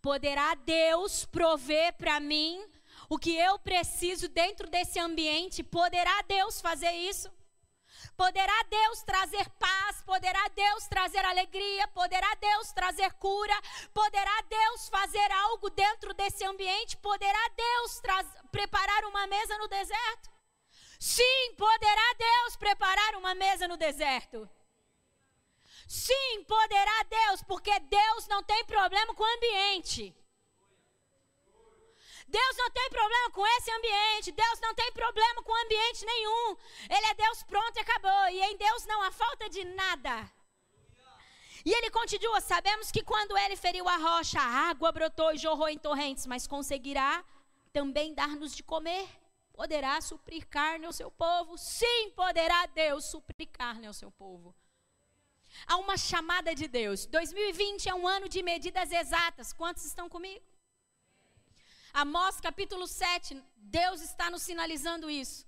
Poderá 0.00 0.54
Deus 0.54 1.24
prover 1.24 1.92
para 1.94 2.18
mim 2.20 2.64
o 3.08 3.18
que 3.18 3.36
eu 3.36 3.58
preciso 3.58 4.28
dentro 4.28 4.68
desse 4.68 4.98
ambiente? 4.98 5.62
Poderá 5.62 6.22
Deus 6.22 6.60
fazer 6.60 6.92
isso? 6.92 7.30
Poderá 8.16 8.62
Deus 8.68 9.02
trazer 9.02 9.48
paz, 9.50 10.02
poderá 10.02 10.48
Deus 10.48 10.86
trazer 10.88 11.24
alegria, 11.24 11.86
poderá 11.88 12.34
Deus 12.34 12.72
trazer 12.72 13.12
cura, 13.14 13.54
poderá 13.94 14.42
Deus 14.48 14.88
fazer 14.88 15.30
algo 15.30 15.70
dentro 15.70 16.12
desse 16.14 16.44
ambiente, 16.44 16.96
poderá 16.96 17.48
Deus 17.56 18.02
preparar 18.50 19.04
uma 19.04 19.26
mesa 19.26 19.56
no 19.58 19.68
deserto? 19.68 20.31
Sim, 21.02 21.54
poderá 21.56 22.08
Deus 22.16 22.54
preparar 22.54 23.16
uma 23.16 23.34
mesa 23.34 23.66
no 23.66 23.76
deserto. 23.76 24.48
Sim, 25.88 26.44
poderá 26.44 27.02
Deus, 27.02 27.42
porque 27.42 27.76
Deus 27.80 28.28
não 28.28 28.40
tem 28.44 28.64
problema 28.64 29.12
com 29.12 29.24
o 29.24 29.34
ambiente. 29.36 30.14
Deus 32.28 32.56
não 32.56 32.70
tem 32.70 32.88
problema 32.88 33.30
com 33.32 33.44
esse 33.56 33.72
ambiente. 33.72 34.30
Deus 34.30 34.60
não 34.60 34.72
tem 34.76 34.92
problema 34.92 35.42
com 35.42 35.64
ambiente 35.64 36.04
nenhum. 36.04 36.56
Ele 36.88 37.06
é 37.06 37.14
Deus 37.14 37.42
pronto 37.42 37.76
e 37.76 37.80
acabou. 37.80 38.28
E 38.28 38.40
em 38.40 38.56
Deus 38.56 38.86
não 38.86 39.02
há 39.02 39.10
falta 39.10 39.50
de 39.50 39.64
nada. 39.64 40.32
E 41.64 41.72
ele 41.72 41.90
continua: 41.90 42.40
Sabemos 42.40 42.92
que 42.92 43.02
quando 43.02 43.36
ele 43.36 43.56
feriu 43.56 43.88
a 43.88 43.96
rocha, 43.96 44.38
a 44.38 44.70
água 44.70 44.92
brotou 44.92 45.32
e 45.32 45.38
jorrou 45.38 45.68
em 45.68 45.78
torrentes, 45.78 46.26
mas 46.26 46.46
conseguirá 46.46 47.24
também 47.72 48.14
dar-nos 48.14 48.54
de 48.54 48.62
comer. 48.62 49.21
Poderá 49.52 50.00
suprir 50.00 50.46
carne 50.48 50.86
ao 50.86 50.92
seu 50.92 51.10
povo? 51.10 51.58
Sim, 51.58 52.10
poderá 52.16 52.66
Deus 52.66 53.04
suprir 53.04 53.48
carne 53.50 53.86
ao 53.86 53.92
seu 53.92 54.10
povo. 54.10 54.54
Há 55.66 55.76
uma 55.76 55.96
chamada 55.96 56.54
de 56.54 56.66
Deus. 56.66 57.06
2020 57.06 57.88
é 57.88 57.94
um 57.94 58.06
ano 58.08 58.28
de 58.28 58.42
medidas 58.42 58.90
exatas. 58.90 59.52
Quantos 59.52 59.84
estão 59.84 60.08
comigo? 60.08 60.44
Amós 61.92 62.40
capítulo 62.40 62.86
7, 62.86 63.42
Deus 63.56 64.00
está 64.00 64.30
nos 64.30 64.42
sinalizando 64.42 65.10
isso. 65.10 65.46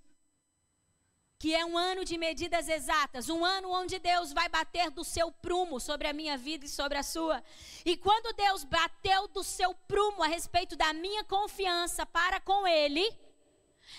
Que 1.38 1.54
é 1.54 1.64
um 1.64 1.76
ano 1.76 2.04
de 2.04 2.18
medidas 2.18 2.68
exatas, 2.68 3.28
um 3.30 3.42
ano 3.44 3.70
onde 3.70 3.98
Deus 3.98 4.32
vai 4.32 4.48
bater 4.48 4.90
do 4.90 5.02
seu 5.02 5.32
prumo 5.32 5.80
sobre 5.80 6.06
a 6.06 6.12
minha 6.12 6.36
vida 6.36 6.66
e 6.66 6.68
sobre 6.68 6.98
a 6.98 7.02
sua. 7.02 7.42
E 7.84 7.96
quando 7.96 8.34
Deus 8.36 8.62
bateu 8.64 9.26
do 9.28 9.42
seu 9.42 9.74
prumo 9.74 10.22
a 10.22 10.26
respeito 10.26 10.76
da 10.76 10.92
minha 10.92 11.24
confiança 11.24 12.04
para 12.04 12.40
com 12.40 12.66
Ele, 12.66 13.10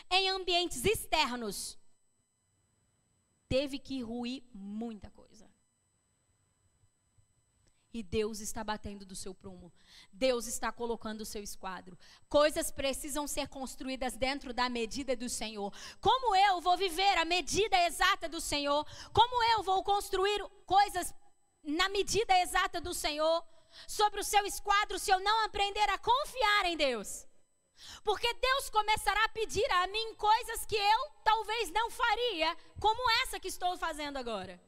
em 0.10 0.30
ambientes 0.30 0.84
externos, 0.86 1.78
teve 3.48 3.80
que 3.80 4.02
ruir 4.02 4.44
muita 4.54 5.10
coisa. 5.12 5.50
E 7.94 8.04
Deus 8.04 8.42
está 8.42 8.62
batendo 8.62 9.06
do 9.06 9.16
seu 9.16 9.34
prumo. 9.34 9.72
Deus 10.12 10.48
está 10.48 10.70
colocando 10.70 11.22
o 11.22 11.26
seu 11.26 11.42
esquadro. 11.42 11.98
Coisas 12.28 12.70
precisam 12.70 13.26
ser 13.26 13.48
construídas 13.48 14.18
dentro 14.18 14.54
da 14.54 14.68
medida 14.68 15.16
do 15.16 15.30
Senhor. 15.30 15.74
Como 16.02 16.36
eu 16.36 16.60
vou 16.60 16.76
viver 16.76 17.18
a 17.18 17.24
medida 17.24 17.78
exata 17.88 18.28
do 18.28 18.42
Senhor? 18.42 18.86
Como 19.14 19.42
eu 19.54 19.64
vou 19.64 19.82
construir 19.82 20.44
coisas 20.66 21.14
na 21.64 21.88
medida 21.88 22.38
exata 22.42 22.82
do 22.82 22.94
Senhor? 22.94 23.42
Sobre 23.88 24.20
o 24.20 24.26
seu 24.26 24.46
esquadro, 24.46 25.00
se 25.00 25.10
eu 25.10 25.22
não 25.22 25.46
aprender 25.46 25.90
a 25.90 25.98
confiar 25.98 26.66
em 26.66 26.76
Deus. 26.76 27.26
Porque 28.04 28.34
Deus 28.34 28.70
começará 28.70 29.24
a 29.26 29.30
pedir 29.30 29.70
a 29.72 29.88
mim 29.88 30.16
coisas 30.16 30.66
que 30.66 30.76
eu 30.76 31.12
talvez 31.24 31.72
não 31.72 31.90
faria, 31.90 32.56
como 32.80 33.10
essa 33.22 33.40
que 33.40 33.48
estou 33.48 33.78
fazendo 33.78 34.18
agora. 34.18 34.60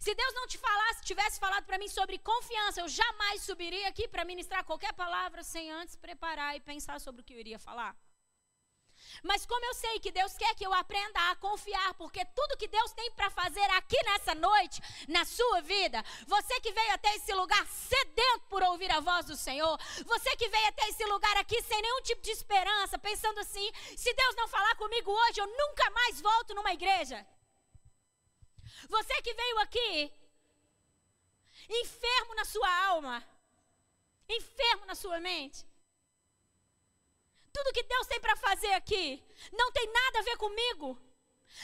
Se 0.00 0.14
Deus 0.14 0.34
não 0.34 0.46
te 0.46 0.58
falasse, 0.58 1.04
tivesse 1.04 1.38
falado 1.38 1.64
para 1.64 1.78
mim 1.78 1.88
sobre 1.88 2.18
confiança, 2.18 2.80
eu 2.80 2.88
jamais 2.88 3.42
subiria 3.42 3.88
aqui 3.88 4.08
para 4.08 4.24
ministrar 4.24 4.64
qualquer 4.64 4.92
palavra 4.92 5.42
sem 5.42 5.70
antes 5.70 5.96
preparar 5.96 6.56
e 6.56 6.60
pensar 6.60 7.00
sobre 7.00 7.22
o 7.22 7.24
que 7.24 7.34
eu 7.34 7.40
iria 7.40 7.58
falar. 7.58 7.96
Mas 9.22 9.46
como 9.46 9.64
eu 9.64 9.74
sei 9.74 10.00
que 10.00 10.10
Deus 10.10 10.36
quer 10.36 10.54
que 10.54 10.66
eu 10.66 10.72
aprenda 10.72 11.30
a 11.30 11.36
confiar, 11.36 11.94
porque 11.94 12.24
tudo 12.24 12.56
que 12.56 12.68
Deus 12.68 12.92
tem 12.92 13.10
para 13.12 13.30
fazer 13.30 13.68
aqui 13.72 13.96
nessa 14.04 14.34
noite, 14.34 14.80
na 15.08 15.24
sua 15.24 15.60
vida, 15.60 16.04
você 16.26 16.60
que 16.60 16.72
veio 16.72 16.92
até 16.94 17.14
esse 17.16 17.32
lugar 17.34 17.66
sedento 17.66 18.46
por 18.48 18.62
ouvir 18.62 18.90
a 18.90 19.00
voz 19.00 19.26
do 19.26 19.36
Senhor, 19.36 19.78
você 20.04 20.36
que 20.36 20.48
veio 20.48 20.68
até 20.68 20.88
esse 20.88 21.04
lugar 21.06 21.36
aqui 21.36 21.60
sem 21.62 21.80
nenhum 21.80 22.02
tipo 22.02 22.22
de 22.22 22.30
esperança, 22.30 22.98
pensando 22.98 23.38
assim: 23.40 23.70
se 23.96 24.12
Deus 24.12 24.34
não 24.36 24.48
falar 24.48 24.74
comigo 24.76 25.10
hoje, 25.10 25.40
eu 25.40 25.46
nunca 25.46 25.90
mais 25.90 26.20
volto 26.20 26.54
numa 26.54 26.72
igreja. 26.72 27.26
Você 28.88 29.22
que 29.22 29.34
veio 29.34 29.58
aqui, 29.60 30.12
enfermo 31.68 32.34
na 32.34 32.44
sua 32.44 32.86
alma, 32.86 33.24
enfermo 34.28 34.86
na 34.86 34.94
sua 34.94 35.20
mente. 35.20 35.64
Tudo 37.54 37.72
que 37.72 37.84
Deus 37.84 38.06
tem 38.08 38.20
para 38.20 38.36
fazer 38.36 38.72
aqui 38.74 39.22
não 39.52 39.70
tem 39.72 39.86
nada 39.90 40.18
a 40.18 40.22
ver 40.22 40.36
comigo. 40.36 40.98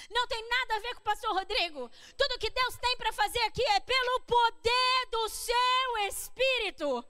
Não 0.08 0.26
tem 0.28 0.48
nada 0.48 0.76
a 0.76 0.78
ver 0.78 0.94
com 0.94 1.00
o 1.00 1.10
pastor 1.10 1.34
Rodrigo. 1.34 1.90
Tudo 2.16 2.38
que 2.38 2.48
Deus 2.48 2.76
tem 2.76 2.96
para 2.96 3.12
fazer 3.12 3.40
aqui 3.40 3.62
é 3.62 3.80
pelo 3.80 4.20
poder 4.20 5.06
do 5.10 5.28
seu 5.28 5.98
espírito 6.08 7.04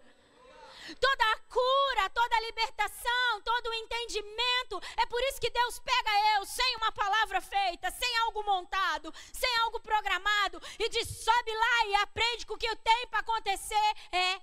toda 0.98 1.24
a 1.32 1.38
cura, 1.40 2.10
toda 2.10 2.36
a 2.36 2.40
libertação, 2.40 3.42
todo 3.44 3.68
o 3.68 3.74
entendimento. 3.74 4.80
É 4.96 5.06
por 5.06 5.20
isso 5.24 5.40
que 5.40 5.50
Deus 5.50 5.78
pega 5.78 6.36
eu 6.36 6.44
sem 6.46 6.76
uma 6.76 6.90
palavra 6.90 7.40
feita, 7.40 7.90
sem 7.90 8.16
algo 8.18 8.42
montado, 8.42 9.12
sem 9.32 9.56
algo 9.58 9.78
programado 9.80 10.60
e 10.78 10.88
diz: 10.88 11.06
sobe 11.06 11.54
lá 11.54 11.86
e 11.86 11.94
aprende 11.96 12.46
que 12.46 12.52
o 12.52 12.58
que 12.58 12.68
eu 12.68 12.76
tenho 12.76 13.08
para 13.08 13.20
acontecer 13.20 13.94
é 14.10 14.40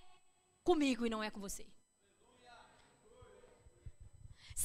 comigo 0.63 1.06
e 1.06 1.10
não 1.10 1.23
é 1.23 1.32
com 1.32 1.39
você. 1.39 1.65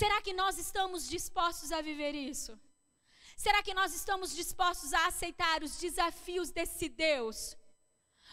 Será 0.01 0.19
que 0.27 0.33
nós 0.33 0.55
estamos 0.67 1.01
dispostos 1.15 1.71
a 1.71 1.81
viver 1.89 2.15
isso? 2.15 2.53
Será 3.45 3.63
que 3.63 3.75
nós 3.81 3.95
estamos 3.95 4.35
dispostos 4.41 4.93
a 4.93 5.07
aceitar 5.07 5.63
os 5.63 5.75
desafios 5.79 6.51
desse 6.51 6.89
Deus? 6.89 7.39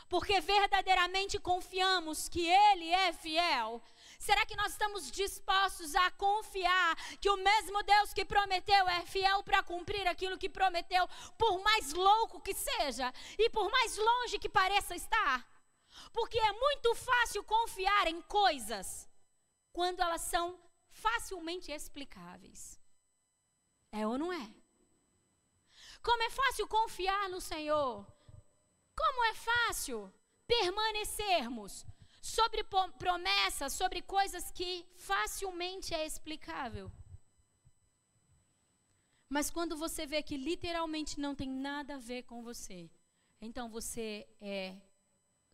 porque 0.08 0.40
verdadeiramente 0.40 1.40
confiamos 1.40 2.30
que 2.30 2.48
Ele 2.48 2.90
é 2.90 3.12
fiel? 3.14 3.82
Será 4.18 4.46
que 4.46 4.56
nós 4.56 4.72
estamos 4.72 5.10
dispostos 5.12 5.96
a 5.96 6.12
confiar 6.12 6.96
que 7.22 7.30
o 7.30 7.38
mesmo 7.38 7.82
Deus 7.84 8.14
que 8.14 8.26
prometeu 8.26 8.88
é 8.90 9.06
fiel 9.06 9.44
para 9.44 9.64
cumprir 9.64 10.06
aquilo 10.08 10.38
que 10.38 10.50
prometeu, 10.50 11.08
por 11.38 11.62
mais 11.62 11.94
louco 11.94 12.42
que 12.42 12.54
seja 12.54 13.14
e 13.38 13.50
por 13.50 13.70
mais 13.72 13.98
longe 13.98 14.40
que 14.40 14.50
pareça 14.50 14.96
estar? 14.96 15.48
Porque 16.12 16.40
é 16.40 16.52
muito 16.54 16.96
fácil 16.96 17.44
confiar 17.44 18.08
em 18.08 18.22
coisas 18.22 19.08
quando 19.72 20.02
elas 20.02 20.22
são 20.22 20.58
facilmente 21.06 21.72
explicáveis. 21.72 22.62
É 23.92 24.02
ou 24.06 24.18
não 24.22 24.32
é? 24.44 24.46
Como 26.08 26.24
é 26.24 26.30
fácil 26.30 26.66
confiar 26.68 27.26
no 27.30 27.42
Senhor 27.52 27.92
como 29.00 29.24
é 29.32 29.34
fácil 29.34 30.14
permanecermos 30.46 31.86
sobre 32.22 32.62
promessas, 33.04 33.72
sobre 33.72 34.02
coisas 34.02 34.52
que 34.52 34.86
facilmente 34.98 35.94
é 35.94 36.06
explicável. 36.06 36.92
Mas 39.30 39.50
quando 39.50 39.78
você 39.78 40.06
vê 40.06 40.22
que 40.22 40.36
literalmente 40.36 41.18
não 41.20 41.34
tem 41.34 41.50
nada 41.50 41.96
a 41.96 42.06
ver 42.12 42.24
com 42.24 42.44
você, 42.44 42.90
então 43.40 43.70
você 43.70 44.28
é. 44.42 44.76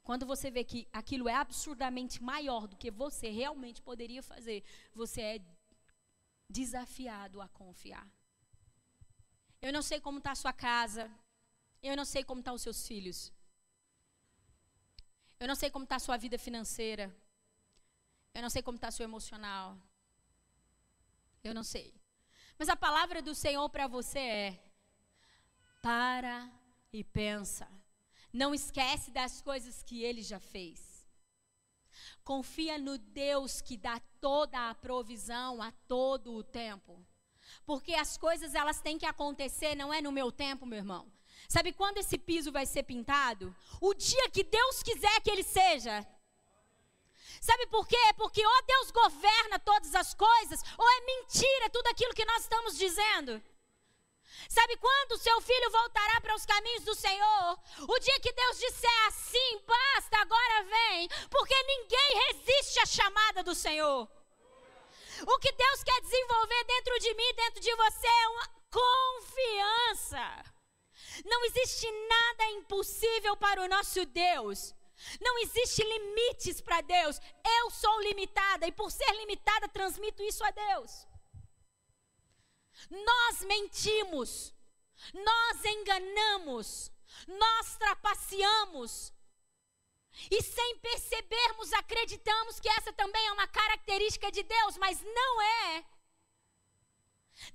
Quando 0.06 0.26
você 0.26 0.50
vê 0.50 0.63
que 0.63 0.88
aquilo 0.94 1.28
é 1.28 1.36
absurdamente 1.36 2.24
maior 2.24 2.63
do 2.68 2.78
que 2.78 2.89
você 2.89 3.28
realmente 3.30 3.82
poderia 3.82 4.24
fazer, 4.24 4.63
você 4.94 5.22
é 5.22 5.41
desafiado 6.50 7.41
a 7.41 7.48
confiar. 7.50 8.08
Eu 9.62 9.74
não 9.74 9.82
sei 9.82 10.00
como 10.00 10.20
está 10.20 10.32
a 10.32 10.41
sua 10.44 10.54
casa, 10.54 11.12
eu 11.82 11.98
não 11.98 12.06
sei 12.06 12.24
como 12.24 12.39
estão 12.39 12.54
tá 12.54 12.56
os 12.56 12.62
seus 12.62 12.88
filhos, 12.88 13.34
eu 15.39 15.48
não 15.48 15.56
sei 15.56 15.70
como 15.70 15.84
está 15.84 15.98
a 15.98 16.00
sua 16.00 16.18
vida 16.18 16.38
financeira. 16.39 17.13
Eu 18.34 18.41
não 18.41 18.50
sei 18.50 18.62
como 18.62 18.78
está 18.78 18.89
seu 18.91 19.04
emocional. 19.04 19.78
Eu 21.44 21.54
não 21.54 21.63
sei. 21.63 21.94
Mas 22.58 22.70
a 22.70 22.76
palavra 22.76 23.22
do 23.22 23.36
Senhor 23.36 23.70
para 23.70 23.88
você 23.88 24.20
é: 24.20 24.63
para 25.82 26.50
e 26.91 27.04
pensa. 27.04 27.68
Não 28.36 28.54
esquece 28.54 29.12
das 29.12 29.41
coisas 29.41 29.82
que 29.82 30.04
ele 30.04 30.21
já 30.21 30.41
fez. 30.41 31.08
Confia 32.21 32.77
no 32.77 32.98
Deus 32.98 33.62
que 33.62 33.77
dá 33.77 33.98
toda 34.19 34.69
a 34.69 34.75
provisão 34.75 35.62
a 35.62 35.71
todo 35.88 36.33
o 36.33 36.44
tempo. 36.44 36.94
Porque 37.65 37.94
as 37.94 38.17
coisas 38.17 38.54
elas 38.54 38.81
têm 38.81 38.98
que 39.00 39.06
acontecer, 39.06 39.73
não 39.73 39.94
é 39.94 40.02
no 40.02 40.12
meu 40.12 40.33
tempo, 40.33 40.65
meu 40.65 40.79
irmão. 40.79 41.10
Sabe 41.48 41.71
quando 41.71 42.00
esse 42.00 42.17
piso 42.17 42.52
vai 42.52 42.65
ser 42.65 42.83
pintado? 42.83 43.56
O 43.79 43.94
dia 43.94 44.29
que 44.29 44.44
Deus 44.44 44.83
quiser 44.83 45.21
que 45.21 45.31
ele 45.31 45.44
seja. 45.44 46.06
Sabe 47.40 47.67
por 47.67 47.88
quê? 47.88 48.06
Porque 48.17 48.46
ou 48.46 48.65
Deus 48.65 48.92
governa 48.92 49.60
todas 49.60 49.96
as 49.96 50.13
coisas, 50.13 50.62
ou 50.77 50.90
é 50.90 51.06
mentira 51.06 51.69
tudo 51.69 51.88
aquilo 51.88 52.13
que 52.13 52.25
nós 52.25 52.42
estamos 52.42 52.77
dizendo. 52.77 53.42
Sabe 54.50 54.77
quando 54.77 55.13
o 55.13 55.17
seu 55.17 55.41
filho 55.41 55.71
voltará 55.71 56.21
para 56.21 56.35
os 56.35 56.46
caminhos 56.46 56.83
do 56.83 56.96
Senhor? 56.96 57.60
O 57.87 58.00
dia 58.00 58.19
que 58.19 58.31
Deus 58.31 58.60
disser 58.60 59.08
assim, 59.08 59.62
basta, 59.65 60.17
agora 60.19 60.63
vem, 60.63 61.10
porque 61.29 61.63
ninguém 61.63 62.10
resiste 62.27 62.79
à 62.79 62.85
chamada 62.85 63.43
do 63.43 63.56
Senhor. 63.56 64.08
O 65.27 65.39
que 65.39 65.52
Deus 65.52 65.83
quer 65.83 66.02
desenvolver 66.02 66.63
dentro 66.65 67.00
de 67.00 67.13
mim, 67.13 67.33
dentro 67.35 67.62
de 67.62 67.75
você, 67.75 68.08
é 68.08 68.27
uma 68.27 68.50
confiança. 68.69 70.56
Não 71.23 71.46
existe 71.46 71.89
nada 72.10 72.52
impossível 72.52 73.37
para 73.37 73.62
o 73.62 73.67
nosso 73.67 74.06
Deus. 74.06 74.75
Não 75.21 75.39
existe 75.39 75.83
limites 75.83 76.62
para 76.62 76.81
Deus. 76.81 77.19
Eu 77.60 77.71
sou 77.71 78.02
limitada 78.02 78.67
e 78.67 78.71
por 78.71 78.91
ser 78.91 79.12
limitada 79.13 79.67
transmito 79.69 80.23
isso 80.23 80.43
a 80.43 80.52
Deus. 80.52 81.08
Nós 82.90 83.44
mentimos, 83.44 84.54
nós 85.13 85.65
enganamos, 85.65 86.92
nós 87.27 87.77
trapaceamos. 87.77 89.13
E 90.31 90.42
sem 90.42 90.77
percebermos, 90.77 91.73
acreditamos 91.73 92.60
que 92.60 92.69
essa 92.69 92.94
também 92.94 93.25
é 93.27 93.31
uma 93.33 93.48
característica 93.48 94.31
de 94.31 94.44
Deus, 94.44 94.77
mas 94.77 95.02
não 95.02 95.42
é. 95.42 95.86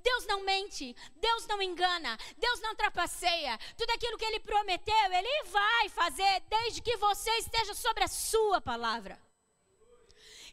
Deus 0.00 0.26
não 0.26 0.42
mente, 0.42 0.94
Deus 1.16 1.46
não 1.46 1.62
engana, 1.62 2.18
Deus 2.36 2.60
não 2.60 2.74
trapaceia. 2.74 3.58
Tudo 3.78 3.90
aquilo 3.92 4.18
que 4.18 4.24
Ele 4.24 4.40
prometeu, 4.40 5.12
Ele 5.12 5.44
vai 5.44 5.88
fazer, 5.88 6.40
desde 6.48 6.82
que 6.82 6.96
você 6.98 7.30
esteja 7.38 7.72
sobre 7.74 8.04
a 8.04 8.08
Sua 8.08 8.60
palavra. 8.60 9.18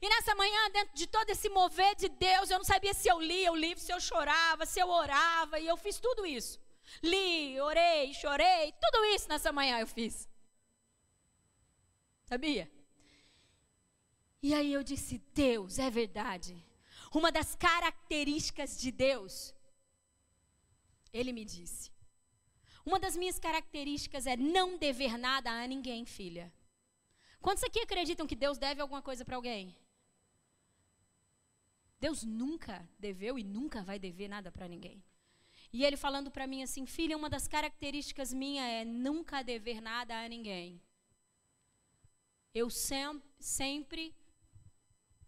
E 0.01 0.09
nessa 0.09 0.35
manhã, 0.35 0.69
dentro 0.71 0.95
de 0.95 1.07
todo 1.07 1.29
esse 1.29 1.49
mover 1.49 1.95
de 1.95 2.09
Deus, 2.09 2.49
eu 2.49 2.57
não 2.57 2.65
sabia 2.65 2.93
se 2.93 3.07
eu 3.07 3.19
lia 3.19 3.51
o 3.51 3.55
livro, 3.55 3.83
se 3.83 3.91
eu 3.91 3.99
chorava, 3.99 4.65
se 4.65 4.79
eu 4.79 4.87
orava, 4.87 5.59
e 5.59 5.67
eu 5.67 5.77
fiz 5.77 5.99
tudo 5.99 6.25
isso. 6.25 6.59
Li, 7.01 7.59
orei, 7.59 8.13
chorei, 8.13 8.73
tudo 8.81 9.05
isso 9.05 9.27
nessa 9.27 9.51
manhã 9.51 9.79
eu 9.79 9.87
fiz. 9.87 10.27
Sabia? 12.25 12.71
E 14.41 14.53
aí 14.53 14.71
eu 14.71 14.83
disse: 14.83 15.17
Deus, 15.33 15.79
é 15.79 15.89
verdade. 15.89 16.55
Uma 17.13 17.31
das 17.31 17.55
características 17.55 18.79
de 18.79 18.91
Deus, 18.91 19.53
ele 21.11 21.31
me 21.33 21.43
disse. 21.43 21.91
Uma 22.85 22.99
das 22.99 23.17
minhas 23.17 23.39
características 23.39 24.25
é 24.27 24.37
não 24.37 24.77
dever 24.77 25.17
nada 25.17 25.51
a 25.51 25.67
ninguém, 25.67 26.05
filha. 26.05 26.53
Quantos 27.41 27.63
aqui 27.63 27.79
acreditam 27.79 28.27
que 28.27 28.35
Deus 28.35 28.57
deve 28.57 28.81
alguma 28.81 29.01
coisa 29.01 29.25
para 29.25 29.35
alguém? 29.35 29.75
Deus 31.99 32.23
nunca 32.23 32.87
deveu 32.99 33.37
e 33.39 33.43
nunca 33.43 33.83
vai 33.83 33.97
dever 33.97 34.27
nada 34.27 34.51
para 34.51 34.67
ninguém. 34.67 35.03
E 35.73 35.83
ele 35.83 35.97
falando 35.97 36.31
para 36.31 36.47
mim 36.47 36.63
assim, 36.63 36.85
filha, 36.85 37.17
uma 37.17 37.29
das 37.29 37.47
características 37.47 38.33
minha 38.33 38.65
é 38.65 38.85
nunca 38.85 39.41
dever 39.41 39.81
nada 39.81 40.17
a 40.23 40.29
ninguém. 40.29 40.81
Eu 42.53 42.69
sem, 42.69 43.21
sempre 43.39 44.15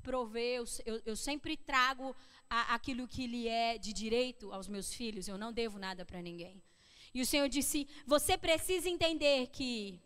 prover, 0.01 0.57
eu, 0.57 0.65
eu, 0.85 1.01
eu 1.05 1.15
sempre 1.15 1.57
trago 1.57 2.15
a, 2.49 2.73
aquilo 2.73 3.07
que 3.07 3.27
lhe 3.27 3.47
é 3.47 3.77
de 3.77 3.91
direito 3.91 4.51
aos 4.51 4.67
meus 4.67 4.93
filhos, 4.93 5.27
eu 5.27 5.37
não 5.37 5.51
devo 5.51 5.77
nada 5.77 6.05
para 6.05 6.21
ninguém. 6.21 6.63
E 7.13 7.21
o 7.21 7.25
Senhor 7.25 7.49
disse: 7.49 7.87
Você 8.05 8.37
precisa 8.37 8.89
entender 8.89 9.47
que 9.47 10.01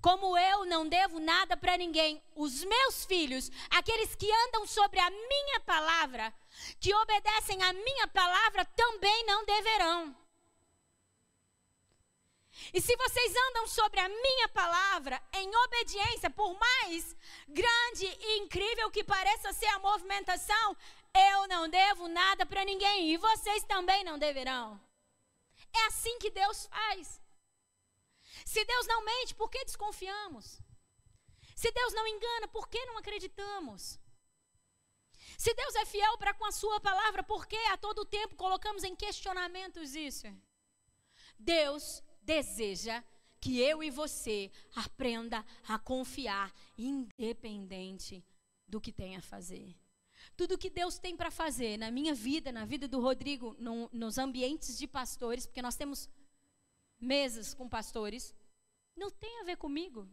como 0.00 0.36
eu 0.36 0.64
não 0.64 0.88
devo 0.88 1.18
nada 1.18 1.56
para 1.56 1.76
ninguém, 1.76 2.22
os 2.34 2.64
meus 2.64 3.04
filhos, 3.04 3.50
aqueles 3.70 4.14
que 4.14 4.30
andam 4.46 4.66
sobre 4.66 5.00
a 5.00 5.10
minha 5.10 5.60
palavra, 5.60 6.32
que 6.80 6.94
obedecem 6.94 7.62
a 7.62 7.72
minha 7.72 8.08
palavra, 8.08 8.64
também 8.64 9.24
não 9.26 9.44
deverão. 9.44 10.16
E 12.72 12.80
se 12.80 12.94
vocês 12.96 13.34
andam 13.48 13.66
sobre 13.66 14.00
a 14.00 14.08
minha 14.08 14.48
palavra 14.48 15.22
em 15.32 15.54
obediência, 15.64 16.28
por 16.28 16.58
mais 16.58 17.16
grande 17.46 18.06
e 18.06 18.38
incrível 18.40 18.90
que 18.90 19.04
pareça 19.04 19.52
ser 19.52 19.66
a 19.66 19.78
movimentação, 19.78 20.76
eu 21.14 21.48
não 21.48 21.68
devo 21.68 22.08
nada 22.08 22.44
para 22.44 22.64
ninguém 22.64 23.10
e 23.10 23.16
vocês 23.16 23.62
também 23.64 24.04
não 24.04 24.18
deverão. 24.18 24.80
É 25.74 25.86
assim 25.86 26.18
que 26.18 26.30
Deus 26.30 26.66
faz. 26.66 27.20
Se 28.48 28.64
Deus 28.64 28.86
não 28.86 29.04
mente, 29.04 29.34
por 29.34 29.50
que 29.50 29.62
desconfiamos? 29.66 30.62
Se 31.54 31.70
Deus 31.70 31.92
não 31.92 32.06
engana, 32.06 32.48
por 32.48 32.66
que 32.66 32.82
não 32.86 32.96
acreditamos? 32.96 34.00
Se 35.36 35.52
Deus 35.52 35.74
é 35.74 35.84
fiel 35.84 36.16
para 36.16 36.32
com 36.32 36.46
a 36.46 36.50
sua 36.50 36.80
palavra, 36.80 37.22
por 37.22 37.46
que 37.46 37.58
a 37.66 37.76
todo 37.76 38.06
tempo 38.06 38.36
colocamos 38.36 38.84
em 38.84 38.96
questionamentos 38.96 39.94
isso? 39.94 40.26
Deus 41.38 42.02
deseja 42.22 43.04
que 43.38 43.60
eu 43.60 43.82
e 43.82 43.90
você 43.90 44.50
aprenda 44.74 45.44
a 45.68 45.78
confiar 45.78 46.50
independente 46.78 48.24
do 48.66 48.80
que 48.80 48.90
tem 48.90 49.14
a 49.14 49.20
fazer. 49.20 49.76
Tudo 50.38 50.56
que 50.56 50.70
Deus 50.70 50.98
tem 50.98 51.14
para 51.14 51.30
fazer 51.30 51.76
na 51.76 51.90
minha 51.90 52.14
vida, 52.14 52.50
na 52.50 52.64
vida 52.64 52.88
do 52.88 52.98
Rodrigo, 52.98 53.54
no, 53.58 53.90
nos 53.92 54.16
ambientes 54.16 54.78
de 54.78 54.86
pastores, 54.86 55.44
porque 55.44 55.60
nós 55.60 55.76
temos 55.76 56.08
mesas 57.00 57.54
com 57.54 57.68
pastores, 57.68 58.34
não 58.96 59.10
tem 59.10 59.40
a 59.40 59.44
ver 59.44 59.56
comigo. 59.56 60.08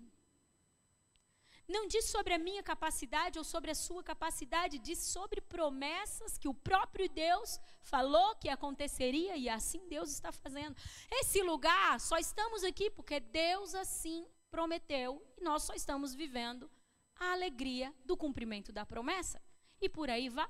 Não 1.67 1.87
diz 1.87 2.05
sobre 2.05 2.33
a 2.33 2.37
minha 2.37 2.61
capacidade 2.61 3.39
ou 3.39 3.43
sobre 3.43 3.71
a 3.71 3.75
sua 3.75 4.03
capacidade, 4.03 4.77
diz 4.77 4.99
sobre 4.99 5.41
promessas 5.41 6.37
que 6.37 6.47
o 6.47 6.53
próprio 6.53 7.09
Deus 7.09 7.59
falou 7.81 8.35
que 8.35 8.49
aconteceria 8.49 9.35
e 9.35 9.49
assim 9.49 9.87
Deus 9.87 10.11
está 10.11 10.31
fazendo. 10.31 10.75
Esse 11.09 11.41
lugar, 11.41 11.99
só 11.99 12.17
estamos 12.17 12.63
aqui 12.63 12.91
porque 12.91 13.19
Deus 13.19 13.73
assim 13.73 14.27
prometeu 14.51 15.25
e 15.37 15.43
nós 15.43 15.63
só 15.63 15.73
estamos 15.73 16.13
vivendo 16.13 16.69
a 17.15 17.31
alegria 17.31 17.93
do 18.05 18.15
cumprimento 18.15 18.71
da 18.71 18.85
promessa. 18.85 19.41
E 19.81 19.89
por 19.89 20.09
aí 20.09 20.29
vai. 20.29 20.49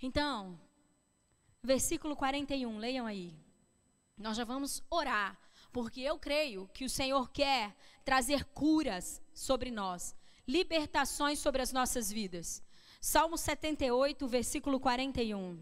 Então, 0.00 0.60
versículo 1.62 2.14
41, 2.14 2.78
leiam 2.78 3.06
aí. 3.06 3.41
Nós 4.22 4.36
já 4.36 4.44
vamos 4.44 4.82
orar, 4.88 5.36
porque 5.72 6.00
eu 6.00 6.16
creio 6.16 6.68
que 6.72 6.84
o 6.84 6.90
Senhor 6.90 7.28
quer 7.30 7.74
trazer 8.04 8.44
curas 8.44 9.20
sobre 9.34 9.70
nós, 9.70 10.14
libertações 10.46 11.40
sobre 11.40 11.60
as 11.60 11.72
nossas 11.72 12.10
vidas. 12.10 12.62
Salmo 13.00 13.36
78, 13.36 14.28
versículo 14.28 14.78
41. 14.78 15.60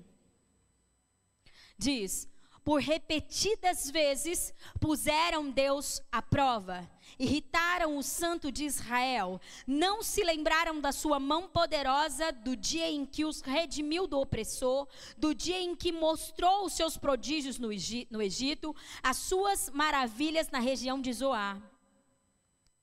Diz: 1.78 2.28
por 2.64 2.80
repetidas 2.80 3.90
vezes 3.90 4.54
puseram 4.78 5.50
Deus 5.50 6.02
à 6.12 6.20
prova, 6.20 6.88
irritaram 7.18 7.96
o 7.96 8.02
Santo 8.02 8.52
de 8.52 8.64
Israel, 8.64 9.40
não 9.66 10.02
se 10.02 10.22
lembraram 10.22 10.80
da 10.80 10.92
sua 10.92 11.18
mão 11.18 11.48
poderosa 11.48 12.30
do 12.32 12.54
dia 12.54 12.88
em 12.88 13.06
que 13.06 13.24
os 13.24 13.40
redimiu 13.40 14.06
do 14.06 14.18
opressor, 14.18 14.86
do 15.16 15.34
dia 15.34 15.60
em 15.60 15.74
que 15.74 15.90
mostrou 15.92 16.66
os 16.66 16.74
seus 16.74 16.96
prodígios 16.96 17.58
no, 17.58 17.72
Egito, 17.72 18.74
as 19.02 19.16
suas 19.16 19.70
maravilhas 19.70 20.48
na 20.50 20.58
região 20.58 21.00
de 21.00 21.12
Zoar. 21.12 21.60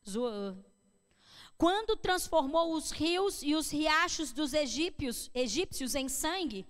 Zoar. 0.08 0.56
Quando 1.58 1.96
transformou 1.96 2.74
os 2.74 2.92
rios 2.92 3.42
e 3.42 3.56
os 3.56 3.72
riachos 3.72 4.32
dos 4.32 4.54
egípcios, 4.54 5.32
egípcios 5.34 5.96
em 5.96 6.08
sangue, 6.08 6.68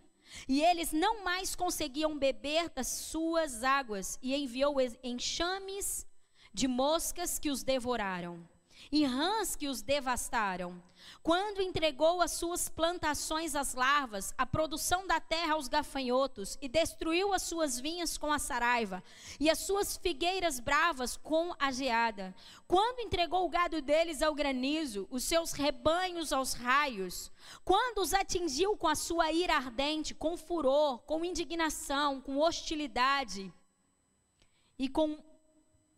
e 0.47 0.61
eles 0.61 0.91
não 0.91 1.23
mais 1.23 1.55
conseguiam 1.55 2.17
beber 2.17 2.69
das 2.69 2.87
suas 2.87 3.63
águas, 3.63 4.17
e 4.21 4.35
enviou 4.35 4.77
enxames 5.03 6.05
de 6.53 6.67
moscas 6.67 7.37
que 7.37 7.49
os 7.49 7.63
devoraram, 7.63 8.47
e 8.91 9.05
rãs 9.05 9.55
que 9.55 9.67
os 9.67 9.81
devastaram. 9.81 10.81
Quando 11.21 11.61
entregou 11.61 12.21
as 12.21 12.31
suas 12.31 12.69
plantações 12.69 13.55
às 13.55 13.73
larvas, 13.73 14.33
a 14.37 14.45
produção 14.45 15.05
da 15.05 15.19
terra 15.19 15.53
aos 15.53 15.67
gafanhotos, 15.67 16.57
e 16.61 16.67
destruiu 16.67 17.33
as 17.33 17.43
suas 17.43 17.79
vinhas 17.79 18.17
com 18.17 18.31
a 18.31 18.39
saraiva, 18.39 19.03
e 19.39 19.49
as 19.49 19.59
suas 19.59 19.97
figueiras 19.97 20.59
bravas 20.59 21.17
com 21.17 21.53
a 21.59 21.71
geada. 21.71 22.35
Quando 22.67 22.99
entregou 22.99 23.45
o 23.45 23.49
gado 23.49 23.81
deles 23.81 24.21
ao 24.21 24.33
granizo, 24.33 25.07
os 25.09 25.23
seus 25.23 25.51
rebanhos 25.51 26.33
aos 26.33 26.53
raios, 26.53 27.31
quando 27.63 27.99
os 27.99 28.13
atingiu 28.13 28.75
com 28.77 28.87
a 28.87 28.95
sua 28.95 29.31
ira 29.31 29.55
ardente, 29.55 30.13
com 30.13 30.37
furor, 30.37 30.99
com 30.99 31.23
indignação, 31.23 32.21
com 32.21 32.37
hostilidade, 32.39 33.53
e 34.79 34.87
com, 34.87 35.17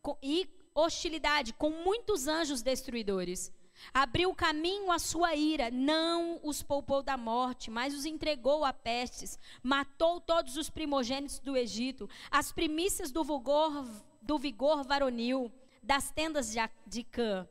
com 0.02 0.18
e 0.22 0.48
hostilidade, 0.80 1.54
com 1.54 1.70
muitos 1.70 2.28
anjos 2.28 2.62
destruidores. 2.62 3.52
Abriu 3.94 4.34
caminho 4.34 4.92
à 4.92 5.00
sua 5.00 5.36
ira, 5.36 5.72
não 5.72 6.40
os 6.44 6.62
poupou 6.62 7.02
da 7.02 7.18
morte, 7.18 7.72
mas 7.72 7.94
os 7.94 8.06
entregou 8.06 8.66
a 8.66 8.74
pestes, 8.74 9.40
matou 9.64 10.20
todos 10.20 10.58
os 10.58 10.70
primogênitos 10.70 11.40
do 11.40 11.56
Egito, 11.56 12.10
as 12.30 12.52
primícias 12.52 13.12
do 13.12 13.24
vigor, 13.24 13.86
do 14.22 14.38
vigor 14.38 14.84
varonil, 14.84 15.52
das 15.82 16.12
tendas 16.12 16.52
de, 16.52 16.60
de 16.86 17.04
Cã, 17.04 17.48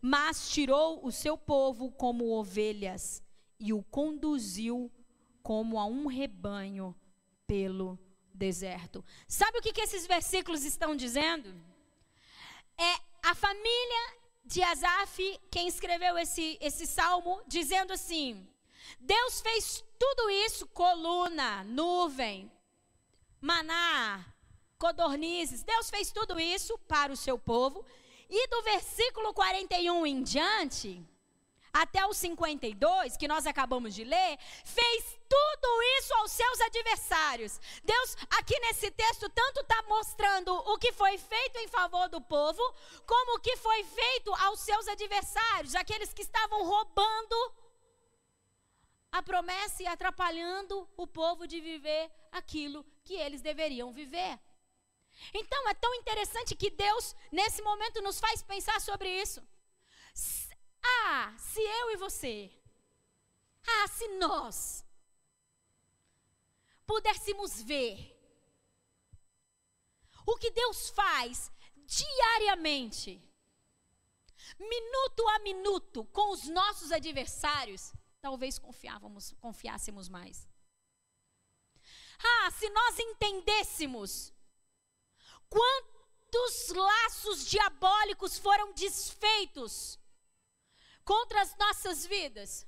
mas 0.00 0.50
tirou 0.50 1.04
o 1.04 1.10
seu 1.10 1.36
povo 1.36 1.90
como 1.90 2.30
ovelhas 2.30 3.22
e 3.58 3.72
o 3.72 3.82
conduziu 3.82 4.90
como 5.42 5.78
a 5.78 5.84
um 5.84 6.06
rebanho 6.06 6.94
pelo 7.46 7.98
deserto. 8.32 9.04
Sabe 9.26 9.58
o 9.58 9.62
que, 9.62 9.72
que 9.72 9.80
esses 9.80 10.06
versículos 10.06 10.64
estão 10.64 10.96
dizendo? 10.96 11.54
É 12.78 12.94
a 13.22 13.34
família 13.34 14.16
de 14.44 14.62
Asaf, 14.62 15.40
quem 15.50 15.68
escreveu 15.68 16.18
esse, 16.18 16.58
esse 16.60 16.86
salmo, 16.86 17.40
dizendo 17.46 17.92
assim: 17.92 18.46
Deus 19.00 19.40
fez 19.40 19.84
tudo 19.98 20.30
isso, 20.30 20.66
coluna, 20.68 21.64
nuvem, 21.64 22.50
maná, 23.40 24.24
codornizes. 24.78 25.62
Deus 25.62 25.88
fez 25.90 26.10
tudo 26.10 26.38
isso 26.40 26.76
para 26.88 27.12
o 27.12 27.16
seu 27.16 27.38
povo. 27.38 27.84
E 28.28 28.48
do 28.48 28.62
versículo 28.62 29.34
41 29.34 30.06
em 30.06 30.22
diante, 30.22 31.06
até 31.72 32.04
o 32.06 32.12
52, 32.12 33.16
que 33.16 33.26
nós 33.26 33.46
acabamos 33.46 33.94
de 33.94 34.04
ler, 34.04 34.38
fez 34.64 35.18
tudo 35.28 35.82
isso 35.98 36.14
aos 36.14 36.30
seus 36.30 36.60
adversários. 36.60 37.60
Deus, 37.82 38.16
aqui 38.38 38.58
nesse 38.60 38.90
texto, 38.90 39.28
tanto 39.30 39.60
está 39.60 39.82
mostrando 39.84 40.52
o 40.52 40.78
que 40.78 40.92
foi 40.92 41.16
feito 41.16 41.56
em 41.58 41.68
favor 41.68 42.08
do 42.08 42.20
povo, 42.20 42.62
como 43.06 43.36
o 43.36 43.40
que 43.40 43.56
foi 43.56 43.82
feito 43.84 44.34
aos 44.34 44.60
seus 44.60 44.86
adversários, 44.86 45.74
aqueles 45.74 46.12
que 46.12 46.22
estavam 46.22 46.62
roubando 46.64 47.36
a 49.10 49.22
promessa 49.22 49.82
e 49.82 49.86
atrapalhando 49.86 50.88
o 50.96 51.06
povo 51.06 51.46
de 51.46 51.60
viver 51.60 52.10
aquilo 52.30 52.84
que 53.04 53.14
eles 53.14 53.42
deveriam 53.42 53.92
viver. 53.92 54.38
Então 55.34 55.68
é 55.68 55.74
tão 55.74 55.94
interessante 55.94 56.54
que 56.54 56.70
Deus, 56.70 57.14
nesse 57.30 57.62
momento, 57.62 58.00
nos 58.00 58.18
faz 58.18 58.42
pensar 58.42 58.80
sobre 58.80 59.08
isso. 59.08 59.42
Ah, 60.84 61.34
se 61.38 61.60
eu 61.60 61.90
e 61.92 61.96
você, 61.96 62.50
ah, 63.66 63.88
se 63.88 64.08
nós 64.18 64.84
pudéssemos 66.86 67.62
ver 67.62 68.12
o 70.26 70.36
que 70.36 70.50
Deus 70.50 70.90
faz 70.90 71.50
diariamente, 71.76 73.22
minuto 74.58 75.28
a 75.28 75.38
minuto, 75.40 76.04
com 76.06 76.32
os 76.32 76.48
nossos 76.48 76.92
adversários, 76.92 77.92
talvez 78.20 78.58
confiávamos, 78.58 79.32
confiássemos 79.40 80.08
mais. 80.08 80.48
Ah, 82.24 82.50
se 82.52 82.68
nós 82.70 82.98
entendêssemos 82.98 84.32
quantos 85.48 86.68
laços 86.68 87.46
diabólicos 87.46 88.38
foram 88.38 88.72
desfeitos 88.72 89.98
contra 91.04 91.42
as 91.42 91.56
nossas 91.56 92.06
vidas, 92.06 92.66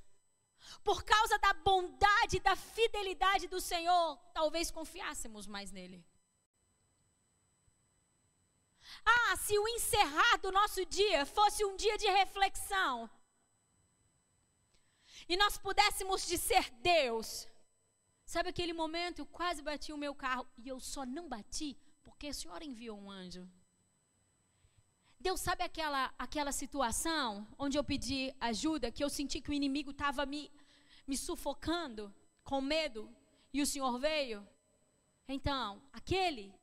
por 0.83 1.03
causa 1.03 1.37
da 1.39 1.53
bondade 1.53 2.37
e 2.37 2.39
da 2.39 2.55
fidelidade 2.55 3.47
do 3.47 3.61
Senhor, 3.61 4.17
talvez 4.33 4.71
confiássemos 4.71 5.47
mais 5.47 5.71
nele. 5.71 6.05
Ah, 9.05 9.35
se 9.37 9.57
o 9.57 9.67
encerrar 9.67 10.37
do 10.37 10.51
nosso 10.51 10.85
dia 10.85 11.25
fosse 11.25 11.63
um 11.65 11.75
dia 11.75 11.97
de 11.97 12.07
reflexão, 12.07 13.09
e 15.27 15.35
nós 15.37 15.57
pudéssemos 15.57 16.27
dizer, 16.27 16.69
Deus, 16.81 17.47
sabe 18.25 18.49
aquele 18.49 18.73
momento 18.73 19.19
eu 19.19 19.25
quase 19.25 19.61
bati 19.61 19.91
o 19.91 19.97
meu 19.97 20.13
carro 20.13 20.47
e 20.57 20.67
eu 20.67 20.79
só 20.79 21.05
não 21.05 21.27
bati 21.27 21.77
porque 22.03 22.29
o 22.29 22.33
Senhor 22.33 22.61
enviou 22.61 22.97
um 22.99 23.09
anjo. 23.09 23.49
Deus 25.25 25.41
sabe 25.41 25.63
aquela, 25.63 26.13
aquela 26.19 26.51
situação 26.51 27.47
onde 27.57 27.75
eu 27.79 27.83
pedi 27.83 28.31
ajuda, 28.39 28.91
que 28.91 29.03
eu 29.03 29.09
senti 29.09 29.41
que 29.41 29.49
o 29.49 29.53
inimigo 29.53 29.89
estava 29.89 30.23
me, 30.23 30.51
me 31.07 31.17
sufocando 31.17 32.13
com 32.43 32.61
medo 32.61 33.09
e 33.51 33.59
o 33.59 33.65
Senhor 33.65 33.97
veio? 33.97 34.47
Então, 35.27 35.81
aquele 35.91 36.53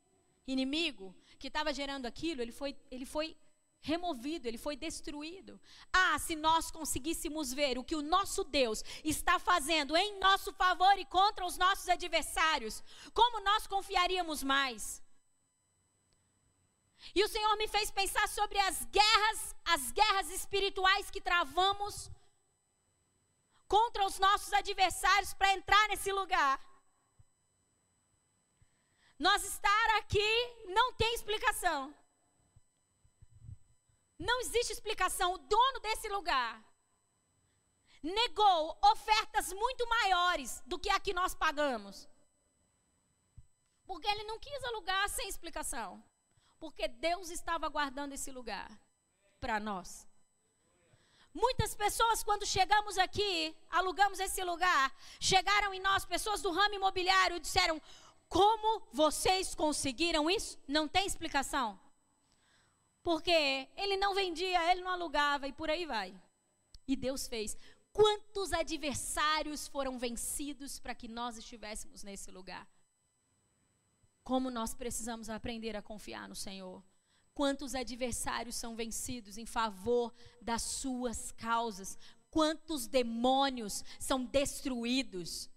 inimigo 0.47 1.13
que 1.41 1.49
estava 1.49 1.73
gerando 1.73 2.07
aquilo, 2.07 2.41
ele 2.41 2.53
foi, 2.53 2.77
ele 2.89 3.05
foi 3.05 3.37
removido, 3.81 4.47
ele 4.47 4.59
foi 4.59 4.77
destruído. 4.77 5.61
Ah, 5.93 6.17
se 6.21 6.37
nós 6.37 6.71
conseguíssemos 6.71 7.53
ver 7.53 7.79
o 7.79 7.83
que 7.83 7.97
o 7.97 8.07
nosso 8.17 8.45
Deus 8.45 8.85
está 9.03 9.41
fazendo 9.41 9.97
em 9.97 10.21
nosso 10.21 10.53
favor 10.53 10.97
e 11.01 11.05
contra 11.05 11.45
os 11.45 11.59
nossos 11.59 11.89
adversários, 11.89 12.81
como 13.13 13.43
nós 13.43 13.67
confiaríamos 13.67 14.45
mais? 14.45 15.02
E 17.15 17.23
o 17.25 17.29
Senhor 17.29 17.57
me 17.57 17.67
fez 17.69 17.91
pensar 17.91 18.29
sobre 18.29 18.59
as 18.59 18.85
guerras, 18.85 19.57
as 19.65 19.91
guerras 19.91 20.31
espirituais 20.31 21.11
que 21.11 21.21
travamos 21.21 22.11
contra 23.67 24.07
os 24.07 24.19
nossos 24.19 24.53
adversários 24.53 25.35
para 25.35 25.53
entrar 25.53 25.89
nesse 25.89 26.13
lugar. 26.13 26.61
Nós 29.19 29.45
estar 29.45 29.97
aqui 29.97 30.31
não 30.67 30.93
tem 30.95 31.15
explicação. 31.15 31.95
Não 34.19 34.41
existe 34.41 34.73
explicação. 34.73 35.35
O 35.35 35.39
dono 35.39 35.81
desse 35.81 36.09
lugar 36.09 36.63
negou 38.03 38.79
ofertas 38.93 39.53
muito 39.53 39.89
maiores 39.89 40.63
do 40.67 40.79
que 40.79 40.91
a 40.91 41.01
que 41.01 41.13
nós 41.13 41.35
pagamos. 41.35 42.09
Porque 43.85 44.09
ele 44.09 44.25
não 44.25 44.39
quis 44.39 44.65
alugar 44.65 45.09
sem 45.09 45.29
explicação 45.29 46.03
porque 46.63 46.87
Deus 46.87 47.29
estava 47.29 47.69
guardando 47.69 48.13
esse 48.13 48.31
lugar 48.31 48.71
para 49.41 49.59
nós. 49.59 50.07
Muitas 51.35 51.75
pessoas, 51.75 52.23
quando 52.23 52.47
chegamos 52.47 52.97
aqui, 52.99 53.53
alugamos 53.69 54.21
esse 54.21 54.45
lugar, 54.45 54.95
chegaram 55.19 55.75
em 55.75 55.81
nós, 55.81 56.05
pessoas 56.05 56.41
do 56.41 56.53
ramo 56.53 56.77
imobiliário, 56.77 57.37
e 57.37 57.41
disseram: 57.41 57.83
Como 58.29 58.87
vocês 58.93 59.57
conseguiram 59.57 60.31
isso? 60.31 60.57
Não 60.69 60.87
tem 60.87 61.05
explicação. 61.05 61.69
Porque 63.03 63.69
ele 63.77 63.97
não 63.97 64.15
vendia, 64.15 64.71
ele 64.71 64.83
não 64.83 64.93
alugava 64.93 65.49
e 65.49 65.53
por 65.53 65.69
aí 65.69 65.85
vai. 65.85 66.15
E 66.87 66.95
Deus 66.95 67.27
fez. 67.27 67.57
Quantos 67.93 68.53
adversários 68.53 69.67
foram 69.67 69.99
vencidos 69.99 70.79
para 70.79 70.95
que 70.95 71.09
nós 71.09 71.37
estivéssemos 71.37 72.05
nesse 72.05 72.31
lugar? 72.31 72.65
Como 74.23 74.51
nós 74.51 74.75
precisamos 74.75 75.29
aprender 75.29 75.77
a 75.77 75.83
confiar 75.83 76.29
no 76.29 76.35
Senhor. 76.35 76.83
Quantos 77.35 77.75
adversários 77.75 78.57
são 78.57 78.77
vencidos 78.77 79.39
em 79.39 79.47
favor 79.47 80.13
das 80.41 80.63
suas 80.63 81.33
causas? 81.33 81.99
Quantos 82.31 82.87
demônios 82.87 83.83
são 83.99 84.25
destruídos? 84.25 85.51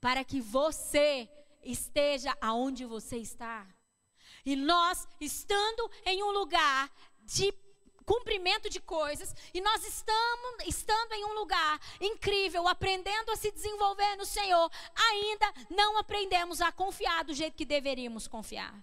Para 0.00 0.24
que 0.24 0.40
você 0.40 1.28
esteja 1.62 2.36
aonde 2.40 2.84
você 2.84 3.18
está. 3.18 3.66
E 4.44 4.56
nós, 4.56 5.06
estando 5.20 5.90
em 6.06 6.22
um 6.22 6.30
lugar 6.30 6.90
de 7.20 7.52
cumprimento 8.08 8.70
de 8.70 8.80
coisas, 8.80 9.34
e 9.52 9.60
nós 9.60 9.84
estamos 9.84 10.66
estando 10.66 11.12
em 11.12 11.26
um 11.26 11.34
lugar 11.34 11.78
incrível, 12.00 12.66
aprendendo 12.66 13.30
a 13.30 13.36
se 13.36 13.50
desenvolver 13.50 14.16
no 14.16 14.24
Senhor, 14.24 14.72
ainda 15.10 15.52
não 15.68 15.98
aprendemos 15.98 16.62
a 16.62 16.72
confiar 16.72 17.22
do 17.24 17.34
jeito 17.34 17.54
que 17.54 17.66
deveríamos 17.66 18.26
confiar. 18.26 18.74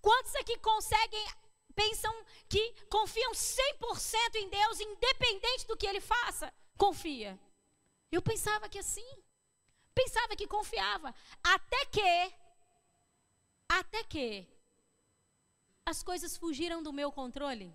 Quantos 0.00 0.34
aqui 0.34 0.58
conseguem 0.58 1.24
pensam 1.72 2.12
que 2.48 2.74
confiam 2.90 3.30
100% 3.30 4.34
em 4.34 4.48
Deus, 4.48 4.80
independente 4.80 5.64
do 5.68 5.76
que 5.76 5.86
ele 5.86 6.00
faça? 6.00 6.52
Confia. 6.76 7.38
Eu 8.10 8.20
pensava 8.20 8.68
que 8.68 8.80
assim. 8.80 9.10
Pensava 9.94 10.34
que 10.34 10.48
confiava. 10.48 11.14
Até 11.44 11.86
que. 11.86 12.34
Até 13.68 14.02
que 14.02 14.52
as 15.86 16.02
coisas 16.02 16.36
fugiram 16.36 16.82
do 16.82 16.92
meu 16.92 17.10
controle? 17.10 17.74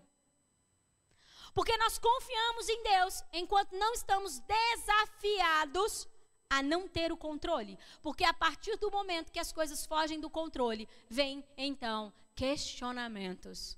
Porque 1.54 1.76
nós 1.78 1.98
confiamos 1.98 2.70
em 2.70 2.84
Deus 2.84 3.24
enquanto 3.34 3.72
não 3.74 3.94
estamos 3.94 4.40
desafiados 4.40 6.08
a 6.50 6.62
não 6.62 6.88
ter 6.88 7.12
o 7.12 7.18
controle. 7.18 7.78
Porque 8.02 8.24
a 8.24 8.34
partir 8.34 8.78
do 8.78 8.92
momento 8.92 9.32
que 9.32 9.40
as 9.40 9.52
coisas 9.52 9.86
fogem 9.86 10.20
do 10.20 10.30
controle, 10.30 10.88
vem 11.10 11.44
então 11.58 12.14
questionamentos. 12.36 13.78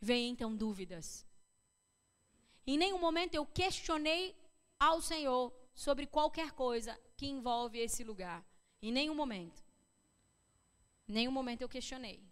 Vem 0.00 0.30
então 0.30 0.54
dúvidas. 0.54 1.24
Em 2.66 2.76
nenhum 2.76 2.98
momento 2.98 3.34
eu 3.34 3.46
questionei 3.46 4.36
ao 4.78 5.00
Senhor 5.00 5.52
sobre 5.72 6.06
qualquer 6.06 6.50
coisa 6.52 6.98
que 7.16 7.26
envolve 7.26 7.78
esse 7.78 8.02
lugar. 8.02 8.44
Em 8.82 8.90
nenhum 8.90 9.14
momento. 9.14 9.64
Nenhum 11.06 11.30
momento 11.30 11.62
eu 11.62 11.68
questionei. 11.68 12.25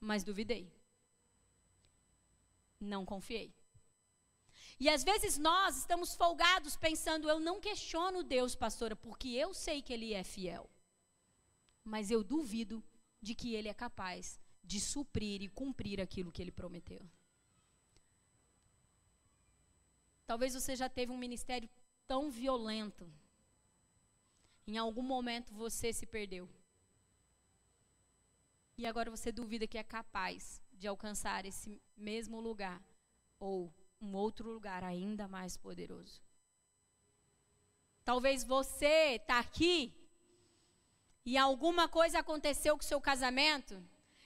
Mas 0.00 0.24
duvidei. 0.24 0.72
Não 2.80 3.04
confiei. 3.04 3.52
E 4.80 4.88
às 4.88 5.02
vezes 5.02 5.36
nós 5.38 5.76
estamos 5.78 6.14
folgados 6.14 6.76
pensando, 6.76 7.28
eu 7.28 7.40
não 7.40 7.60
questiono 7.60 8.22
Deus, 8.22 8.54
pastora, 8.54 8.94
porque 8.94 9.28
eu 9.28 9.52
sei 9.52 9.82
que 9.82 9.92
Ele 9.92 10.14
é 10.14 10.22
fiel. 10.22 10.70
Mas 11.82 12.10
eu 12.10 12.22
duvido 12.22 12.84
de 13.20 13.34
que 13.34 13.54
Ele 13.54 13.68
é 13.68 13.74
capaz 13.74 14.38
de 14.62 14.80
suprir 14.80 15.42
e 15.42 15.48
cumprir 15.48 16.00
aquilo 16.00 16.30
que 16.30 16.40
Ele 16.40 16.52
prometeu. 16.52 17.04
Talvez 20.26 20.54
você 20.54 20.76
já 20.76 20.88
teve 20.88 21.10
um 21.10 21.16
ministério 21.16 21.68
tão 22.06 22.30
violento. 22.30 23.10
Em 24.66 24.76
algum 24.76 25.02
momento 25.02 25.54
você 25.54 25.92
se 25.92 26.06
perdeu. 26.06 26.48
E 28.78 28.86
agora 28.86 29.10
você 29.10 29.30
duvida 29.32 29.66
que 29.66 29.76
é 29.76 29.82
capaz 29.82 30.62
de 30.72 30.86
alcançar 30.86 31.44
esse 31.44 31.82
mesmo 31.96 32.40
lugar 32.40 32.80
ou 33.38 33.74
um 34.00 34.14
outro 34.14 34.48
lugar 34.48 34.84
ainda 34.84 35.26
mais 35.26 35.56
poderoso. 35.56 36.22
Talvez 38.04 38.44
você 38.44 39.16
está 39.16 39.40
aqui 39.40 39.92
e 41.26 41.36
alguma 41.36 41.88
coisa 41.88 42.20
aconteceu 42.20 42.74
com 42.74 42.82
o 42.82 42.86
seu 42.86 43.00
casamento, 43.00 43.84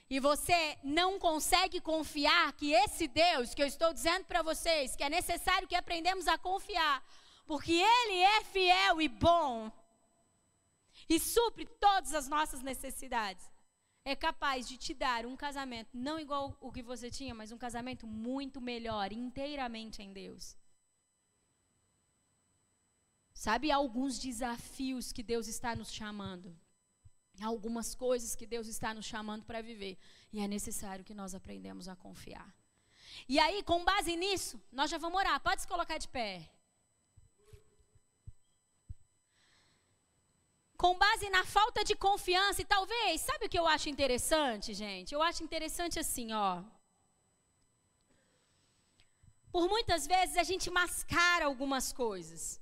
e 0.08 0.20
você 0.20 0.78
não 0.84 1.18
consegue 1.18 1.80
confiar 1.80 2.52
que 2.52 2.72
esse 2.72 3.08
Deus 3.08 3.54
que 3.54 3.62
eu 3.62 3.66
estou 3.66 3.94
dizendo 3.94 4.26
para 4.26 4.42
vocês, 4.42 4.94
que 4.94 5.02
é 5.02 5.08
necessário 5.08 5.66
que 5.66 5.74
aprendemos 5.74 6.28
a 6.28 6.36
confiar, 6.36 7.02
porque 7.46 7.72
Ele 7.72 8.18
é 8.18 8.44
fiel 8.44 9.00
e 9.00 9.08
bom 9.08 9.72
e 11.08 11.18
supre 11.18 11.64
todas 11.64 12.14
as 12.14 12.28
nossas 12.28 12.62
necessidades, 12.62 13.50
é 14.04 14.16
capaz 14.16 14.68
de 14.68 14.76
te 14.76 14.92
dar 14.92 15.24
um 15.26 15.36
casamento 15.36 15.90
não 15.94 16.18
igual 16.18 16.56
o 16.60 16.72
que 16.72 16.82
você 16.82 17.10
tinha, 17.10 17.34
mas 17.34 17.52
um 17.52 17.58
casamento 17.58 18.06
muito 18.06 18.60
melhor, 18.60 19.12
inteiramente 19.12 20.02
em 20.02 20.12
Deus. 20.12 20.56
Sabe 23.32 23.70
alguns 23.70 24.18
desafios 24.18 25.12
que 25.12 25.22
Deus 25.22 25.48
está 25.48 25.74
nos 25.74 25.92
chamando? 25.92 26.56
algumas 27.40 27.94
coisas 27.94 28.34
que 28.34 28.46
Deus 28.46 28.66
está 28.66 28.92
nos 28.92 29.06
chamando 29.06 29.44
para 29.44 29.62
viver. 29.62 29.98
E 30.32 30.40
é 30.40 30.48
necessário 30.48 31.04
que 31.04 31.14
nós 31.14 31.34
aprendamos 31.34 31.88
a 31.88 31.96
confiar. 31.96 32.54
E 33.28 33.38
aí, 33.38 33.62
com 33.62 33.84
base 33.84 34.16
nisso, 34.16 34.60
nós 34.70 34.90
já 34.90 34.98
vamos 34.98 35.18
orar. 35.18 35.40
Pode 35.40 35.62
se 35.62 35.68
colocar 35.68 35.98
de 35.98 36.08
pé. 36.08 36.50
Com 40.82 40.94
base 40.98 41.30
na 41.30 41.44
falta 41.44 41.84
de 41.88 41.94
confiança, 41.94 42.60
e 42.60 42.64
talvez, 42.64 43.20
sabe 43.20 43.46
o 43.46 43.48
que 43.48 43.60
eu 43.62 43.66
acho 43.74 43.88
interessante, 43.88 44.74
gente? 44.74 45.14
Eu 45.14 45.22
acho 45.22 45.44
interessante 45.44 45.96
assim, 46.04 46.32
ó. 46.32 46.50
Por 49.52 49.68
muitas 49.74 50.08
vezes 50.12 50.36
a 50.36 50.42
gente 50.42 50.68
mascara 50.70 51.44
algumas 51.46 51.92
coisas. 51.92 52.60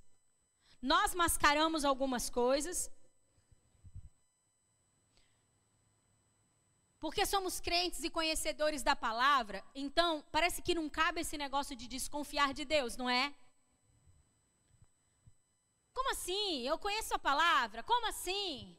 Nós 0.83 1.15
mascaramos 1.15 1.83
algumas 1.83 2.29
coisas 2.29 2.91
Porque 7.01 7.25
somos 7.25 7.61
crentes 7.61 8.05
e 8.05 8.11
conhecedores 8.11 8.83
da 8.83 8.95
palavra, 8.95 9.65
então 9.75 10.23
parece 10.31 10.61
que 10.61 10.75
não 10.75 10.87
cabe 10.87 11.23
esse 11.23 11.39
negócio 11.39 11.75
de 11.75 11.89
desconfiar 11.89 12.53
de 12.53 12.67
Deus, 12.67 12.95
não 12.99 13.09
é? 13.09 13.33
Como 15.93 16.11
assim? 16.13 16.67
Eu 16.67 16.79
conheço 16.79 17.15
a 17.15 17.19
palavra? 17.19 17.83
Como 17.83 18.07
assim? 18.07 18.77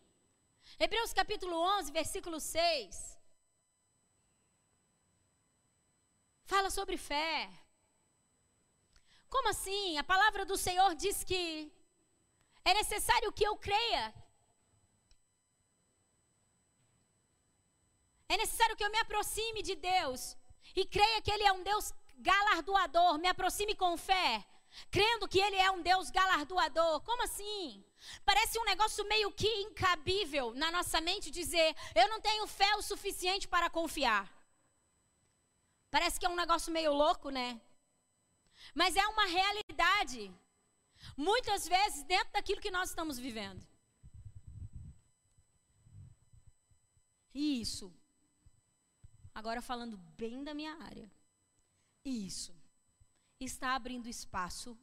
Hebreus 0.79 1.13
capítulo 1.13 1.55
11, 1.79 1.91
versículo 1.91 2.39
6. 2.39 3.17
Fala 6.45 6.69
sobre 6.69 6.97
fé. 6.97 7.49
Como 9.29 9.49
assim? 9.49 9.97
A 9.97 10.03
palavra 10.03 10.45
do 10.45 10.57
Senhor 10.57 10.93
diz 10.95 11.23
que 11.23 11.71
é 12.65 12.73
necessário 12.73 13.31
que 13.31 13.43
eu 13.43 13.55
creia 13.57 14.13
É 18.33 18.37
necessário 18.37 18.77
que 18.77 18.83
eu 18.85 18.89
me 18.89 18.97
aproxime 18.97 19.61
de 19.61 19.75
Deus 19.75 20.37
e 20.73 20.85
creia 20.85 21.21
que 21.21 21.29
Ele 21.29 21.43
é 21.43 21.51
um 21.51 21.63
Deus 21.63 21.93
galardoador, 22.17 23.17
me 23.17 23.27
aproxime 23.27 23.75
com 23.75 23.97
fé, 23.97 24.45
crendo 24.89 25.27
que 25.27 25.39
Ele 25.39 25.55
é 25.55 25.69
um 25.71 25.81
Deus 25.81 26.09
galardoador. 26.09 27.01
Como 27.01 27.23
assim? 27.23 27.83
Parece 28.25 28.57
um 28.59 28.65
negócio 28.65 29.07
meio 29.07 29.31
que 29.31 29.47
incabível 29.61 30.53
na 30.53 30.71
nossa 30.71 30.99
mente 31.01 31.29
dizer: 31.29 31.75
eu 31.95 32.07
não 32.09 32.21
tenho 32.21 32.47
fé 32.47 32.75
o 32.75 32.81
suficiente 32.81 33.47
para 33.47 33.69
confiar. 33.69 34.29
Parece 35.89 36.19
que 36.19 36.25
é 36.25 36.29
um 36.29 36.35
negócio 36.35 36.71
meio 36.71 36.93
louco, 36.93 37.29
né? 37.29 37.59
Mas 38.73 38.95
é 38.95 39.05
uma 39.07 39.25
realidade. 39.25 40.33
Muitas 41.17 41.67
vezes 41.67 42.03
dentro 42.03 42.31
daquilo 42.31 42.61
que 42.61 42.71
nós 42.71 42.89
estamos 42.89 43.17
vivendo. 43.17 43.65
Isso 47.33 47.91
Agora 49.33 49.61
falando 49.61 49.97
bem 49.97 50.43
da 50.43 50.53
minha 50.53 50.73
área. 50.83 51.09
Isso 52.03 52.53
está 53.45 53.75
abrindo 53.75 54.07
espaço 54.07 54.77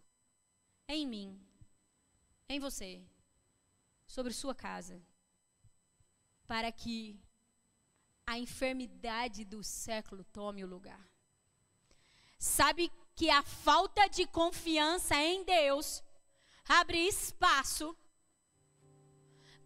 em 0.88 1.06
mim, 1.06 1.40
em 2.48 2.58
você, 2.58 3.02
sobre 4.06 4.32
sua 4.32 4.54
casa, 4.54 5.00
para 6.46 6.72
que 6.72 7.20
a 8.26 8.38
enfermidade 8.38 9.44
do 9.44 9.62
século 9.62 10.24
tome 10.24 10.64
o 10.64 10.66
lugar. 10.66 11.06
Sabe 12.38 12.90
que 13.14 13.30
a 13.30 13.42
falta 13.42 14.08
de 14.08 14.26
confiança 14.26 15.14
em 15.16 15.44
Deus 15.44 16.02
abre 16.68 16.98
espaço 16.98 17.96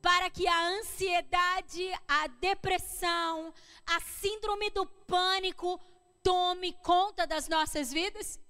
para 0.01 0.29
que 0.31 0.49
a 0.49 0.69
ansiedade, 0.69 1.83
a 2.09 2.27
depressão, 2.27 3.55
a 3.87 4.01
síndrome 4.01 4.69
do 4.71 4.85
pânico 4.85 5.81
tome 6.23 6.73
conta 6.73 7.27
das 7.27 7.47
nossas 7.49 7.93
vidas? 7.93 8.42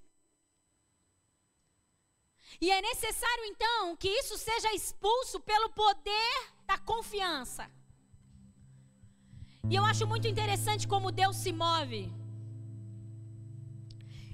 E 2.65 2.71
é 2.71 2.81
necessário 2.81 3.45
então 3.47 3.97
que 3.97 4.09
isso 4.09 4.39
seja 4.39 4.73
expulso 4.73 5.41
pelo 5.41 5.69
poder 5.71 6.35
da 6.65 6.79
confiança. 6.79 7.69
E 9.69 9.75
eu 9.75 9.85
acho 9.85 10.07
muito 10.07 10.29
interessante 10.29 10.87
como 10.87 11.11
Deus 11.11 11.37
se 11.39 11.53
move. 11.53 12.03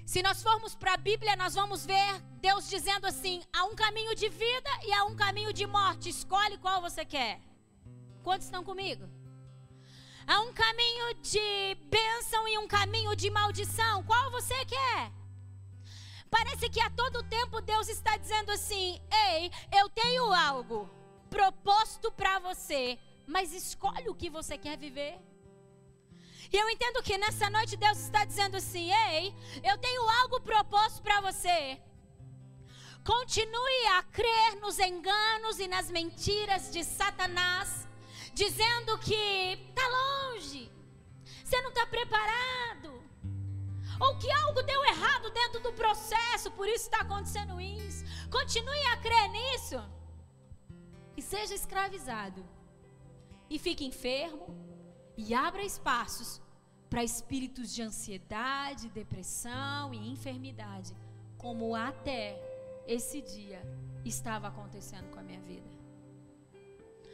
Se 0.05 0.21
nós 0.21 0.43
formos 0.43 0.75
para 0.75 0.93
a 0.93 1.03
Bíblia, 1.09 1.35
nós 1.35 1.55
vamos 1.55 1.87
ver 1.87 2.09
Deus 2.39 2.69
dizendo 2.69 3.07
assim: 3.07 3.41
há 3.51 3.63
um 3.65 3.75
caminho 3.75 4.13
de 4.13 4.29
vida 4.29 4.71
e 4.85 4.93
há 4.93 5.05
um 5.05 5.15
caminho 5.15 5.51
de 5.51 5.65
morte. 5.65 6.09
Escolhe 6.09 6.59
qual 6.59 6.79
você 6.87 7.03
quer. 7.03 7.41
Quantos 8.21 8.45
estão 8.45 8.63
comigo? 8.63 9.09
Há 10.27 10.39
um 10.41 10.53
caminho 10.53 11.15
de 11.15 11.75
bênção 11.97 12.47
e 12.47 12.59
um 12.59 12.67
caminho 12.67 13.15
de 13.15 13.31
maldição. 13.31 14.03
Qual 14.03 14.29
você 14.29 14.59
quer? 14.65 15.18
Parece 16.29 16.69
que 16.69 16.79
a 16.79 16.89
todo 16.89 17.23
tempo 17.23 17.61
Deus 17.61 17.87
está 17.89 18.15
dizendo 18.17 18.51
assim: 18.51 19.01
ei, 19.27 19.51
eu 19.79 19.89
tenho 19.89 20.31
algo 20.31 20.89
proposto 21.29 22.11
para 22.11 22.39
você, 22.39 22.99
mas 23.27 23.53
escolhe 23.53 24.09
o 24.09 24.15
que 24.15 24.29
você 24.29 24.57
quer 24.57 24.77
viver. 24.77 25.19
E 26.51 26.57
eu 26.57 26.69
entendo 26.69 27.03
que 27.03 27.17
nessa 27.17 27.49
noite 27.49 27.77
Deus 27.77 27.99
está 27.99 28.25
dizendo 28.25 28.57
assim: 28.57 28.91
ei, 28.91 29.35
eu 29.63 29.77
tenho 29.77 30.07
algo 30.21 30.41
proposto 30.41 31.01
para 31.01 31.21
você. 31.21 31.79
Continue 33.03 33.85
a 33.97 34.03
crer 34.03 34.55
nos 34.61 34.77
enganos 34.77 35.59
e 35.59 35.67
nas 35.67 35.89
mentiras 35.89 36.71
de 36.71 36.83
Satanás, 36.83 37.87
dizendo 38.33 38.97
que 38.99 39.13
está 39.67 39.87
longe, 39.87 40.71
você 41.43 41.61
não 41.61 41.69
está 41.69 41.85
preparado, 41.87 42.98
ou 43.99 44.17
que 44.17 44.31
algo 44.31 44.61
deu 44.63 44.83
errado 44.85 45.29
dentro 45.31 45.59
do 45.59 45.73
processo, 45.73 46.51
por 46.51 46.67
isso 46.67 46.85
está 46.85 47.01
acontecendo 47.01 47.59
isso. 47.59 48.05
Continue 48.29 48.85
a 48.93 48.97
crer 48.97 49.29
nisso 49.29 49.83
e 51.17 51.21
seja 51.21 51.53
escravizado, 51.53 52.45
e 53.49 53.59
fique 53.59 53.85
enfermo 53.85 54.55
e 55.17 55.33
abra 55.33 55.63
espaços 55.63 56.41
para 56.89 57.03
espíritos 57.03 57.73
de 57.73 57.81
ansiedade, 57.81 58.89
depressão 58.89 59.93
e 59.93 60.09
enfermidade, 60.09 60.95
como 61.37 61.75
até 61.75 62.39
esse 62.87 63.21
dia 63.21 63.61
estava 64.05 64.47
acontecendo 64.47 65.09
com 65.11 65.19
a 65.19 65.23
minha 65.23 65.41
vida. 65.41 65.69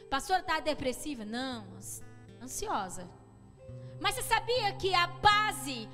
Pastor, 0.08 0.38
está 0.38 0.60
depressiva? 0.60 1.24
Não, 1.24 1.66
ansiosa. 2.40 3.08
Mas 4.00 4.14
você 4.14 4.22
sabia 4.22 4.72
que 4.74 4.94
a 4.94 5.06
base, 5.06 5.88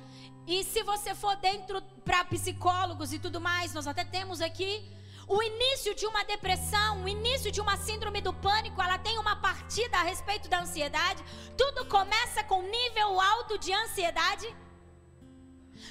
e 0.45 0.63
se 0.63 0.83
você 0.83 1.15
for 1.15 1.35
dentro 1.37 1.81
para 2.03 2.25
psicólogos 2.25 3.13
e 3.13 3.19
tudo 3.19 3.39
mais, 3.39 3.73
nós 3.73 3.87
até 3.87 4.03
temos 4.03 4.41
aqui 4.41 4.83
o 5.27 5.41
início 5.41 5.95
de 5.95 6.05
uma 6.05 6.23
depressão, 6.25 7.03
o 7.03 7.07
início 7.07 7.51
de 7.51 7.61
uma 7.61 7.77
síndrome 7.77 8.19
do 8.19 8.33
pânico, 8.33 8.81
ela 8.81 8.97
tem 8.97 9.17
uma 9.17 9.35
partida 9.37 9.97
a 9.97 10.03
respeito 10.03 10.49
da 10.49 10.59
ansiedade. 10.61 11.23
Tudo 11.57 11.85
começa 11.85 12.43
com 12.43 12.61
nível 12.61 13.21
alto 13.21 13.57
de 13.57 13.71
ansiedade. 13.73 14.53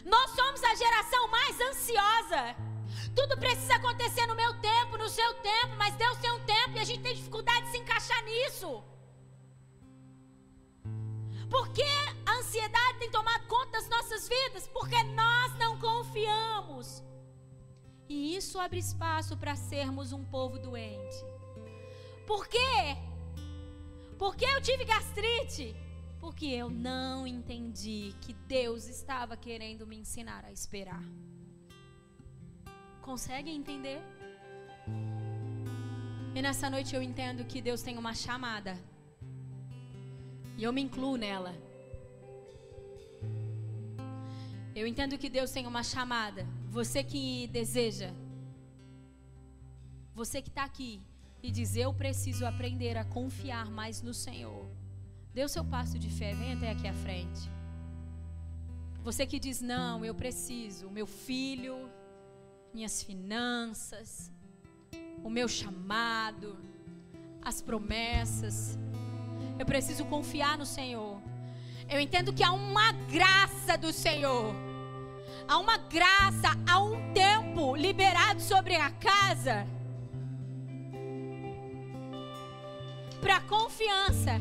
Nós 0.05 0.31
somos 0.33 0.63
a 0.63 0.75
geração 0.75 1.29
mais 1.29 1.61
ansiosa. 1.61 2.57
Tudo 3.17 3.39
precisa 3.39 3.75
acontecer 3.77 4.27
no 4.27 4.35
meu 4.35 4.53
tempo, 4.61 4.99
no 4.99 5.09
seu 5.09 5.35
tempo, 5.35 5.77
mas 5.79 5.95
Deus 5.97 6.19
tem 6.19 6.31
um 6.31 6.45
tempo 6.45 6.77
e 6.77 6.81
a 6.81 6.85
gente 6.85 7.03
tem 7.03 7.15
dificuldade 7.15 7.67
de 7.67 7.73
se 7.73 7.79
encaixar 7.79 8.23
nisso. 8.25 8.83
Por 11.53 11.69
que 11.69 11.85
a 12.25 12.39
ansiedade 12.39 12.99
tem 12.99 13.11
tomado 13.11 13.47
conta 13.47 13.73
das 13.73 13.87
nossas 13.87 14.27
vidas? 14.27 14.67
Porque 14.69 15.01
nós 15.03 15.55
não 15.59 15.79
confiamos. 15.79 17.05
E 18.09 18.35
isso 18.35 18.59
abre 18.59 18.79
espaço 18.79 19.37
para 19.37 19.55
sermos 19.55 20.15
um 20.15 20.25
povo 20.25 20.59
doente. 20.59 21.19
Por 22.27 22.49
quê? 22.49 22.97
Porque 24.19 24.47
eu 24.47 24.63
tive 24.63 24.87
gastrite? 24.87 25.77
Porque 26.19 26.47
eu 26.47 26.71
não 26.71 27.27
entendi 27.27 28.15
que 28.23 28.33
Deus 28.33 28.89
estava 28.89 29.37
querendo 29.37 29.87
me 29.87 29.99
ensinar 29.99 30.47
a 30.47 30.53
esperar. 30.53 31.05
Consegue 33.03 33.51
entender? 33.51 34.01
E 36.35 36.41
nessa 36.41 36.71
noite 36.71 36.95
eu 36.95 37.03
entendo 37.03 37.45
que 37.45 37.61
Deus 37.61 37.83
tem 37.83 37.99
uma 37.99 38.15
chamada 38.15 38.73
E 40.57 40.63
eu 40.63 40.73
me 40.73 40.83
incluo 40.83 41.17
nela. 41.17 41.55
Eu 44.75 44.87
entendo 44.87 45.19
que 45.19 45.29
Deus 45.29 45.51
tem 45.51 45.67
uma 45.67 45.83
chamada. 45.83 46.47
Você 46.71 47.03
que 47.05 47.47
deseja, 47.49 48.11
você 50.15 50.41
que 50.41 50.49
está 50.49 50.65
aqui 50.65 51.01
e 51.43 51.51
diz: 51.51 51.77
Eu 51.77 51.93
preciso 51.93 52.47
aprender 52.47 52.97
a 52.97 53.05
confiar 53.05 53.71
mais 53.71 54.03
no 54.03 54.15
Senhor. 54.15 54.67
Dê 55.35 55.45
o 55.45 55.49
seu 55.49 55.65
passo 55.65 55.99
de 55.99 56.11
fé, 56.11 56.35
vem 56.35 56.53
até 56.53 56.71
aqui 56.71 56.87
à 56.87 56.93
frente. 56.93 57.51
Você 59.03 59.27
que 59.27 59.39
diz: 59.39 59.61
Não, 59.61 60.05
eu 60.05 60.15
preciso, 60.15 60.87
o 60.87 60.91
meu 60.91 61.07
filho, 61.07 61.91
minhas 62.73 63.03
finanças, 63.03 64.33
o 65.25 65.29
meu 65.29 65.49
chamado, 65.49 66.57
as 67.43 67.61
promessas. 67.61 68.79
Eu 69.63 69.67
preciso 69.67 70.05
confiar 70.07 70.59
no 70.59 70.67
Senhor. 70.67 71.23
Eu 71.89 72.01
entendo 72.01 72.33
que 72.33 72.43
há 72.43 72.51
uma 72.51 72.91
graça 72.91 73.79
do 73.79 73.93
Senhor. 73.93 74.53
Há 75.47 75.57
uma 75.57 75.79
graça, 75.79 76.51
há 76.69 76.81
um 76.81 77.13
tempo 77.13 77.77
liberado 77.77 78.41
sobre 78.43 78.75
a 78.75 78.91
casa 78.91 79.65
para 83.21 83.41
confiança. 83.43 84.41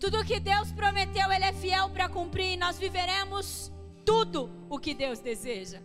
Tudo 0.00 0.24
que 0.24 0.40
Deus 0.40 0.72
prometeu, 0.72 1.30
Ele 1.30 1.44
é 1.44 1.52
fiel 1.52 1.90
para 1.90 2.08
cumprir. 2.08 2.52
E 2.54 2.56
nós 2.56 2.78
viveremos 2.78 3.70
tudo 4.06 4.50
o 4.70 4.78
que 4.78 4.94
Deus 4.94 5.18
deseja. 5.18 5.82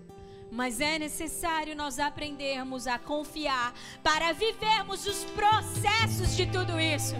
Mas 0.53 0.79
é 0.79 0.99
necessário 0.99 1.75
nós 1.75 1.97
aprendermos 1.97 2.85
a 2.85 2.99
confiar 2.99 3.73
para 4.03 4.31
vivermos 4.33 5.07
os 5.07 5.25
processos 5.25 6.35
de 6.35 6.45
tudo 6.45 6.79
isso. 6.79 7.15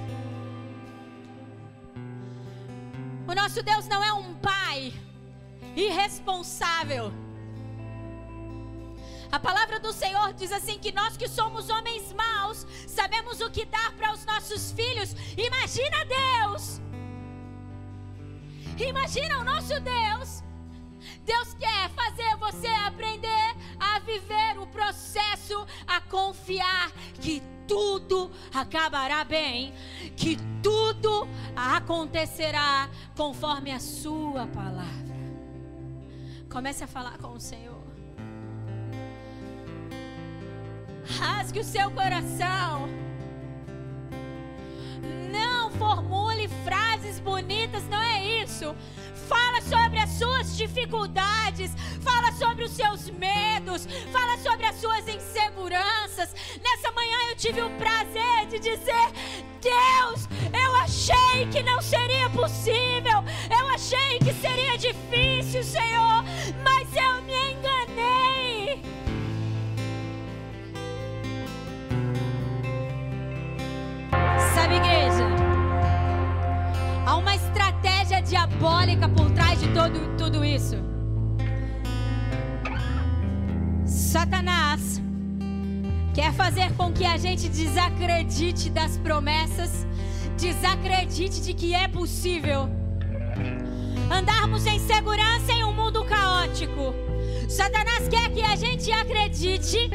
O 3.27 3.34
nosso 3.34 3.63
Deus 3.63 3.88
não 3.88 4.03
é 4.03 4.13
um 4.13 4.36
pai 4.36 4.93
irresponsável. 5.75 7.11
A 9.31 9.39
palavra 9.39 9.79
do 9.79 9.91
Senhor 9.91 10.31
diz 10.34 10.51
assim: 10.51 10.77
que 10.77 10.91
nós 10.91 11.17
que 11.17 11.27
somos 11.27 11.69
homens 11.69 12.13
maus, 12.13 12.67
sabemos 12.88 13.41
o 13.41 13.49
que 13.49 13.65
dar 13.65 13.93
para 13.93 14.13
os 14.13 14.23
nossos 14.25 14.71
filhos. 14.73 15.15
Imagina 15.36 16.05
Deus! 16.05 16.79
Imagina 18.77 19.39
o 19.39 19.43
nosso 19.43 19.79
Deus 19.79 20.43
Deus 21.26 21.53
quer 21.53 21.89
fazer 21.89 22.36
você 22.38 22.67
aprender 22.67 23.55
a 23.80 23.99
viver 23.99 24.59
o 24.59 24.67
processo, 24.67 25.65
a 25.88 26.01
confiar 26.01 26.91
que 27.21 27.41
tudo 27.67 28.30
acabará 28.53 29.24
bem, 29.24 29.74
que 30.15 30.38
tudo 30.61 31.28
acontecerá 31.55 32.89
conforme 33.15 33.71
a 33.71 33.80
sua 33.80 34.47
palavra. 34.47 35.13
Comece 36.49 36.84
a 36.84 36.88
falar 36.88 37.17
com 37.17 37.30
o 37.30 37.39
Senhor. 37.39 37.82
Rasgue 41.19 41.59
o 41.59 41.63
seu 41.63 41.89
coração. 41.91 42.88
Não 45.32 45.71
formule 45.71 46.47
frases 46.63 47.19
bonitas, 47.19 47.84
não 47.89 48.01
é 48.01 48.43
isso. 48.43 48.76
Fala 49.28 49.61
sobre 49.61 49.99
as 49.99 50.09
suas 50.11 50.57
dificuldades, 50.57 51.71
fala 52.01 52.32
sobre 52.34 52.65
os 52.65 52.71
seus 52.71 53.09
medos, 53.09 53.88
fala 54.11 54.38
sobre 54.38 54.65
as 54.65 54.76
suas 54.76 55.07
inseguranças. 55.07 56.36
Nessa 56.63 56.91
manhã 56.91 57.17
eu 57.30 57.36
tive 57.36 57.61
o 57.61 57.69
prazer 57.71 58.47
de 58.49 58.59
dizer: 58.59 59.11
Deus, 59.61 60.28
eu 60.53 60.76
achei 60.76 61.47
que 61.51 61.63
não 61.63 61.82
seria 61.82 62.30
possível, 62.30 63.24
eu 63.49 63.67
achei 63.67 64.19
que 64.19 64.34
seria 64.34 64.78
difícil, 64.78 65.63
Senhor, 65.63 66.24
mas 66.63 66.88
eu 66.95 67.22
diabólica 78.64 79.09
por 79.09 79.30
trás 79.32 79.59
de 79.59 79.68
todo, 79.74 80.18
tudo 80.18 80.45
isso. 80.45 80.78
Satanás 83.86 85.01
quer 86.14 86.32
fazer 86.32 86.72
com 86.78 86.93
que 86.93 87.05
a 87.05 87.18
gente 87.18 87.49
desacredite 87.49 88.70
das 88.70 88.97
promessas, 88.97 89.86
desacredite 90.38 91.41
de 91.41 91.53
que 91.53 91.76
é 91.76 91.89
possível 91.89 92.70
andarmos 94.09 94.66
em 94.66 94.80
segurança 94.80 95.51
em 95.51 95.66
um 95.66 95.74
mundo 95.74 96.05
caótico. 96.05 96.95
Satanás 97.49 98.07
quer 98.07 98.32
que 98.32 98.41
a 98.43 98.55
gente 98.55 98.89
acredite 98.93 99.89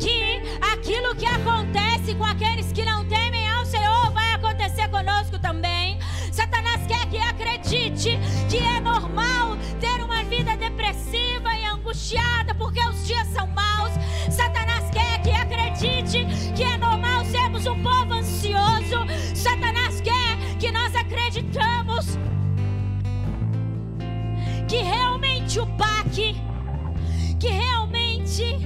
que 0.00 0.40
aquilo 0.72 1.14
que 1.14 1.26
acontece 1.26 2.14
com 2.14 2.24
aqueles 2.24 2.72
que 2.72 2.84
não 2.86 3.04
temem 3.04 3.46
ao 3.50 3.66
Senhor 3.66 4.10
vai 4.12 4.32
acontecer 4.32 4.88
conosco 4.88 5.33
acredite 7.64 8.18
que 8.50 8.58
é 8.58 8.78
normal 8.80 9.56
ter 9.80 10.04
uma 10.04 10.22
vida 10.24 10.54
depressiva 10.56 11.54
e 11.56 11.64
angustiada 11.64 12.54
porque 12.54 12.80
os 12.86 13.06
dias 13.06 13.26
são 13.28 13.46
maus. 13.48 13.90
Satanás 14.30 14.90
quer 14.90 15.22
que 15.22 15.30
acredite 15.30 16.26
que 16.54 16.62
é 16.62 16.76
normal 16.76 17.24
sermos 17.24 17.66
um 17.66 17.82
povo 17.82 18.12
ansioso. 18.12 19.06
Satanás 19.34 20.00
quer 20.02 20.58
que 20.58 20.70
nós 20.70 20.94
acreditamos 20.94 22.18
que 24.68 24.76
realmente 24.76 25.58
o 25.58 25.64
baque, 25.64 26.36
que 27.40 27.48
realmente 27.48 28.58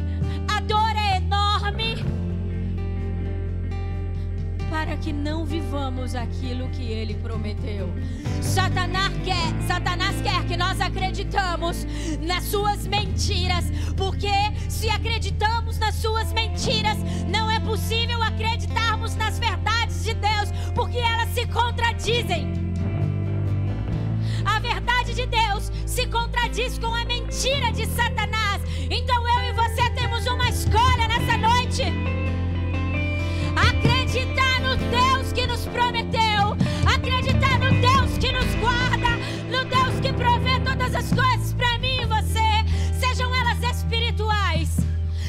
a 0.49 0.61
dor 0.61 0.97
é 0.97 1.19
enorme 1.19 2.05
para 4.71 4.97
que 4.97 5.13
não 5.13 5.45
vivamos 5.45 6.15
aquilo 6.15 6.69
que 6.71 6.83
ele 6.83 7.15
prometeu. 7.15 7.89
Satanás 8.59 9.13
quer, 9.25 9.69
Satanás 9.69 10.21
quer 10.21 10.45
que 10.45 10.57
nós 10.57 10.81
acreditamos 10.81 11.87
nas 12.21 12.43
suas 12.43 12.89
mentiras, 12.89 13.67
porque 13.97 14.33
se 14.69 14.91
acreditamos 14.91 15.79
nas 15.79 15.95
suas 15.95 16.33
mentiras, 16.33 16.99
não 17.29 17.49
é 17.49 17.61
possível 17.61 18.21
acreditarmos 18.21 19.15
nas 19.15 19.39
verdades 19.39 20.03
de 20.03 20.13
Deus, 20.15 20.51
porque 20.75 20.99
elas 20.99 21.29
se 21.29 21.47
contradizem. 21.47 22.53
A 24.45 24.59
verdade 24.59 25.15
de 25.15 25.27
Deus 25.27 25.71
se 25.87 26.09
contradiz 26.09 26.79
com 26.79 26.93
a 26.93 27.05
mentira 27.05 27.71
de 27.71 27.87
Satanás. 27.87 28.61
Então 28.91 29.23
eu 29.37 29.51
e 29.51 29.53
você 29.53 29.89
temos 29.91 30.27
uma 30.27 30.49
escolha 30.49 31.07
nessa 31.07 31.37
noite. 31.37 31.85
Acreditar 33.55 34.61
no 34.63 34.77
Deus 34.77 35.33
que 35.33 35.47
nos 35.47 35.65
prometeu, 35.67 36.57
acreditar 36.93 37.38
todas 40.89 40.95
as 40.95 41.13
coisas 41.13 41.53
para 41.53 41.79
mim 41.79 42.01
e 42.01 42.07
você, 42.07 42.99
sejam 42.99 43.35
elas 43.35 43.63
espirituais, 43.63 44.77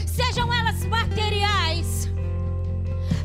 sejam 0.05 0.51
elas 0.53 0.85
materiais. 0.85 2.09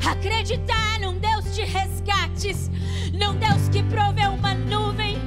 Acreditar 0.05 0.99
num 0.99 1.17
Deus 1.17 1.55
de 1.55 1.63
resgates, 1.63 2.69
num 3.13 3.35
Deus 3.37 3.69
que 3.69 3.81
provê 3.83 4.27
uma 4.27 4.53
nuvem 4.53 5.17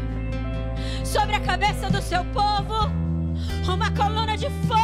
sobre 1.02 1.34
a 1.34 1.40
cabeça 1.40 1.88
do 1.88 2.02
seu 2.02 2.24
povo, 2.26 2.90
uma 3.72 3.90
coluna 3.92 4.36
de 4.36 4.50
fogo 4.66 4.77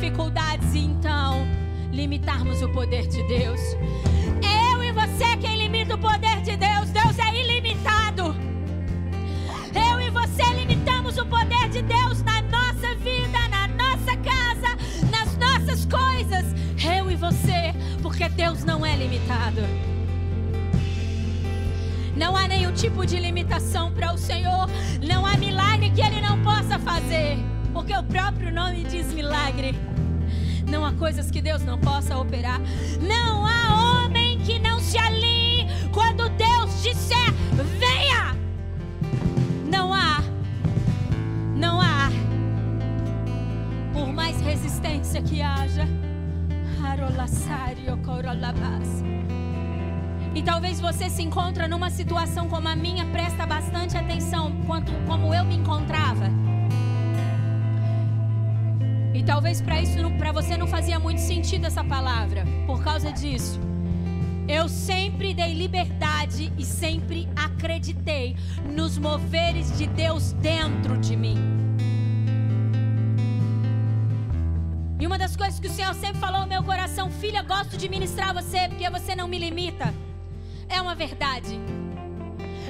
dificuldades 0.00 0.74
e 0.74 0.78
então 0.78 1.46
limitarmos 1.92 2.62
o 2.62 2.68
poder 2.70 3.06
de 3.06 3.22
Deus. 3.24 3.60
Eu 4.72 4.82
e 4.82 4.92
você 4.92 5.36
quem 5.38 5.58
limita 5.58 5.94
o 5.94 5.98
poder 5.98 6.40
de 6.40 6.56
Deus. 6.56 6.88
Deus 6.88 7.18
é 7.18 7.38
ilimitado. 7.38 8.34
Eu 9.74 10.00
e 10.00 10.08
você 10.08 10.42
limitamos 10.54 11.18
o 11.18 11.26
poder 11.26 11.68
de 11.68 11.82
Deus 11.82 12.22
na 12.22 12.40
nossa 12.40 12.94
vida, 12.94 13.38
na 13.50 13.68
nossa 13.68 14.16
casa, 14.16 14.74
nas 15.10 15.36
nossas 15.36 15.84
coisas. 15.84 16.46
Eu 16.82 17.10
e 17.10 17.16
você, 17.16 17.74
porque 18.00 18.26
Deus 18.30 18.64
não 18.64 18.86
é 18.86 18.96
limitado. 18.96 19.60
Não 22.16 22.34
há 22.34 22.48
nenhum 22.48 22.72
tipo 22.72 23.04
de 23.04 23.20
limitação 23.20 23.92
para 23.92 24.14
o 24.14 24.16
Senhor. 24.16 24.66
Não 25.06 25.26
há 25.26 25.36
milagre 25.36 25.90
que 25.90 26.00
Ele 26.00 26.22
não 26.22 26.42
possa 26.42 26.78
fazer. 26.78 27.36
Porque 27.74 27.94
o 27.94 28.02
próprio 28.02 28.50
nome 28.50 28.82
diz 28.84 29.12
milagre. 29.12 29.89
Não 30.70 30.84
há 30.84 30.92
coisas 30.92 31.30
que 31.30 31.42
Deus 31.42 31.62
não 31.62 31.78
possa 31.78 32.16
operar. 32.16 32.60
Não 33.00 33.44
há 33.44 34.04
homem 34.04 34.38
que 34.38 34.58
não 34.58 34.78
se 34.78 34.96
alinhe 34.96 35.66
quando 35.92 36.28
Deus 36.30 36.82
disser: 36.82 37.32
venha! 37.78 38.36
Não 39.68 39.92
há. 39.92 40.22
Não 41.56 41.80
há. 41.80 42.08
Por 43.92 44.12
mais 44.12 44.40
resistência 44.40 45.20
que 45.20 45.42
haja, 45.42 45.88
E 50.32 50.42
talvez 50.42 50.80
você 50.80 51.10
se 51.10 51.22
encontra 51.22 51.66
numa 51.66 51.90
situação 51.90 52.48
como 52.48 52.68
a 52.68 52.76
minha, 52.76 53.04
presta 53.06 53.44
bastante 53.44 53.96
atenção 53.96 54.52
quanto 54.66 54.92
como 55.06 55.34
eu 55.34 55.44
me 55.44 55.56
encontrava. 55.56 56.39
E 59.20 59.22
talvez 59.22 59.60
para 59.60 59.82
isso 59.82 59.98
para 60.16 60.32
você 60.32 60.56
não 60.56 60.66
fazia 60.66 60.98
muito 60.98 61.20
sentido 61.20 61.66
essa 61.66 61.84
palavra. 61.84 62.42
Por 62.66 62.82
causa 62.82 63.12
disso, 63.12 63.60
eu 64.48 64.66
sempre 64.66 65.34
dei 65.34 65.52
liberdade 65.52 66.50
e 66.56 66.64
sempre 66.64 67.28
acreditei 67.36 68.34
nos 68.74 68.96
moveres 68.96 69.76
de 69.76 69.86
Deus 69.86 70.32
dentro 70.32 70.96
de 70.96 71.16
mim. 71.16 71.36
E 74.98 75.06
uma 75.06 75.18
das 75.18 75.36
coisas 75.36 75.60
que 75.60 75.66
o 75.66 75.70
Senhor 75.70 75.92
sempre 75.92 76.18
falou 76.18 76.40
no 76.40 76.46
meu 76.46 76.62
coração, 76.62 77.10
filha, 77.10 77.42
gosto 77.42 77.76
de 77.76 77.90
ministrar 77.90 78.32
você 78.32 78.70
porque 78.70 78.88
você 78.88 79.14
não 79.14 79.28
me 79.28 79.38
limita. 79.38 79.92
É 80.66 80.80
uma 80.80 80.94
verdade. 80.94 81.60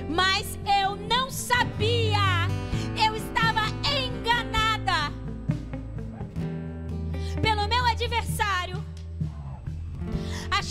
Mas 0.09 0.59
eu 0.82 0.96
não 0.96 1.30
sabia, 1.30 2.39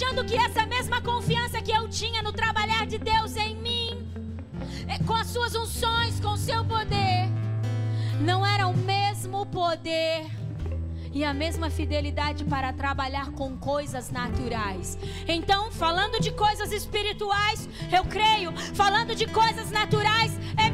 achando 0.10 0.26
que 0.26 0.36
essa 0.36 0.66
mesma 0.66 1.02
confiança 1.02 1.62
que 1.62 1.72
eu 1.72 1.88
tinha 1.88 2.24
no 2.24 2.34
trabalhar 2.34 2.88
de 2.88 2.98
Deus 2.98 3.36
em 3.36 3.56
mim, 3.56 3.90
é, 4.88 4.98
com 5.04 5.14
as 5.14 5.28
suas 5.28 5.54
unções, 5.54 6.20
com 6.20 6.30
o 6.30 6.38
seu 6.38 6.66
poder, 6.66 7.30
não 8.20 8.44
era 8.44 8.68
o 8.68 8.76
mesmo 8.76 9.46
poder 9.46 10.26
e 11.14 11.24
a 11.24 11.32
mesma 11.32 11.70
fidelidade 11.70 12.44
para 12.44 12.74
trabalhar 12.74 13.32
com 13.32 13.56
coisas 13.58 14.10
naturais. 14.10 14.98
Então, 15.28 15.72
falando 15.72 16.20
de 16.20 16.32
coisas 16.32 16.72
espirituais, 16.72 17.70
eu 17.92 18.04
creio, 18.06 18.52
falando 18.74 19.14
de 19.14 19.28
coisas 19.28 19.70
naturais, 19.70 20.32
é 20.58 20.69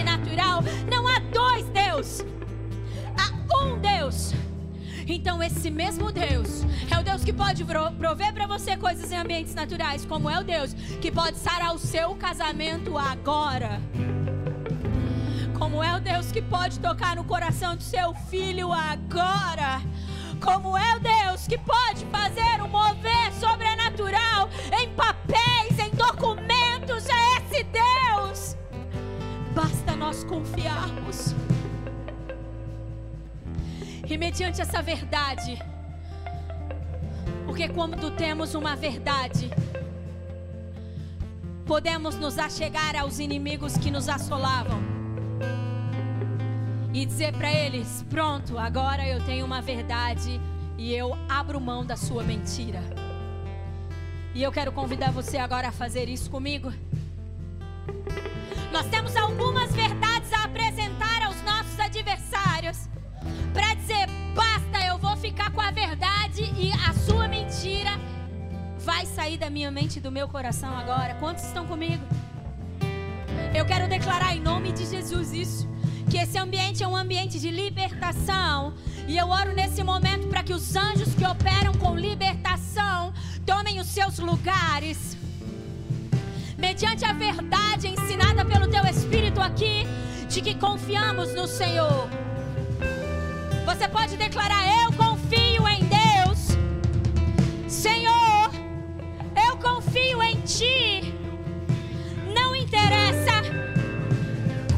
natural. 0.00 0.62
Não 0.88 1.08
há 1.08 1.18
dois 1.18 1.68
Deus 1.70 2.24
um 3.60 3.78
Deus. 3.78 4.32
Então, 5.06 5.42
esse 5.42 5.70
mesmo 5.70 6.12
Deus 6.12 6.62
é 6.90 6.98
o 6.98 7.02
Deus 7.02 7.24
que 7.24 7.32
pode 7.32 7.64
prover 7.64 8.32
para 8.32 8.46
você 8.46 8.76
coisas 8.76 9.10
em 9.10 9.16
ambientes 9.16 9.54
naturais, 9.54 10.04
como 10.04 10.30
é 10.30 10.38
o 10.38 10.44
Deus 10.44 10.72
que 11.00 11.10
pode 11.10 11.38
sarar 11.38 11.74
o 11.74 11.78
seu 11.78 12.14
casamento 12.14 12.96
agora. 12.96 13.80
Como 15.58 15.82
é 15.82 15.96
o 15.96 16.00
Deus 16.00 16.32
que 16.32 16.42
pode 16.42 16.78
tocar 16.80 17.16
no 17.16 17.24
coração 17.24 17.76
do 17.76 17.82
seu 17.82 18.14
filho 18.30 18.72
agora. 18.72 19.80
Como 20.40 20.76
é 20.76 20.96
o 20.96 21.00
Deus 21.00 21.46
que 21.46 21.58
pode 21.58 22.04
fazer 22.06 22.60
um 22.62 22.68
mover 22.68 23.32
sobrenatural 23.38 24.50
em 24.76 24.88
papéis, 24.90 25.21
nós 30.12 30.24
confiarmos. 30.24 31.34
E 34.06 34.18
mediante 34.18 34.60
essa 34.60 34.82
verdade, 34.82 35.58
porque 37.46 37.66
quando 37.70 38.10
temos 38.10 38.54
uma 38.54 38.76
verdade, 38.76 39.50
podemos 41.64 42.16
nos 42.16 42.38
achegar 42.38 42.94
aos 42.94 43.20
inimigos 43.20 43.78
que 43.78 43.90
nos 43.90 44.06
assolavam 44.06 44.82
e 46.92 47.06
dizer 47.06 47.32
para 47.32 47.50
eles: 47.50 48.04
pronto, 48.10 48.58
agora 48.58 49.08
eu 49.08 49.24
tenho 49.24 49.46
uma 49.46 49.62
verdade 49.62 50.38
e 50.76 50.92
eu 50.92 51.16
abro 51.26 51.58
mão 51.58 51.86
da 51.86 51.96
sua 51.96 52.22
mentira. 52.22 52.82
E 54.34 54.42
eu 54.42 54.52
quero 54.52 54.72
convidar 54.72 55.10
você 55.10 55.38
agora 55.38 55.68
a 55.68 55.72
fazer 55.72 56.06
isso 56.10 56.30
comigo. 56.30 56.70
Nós 58.72 58.86
temos 58.86 59.14
algumas 59.16 59.70
verdades 59.74 60.32
a 60.32 60.44
apresentar 60.44 61.22
aos 61.24 61.42
nossos 61.42 61.78
adversários 61.78 62.88
para 63.52 63.74
dizer: 63.74 64.08
basta, 64.34 64.86
eu 64.86 64.96
vou 64.96 65.14
ficar 65.14 65.50
com 65.52 65.60
a 65.60 65.70
verdade 65.70 66.42
e 66.56 66.72
a 66.88 66.94
sua 66.94 67.28
mentira 67.28 67.90
vai 68.78 69.04
sair 69.04 69.36
da 69.36 69.50
minha 69.50 69.70
mente 69.70 69.96
e 69.96 70.00
do 70.00 70.10
meu 70.10 70.26
coração 70.26 70.74
agora. 70.74 71.14
Quantos 71.16 71.44
estão 71.44 71.66
comigo? 71.66 72.02
Eu 73.54 73.66
quero 73.66 73.86
declarar 73.88 74.34
em 74.34 74.40
nome 74.40 74.72
de 74.72 74.86
Jesus 74.86 75.34
isso. 75.34 75.68
Que 76.10 76.16
esse 76.16 76.38
ambiente 76.38 76.82
é 76.82 76.88
um 76.88 76.96
ambiente 76.96 77.38
de 77.38 77.50
libertação. 77.50 78.72
E 79.06 79.18
eu 79.18 79.28
oro 79.28 79.52
nesse 79.52 79.82
momento 79.82 80.28
para 80.28 80.42
que 80.42 80.54
os 80.54 80.74
anjos 80.74 81.14
que 81.14 81.26
operam 81.26 81.74
com 81.74 81.94
libertação 81.94 83.12
tomem 83.44 83.78
os 83.80 83.88
seus 83.88 84.18
lugares. 84.18 85.21
Mediante 86.62 87.04
a 87.04 87.12
verdade 87.12 87.88
ensinada 87.88 88.44
pelo 88.44 88.68
teu 88.68 88.84
Espírito 88.86 89.40
aqui, 89.40 89.84
de 90.28 90.40
que 90.40 90.54
confiamos 90.54 91.34
no 91.34 91.48
Senhor. 91.48 92.08
Você 93.66 93.88
pode 93.88 94.16
declarar: 94.16 94.64
Eu 94.84 94.92
confio 94.92 95.66
em 95.66 95.80
Deus. 95.80 96.56
Senhor, 97.66 98.52
eu 99.44 99.56
confio 99.56 100.22
em 100.22 100.40
Ti. 100.42 101.12
Não 102.32 102.54
interessa 102.54 103.42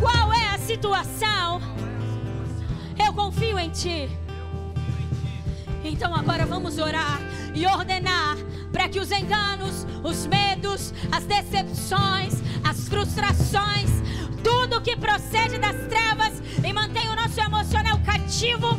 qual 0.01 0.33
é 0.33 0.55
a 0.55 0.59
situação, 0.59 1.61
eu 2.99 3.13
confio 3.13 3.59
em 3.59 3.69
Ti. 3.69 4.09
Então 5.85 6.15
agora 6.15 6.47
vamos 6.47 6.79
orar 6.79 7.21
e 7.55 7.67
ordenar 7.67 8.39
para 8.75 8.89
que 8.89 8.99
os 8.99 9.13
enganos, 9.13 9.87
os 10.03 10.27
medos, 10.27 10.93
as 11.13 11.25
decepções, 11.25 12.35
as 12.65 12.89
frustrações, 12.89 13.89
tudo 14.43 14.81
que 14.81 14.97
procede 14.97 15.59
das 15.59 15.77
trevas 15.87 16.43
e 16.63 16.73
mantém 16.73 17.09
o 17.09 17.15
nosso 17.15 17.41
emocional 17.41 18.01
cativo 18.05 18.77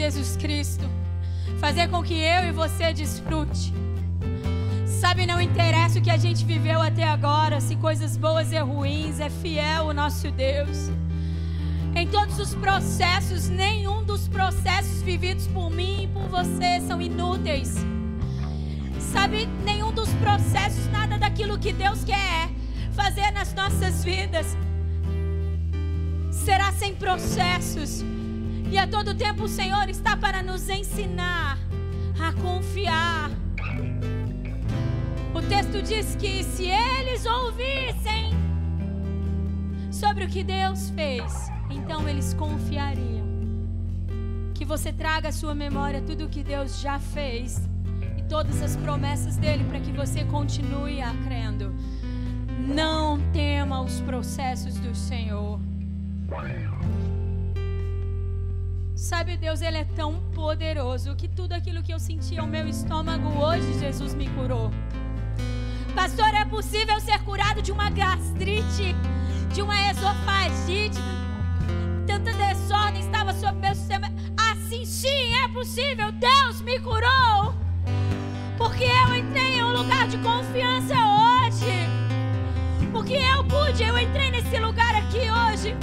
Jesus 0.00 0.34
Cristo. 0.34 0.88
Fazer 1.58 1.88
com 1.88 2.02
que 2.02 2.14
eu 2.14 2.48
e 2.48 2.52
você 2.52 2.90
desfrute. 2.90 3.70
Sabe, 4.86 5.26
não 5.26 5.38
interessa 5.38 5.98
o 5.98 6.02
que 6.02 6.10
a 6.10 6.16
gente 6.16 6.42
viveu 6.42 6.80
até 6.80 7.04
agora, 7.04 7.60
se 7.60 7.76
coisas 7.76 8.16
boas 8.16 8.50
e 8.50 8.58
ruins, 8.58 9.20
é 9.20 9.28
fiel 9.28 9.86
o 9.88 9.92
nosso 9.92 10.30
Deus. 10.30 10.90
Em 11.94 12.08
todos 12.08 12.38
os 12.38 12.54
processos, 12.54 13.50
nenhum 13.50 14.02
dos 14.02 14.26
processos 14.26 15.02
vividos 15.02 15.46
por 15.48 15.70
mim 15.70 16.04
e 16.04 16.08
por 16.08 16.22
você 16.28 16.80
são 16.86 16.98
inúteis. 17.02 17.74
Sabe, 19.12 19.46
nenhum 19.64 19.92
dos 19.92 20.08
processos, 20.14 20.86
nada 20.90 21.18
daquilo 21.18 21.58
que 21.58 21.74
Deus 21.74 22.04
quer 22.04 22.48
fazer 22.92 23.30
nas 23.32 23.52
nossas 23.52 24.02
vidas 24.02 24.56
será 26.30 26.72
sem 26.72 26.94
processos. 26.94 28.02
E 28.70 28.78
a 28.78 28.86
todo 28.86 29.16
tempo 29.16 29.44
o 29.44 29.48
Senhor 29.48 29.88
está 29.88 30.16
para 30.16 30.44
nos 30.44 30.68
ensinar 30.68 31.58
a 32.20 32.32
confiar. 32.40 33.28
O 35.34 35.42
texto 35.42 35.82
diz 35.82 36.14
que 36.14 36.44
se 36.44 36.66
eles 36.68 37.26
ouvissem 37.26 38.30
sobre 39.90 40.24
o 40.24 40.28
que 40.28 40.44
Deus 40.44 40.90
fez, 40.90 41.50
então 41.68 42.08
eles 42.08 42.32
confiariam. 42.34 43.26
Que 44.54 44.64
você 44.64 44.92
traga 44.92 45.30
à 45.30 45.32
sua 45.32 45.54
memória 45.54 46.00
tudo 46.00 46.26
o 46.26 46.28
que 46.28 46.44
Deus 46.44 46.80
já 46.80 47.00
fez 47.00 47.68
e 48.16 48.22
todas 48.22 48.62
as 48.62 48.76
promessas 48.76 49.36
dele 49.36 49.64
para 49.64 49.80
que 49.80 49.90
você 49.90 50.24
continue 50.26 51.02
a 51.02 51.12
crendo. 51.24 51.74
Não 52.72 53.18
tema 53.32 53.82
os 53.82 54.00
processos 54.02 54.74
do 54.76 54.94
Senhor. 54.94 55.58
Sabe, 59.00 59.38
Deus, 59.38 59.62
Ele 59.62 59.78
é 59.78 59.84
tão 59.96 60.20
poderoso 60.34 61.16
que 61.16 61.26
tudo 61.26 61.54
aquilo 61.54 61.82
que 61.82 61.92
eu 61.92 61.98
sentia 61.98 62.42
no 62.42 62.46
meu 62.46 62.68
estômago 62.68 63.28
hoje, 63.42 63.78
Jesus 63.78 64.12
me 64.12 64.28
curou. 64.28 64.70
Pastor, 65.94 66.28
é 66.34 66.44
possível 66.44 67.00
ser 67.00 67.18
curado 67.24 67.62
de 67.62 67.72
uma 67.72 67.88
gastrite, 67.88 68.94
de 69.54 69.62
uma 69.62 69.74
esofagite, 69.90 70.98
tanta 72.06 72.30
desordem 72.34 73.00
estava 73.00 73.32
sobre 73.32 73.62
meu 73.62 73.74
sistema. 73.74 74.12
Assim 74.52 74.84
sim, 74.84 75.34
é 75.44 75.48
possível. 75.48 76.12
Deus 76.12 76.60
me 76.60 76.78
curou. 76.78 77.54
Porque 78.58 78.84
eu 78.84 79.16
entrei 79.16 79.60
em 79.60 79.64
um 79.64 79.72
lugar 79.72 80.08
de 80.08 80.18
confiança 80.18 80.94
hoje. 80.94 81.88
Porque 82.92 83.14
eu 83.14 83.42
pude, 83.44 83.82
eu 83.82 83.98
entrei 83.98 84.30
nesse 84.30 84.58
lugar 84.58 84.94
aqui 84.94 85.22
hoje. 85.30 85.74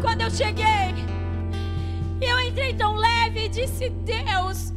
Quando 0.00 0.20
eu 0.20 0.30
cheguei, 0.30 1.17
entrei 2.48 2.72
tão 2.74 2.94
leve 2.94 3.44
e 3.44 3.48
disse: 3.48 3.90
Deus, 3.90 4.72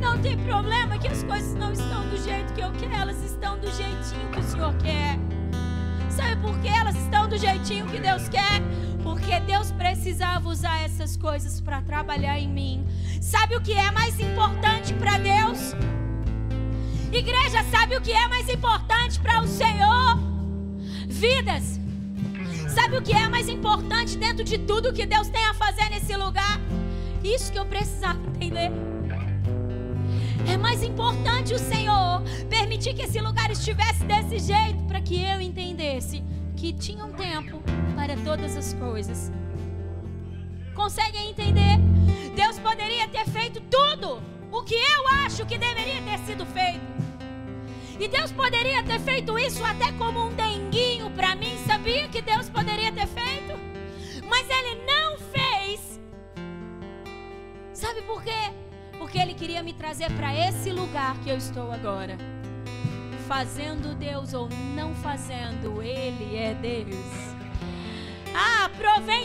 não 0.00 0.18
tem 0.20 0.36
problema 0.38 0.98
que 0.98 1.08
as 1.08 1.22
coisas 1.22 1.54
não 1.54 1.72
estão 1.72 2.08
do 2.08 2.16
jeito 2.16 2.52
que 2.54 2.60
eu 2.60 2.72
quero, 2.72 2.94
elas 2.94 3.22
estão 3.22 3.58
do 3.58 3.70
jeitinho 3.70 4.30
que 4.32 4.40
o 4.40 4.42
Senhor 4.42 4.74
quer. 4.78 5.18
Sabe 6.10 6.36
por 6.40 6.58
que 6.60 6.68
elas 6.68 6.96
estão 6.96 7.28
do 7.28 7.36
jeitinho 7.36 7.86
que 7.86 7.98
Deus 7.98 8.28
quer? 8.28 8.62
Porque 9.02 9.38
Deus 9.40 9.70
precisava 9.72 10.48
usar 10.48 10.82
essas 10.82 11.16
coisas 11.16 11.60
para 11.60 11.82
trabalhar 11.82 12.38
em 12.38 12.48
mim. 12.48 12.84
Sabe 13.20 13.56
o 13.56 13.60
que 13.60 13.72
é 13.72 13.90
mais 13.90 14.18
importante 14.18 14.94
para 14.94 15.18
Deus? 15.18 15.74
Igreja, 17.12 17.62
sabe 17.70 17.96
o 17.96 18.00
que 18.00 18.12
é 18.12 18.28
mais 18.28 18.48
importante 18.48 19.20
para 19.20 19.40
o 19.40 19.46
Senhor? 19.46 20.18
Vidas. 21.06 21.83
Sabe 22.74 22.96
o 22.98 23.02
que 23.02 23.12
é 23.12 23.28
mais 23.28 23.48
importante 23.48 24.18
dentro 24.18 24.42
de 24.42 24.58
tudo 24.58 24.92
que 24.92 25.06
Deus 25.06 25.28
tem 25.28 25.44
a 25.46 25.54
fazer 25.54 25.88
nesse 25.90 26.16
lugar? 26.16 26.60
Isso 27.22 27.52
que 27.52 27.58
eu 27.58 27.64
precisava 27.64 28.18
entender. 28.26 28.72
É 30.52 30.56
mais 30.56 30.82
importante 30.82 31.54
o 31.54 31.58
Senhor 31.58 32.20
permitir 32.50 32.92
que 32.94 33.02
esse 33.02 33.20
lugar 33.20 33.48
estivesse 33.52 34.04
desse 34.04 34.40
jeito 34.40 34.82
para 34.88 35.00
que 35.00 35.22
eu 35.22 35.40
entendesse 35.40 36.22
que 36.56 36.72
tinha 36.72 37.04
um 37.04 37.12
tempo 37.12 37.62
para 37.94 38.16
todas 38.16 38.56
as 38.56 38.74
coisas. 38.74 39.30
Conseguem 40.74 41.30
entender? 41.30 41.78
Deus 42.34 42.58
poderia 42.58 43.06
ter 43.06 43.24
feito 43.26 43.60
tudo 43.60 44.20
o 44.50 44.62
que 44.64 44.74
eu 44.74 45.08
acho 45.24 45.46
que 45.46 45.56
deveria 45.56 46.02
ter 46.02 46.18
sido 46.26 46.44
feito. 46.44 47.13
E 47.98 48.08
Deus 48.08 48.32
poderia 48.32 48.82
ter 48.82 48.98
feito 49.00 49.38
isso 49.38 49.64
até 49.64 49.92
como 49.92 50.26
um 50.26 50.34
denguinho 50.34 51.10
para 51.10 51.36
mim, 51.36 51.56
sabia 51.64 52.08
que 52.08 52.20
Deus 52.20 52.48
poderia 52.48 52.90
ter 52.90 53.06
feito? 53.06 53.54
Mas 54.28 54.48
Ele 54.50 54.84
não 54.84 55.16
fez. 55.18 56.00
Sabe 57.72 58.02
por 58.02 58.22
quê? 58.22 58.52
Porque 58.98 59.16
Ele 59.18 59.32
queria 59.32 59.62
me 59.62 59.72
trazer 59.72 60.10
para 60.12 60.34
esse 60.34 60.70
lugar 60.70 61.16
que 61.20 61.30
eu 61.30 61.36
estou 61.36 61.70
agora. 61.70 62.18
Fazendo 63.28 63.94
Deus 63.94 64.34
ou 64.34 64.48
não 64.74 64.92
fazendo, 64.96 65.80
Ele 65.80 66.36
é 66.36 66.52
Deus. 66.54 67.34
Ah, 68.34 68.68
provendo 68.76 69.23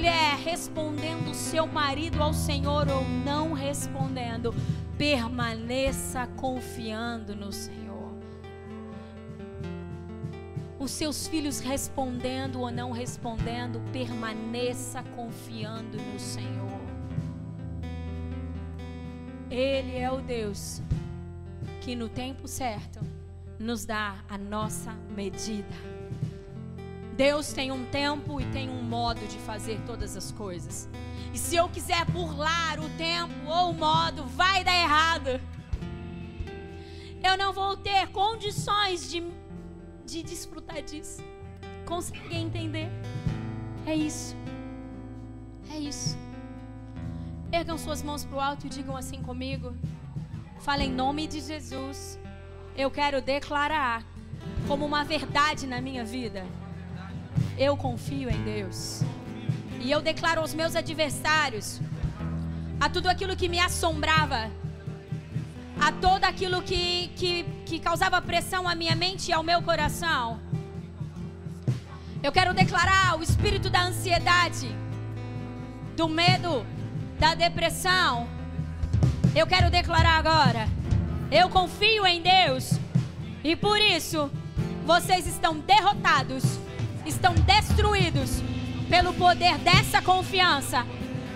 Mulher, 0.00 0.38
respondendo 0.38 1.34
seu 1.34 1.66
marido 1.66 2.22
ao 2.22 2.32
Senhor 2.32 2.88
ou 2.88 3.04
não 3.06 3.52
respondendo, 3.52 4.54
permaneça 4.96 6.26
confiando 6.38 7.36
no 7.36 7.52
Senhor. 7.52 8.10
Os 10.78 10.90
seus 10.90 11.26
filhos 11.26 11.60
respondendo 11.60 12.60
ou 12.60 12.70
não 12.70 12.92
respondendo, 12.92 13.78
permaneça 13.92 15.02
confiando 15.14 15.98
no 15.98 16.18
Senhor. 16.18 16.80
Ele 19.50 19.98
é 19.98 20.10
o 20.10 20.22
Deus 20.22 20.80
que 21.82 21.94
no 21.94 22.08
tempo 22.08 22.48
certo 22.48 23.00
nos 23.58 23.84
dá 23.84 24.24
a 24.30 24.38
nossa 24.38 24.94
medida. 25.14 25.89
Deus 27.20 27.52
tem 27.52 27.70
um 27.70 27.84
tempo 27.84 28.40
e 28.40 28.46
tem 28.46 28.70
um 28.70 28.82
modo 28.82 29.20
de 29.26 29.36
fazer 29.40 29.78
todas 29.84 30.16
as 30.16 30.32
coisas. 30.32 30.88
E 31.34 31.38
se 31.38 31.54
eu 31.54 31.68
quiser 31.68 32.02
burlar 32.06 32.80
o 32.80 32.88
tempo 32.96 33.34
ou 33.46 33.72
o 33.72 33.74
modo, 33.74 34.24
vai 34.24 34.64
dar 34.64 34.74
errado. 34.74 35.38
eu 37.22 37.36
não 37.36 37.52
vou 37.52 37.76
ter 37.76 38.08
condições 38.08 39.10
de, 39.10 39.22
de 40.06 40.22
desfrutar 40.22 40.80
disso. 40.80 41.22
Consegue 41.84 42.34
entender? 42.34 42.88
É 43.84 43.94
isso. 43.94 44.34
É 45.70 45.78
isso. 45.78 46.16
Ergam 47.52 47.76
suas 47.76 48.02
mãos 48.02 48.24
para 48.24 48.36
o 48.38 48.40
alto 48.40 48.66
e 48.66 48.70
digam 48.70 48.96
assim 48.96 49.20
comigo. 49.20 49.76
Fala 50.60 50.82
em 50.82 50.90
nome 50.90 51.26
de 51.26 51.42
Jesus. 51.42 52.18
Eu 52.74 52.90
quero 52.90 53.20
declarar 53.20 54.06
como 54.66 54.86
uma 54.86 55.04
verdade 55.04 55.66
na 55.66 55.82
minha 55.82 56.02
vida. 56.02 56.46
Eu 57.60 57.76
confio 57.76 58.30
em 58.30 58.42
Deus. 58.42 59.02
E 59.80 59.90
eu 59.90 60.00
declaro 60.00 60.40
aos 60.40 60.54
meus 60.54 60.74
adversários, 60.74 61.78
a 62.80 62.88
tudo 62.88 63.06
aquilo 63.06 63.36
que 63.36 63.50
me 63.50 63.60
assombrava, 63.60 64.50
a 65.78 65.92
todo 65.92 66.24
aquilo 66.24 66.62
que, 66.62 67.08
que, 67.16 67.44
que 67.66 67.78
causava 67.78 68.22
pressão 68.22 68.66
à 68.66 68.74
minha 68.74 68.96
mente 68.96 69.28
e 69.28 69.34
ao 69.34 69.42
meu 69.42 69.60
coração. 69.60 70.40
Eu 72.22 72.32
quero 72.32 72.54
declarar 72.54 73.18
o 73.18 73.22
espírito 73.22 73.68
da 73.68 73.82
ansiedade, 73.82 74.74
do 75.94 76.08
medo, 76.08 76.64
da 77.18 77.34
depressão. 77.34 78.26
Eu 79.36 79.46
quero 79.46 79.70
declarar 79.70 80.16
agora. 80.16 80.66
Eu 81.30 81.50
confio 81.50 82.06
em 82.06 82.22
Deus. 82.22 82.80
E 83.44 83.54
por 83.54 83.78
isso, 83.78 84.30
vocês 84.86 85.26
estão 85.26 85.58
derrotados, 85.58 86.42
estão 87.06 87.34
destruídos 87.34 88.42
pelo 88.88 89.12
poder 89.14 89.56
dessa 89.58 90.02
confiança, 90.02 90.86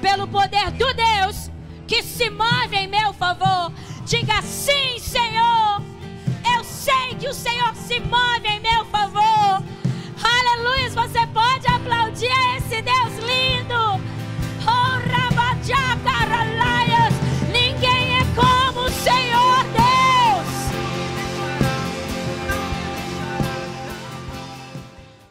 pelo 0.01 0.27
poder 0.27 0.71
do 0.73 0.93
Deus 0.95 1.51
que 1.87 2.03
se 2.03 2.31
move 2.31 2.77
em 2.77 2.89
meu 2.89 3.13
favor. 3.13 3.73
Diga 4.07 4.43
sim, 4.43 4.99
Senhor. 4.99 5.83
Eu 6.57 6.65
sei 6.65 7.15
que 7.19 7.29
o 7.29 7.35
Senhor 7.35 7.75
se 7.75 8.01
move 8.01 8.49
em 8.49 8.61
meu 8.61 8.85
favor. 8.87 9.63
Aleluia! 10.23 10.91
Você 10.91 11.27
pode 11.29 11.67
aplaudir 11.67 12.31
a 12.31 12.57
esse 12.57 12.83
Deus 12.83 13.19
lindo. 13.25 14.01
Oh, 14.67 14.95
Rabajá, 15.11 15.97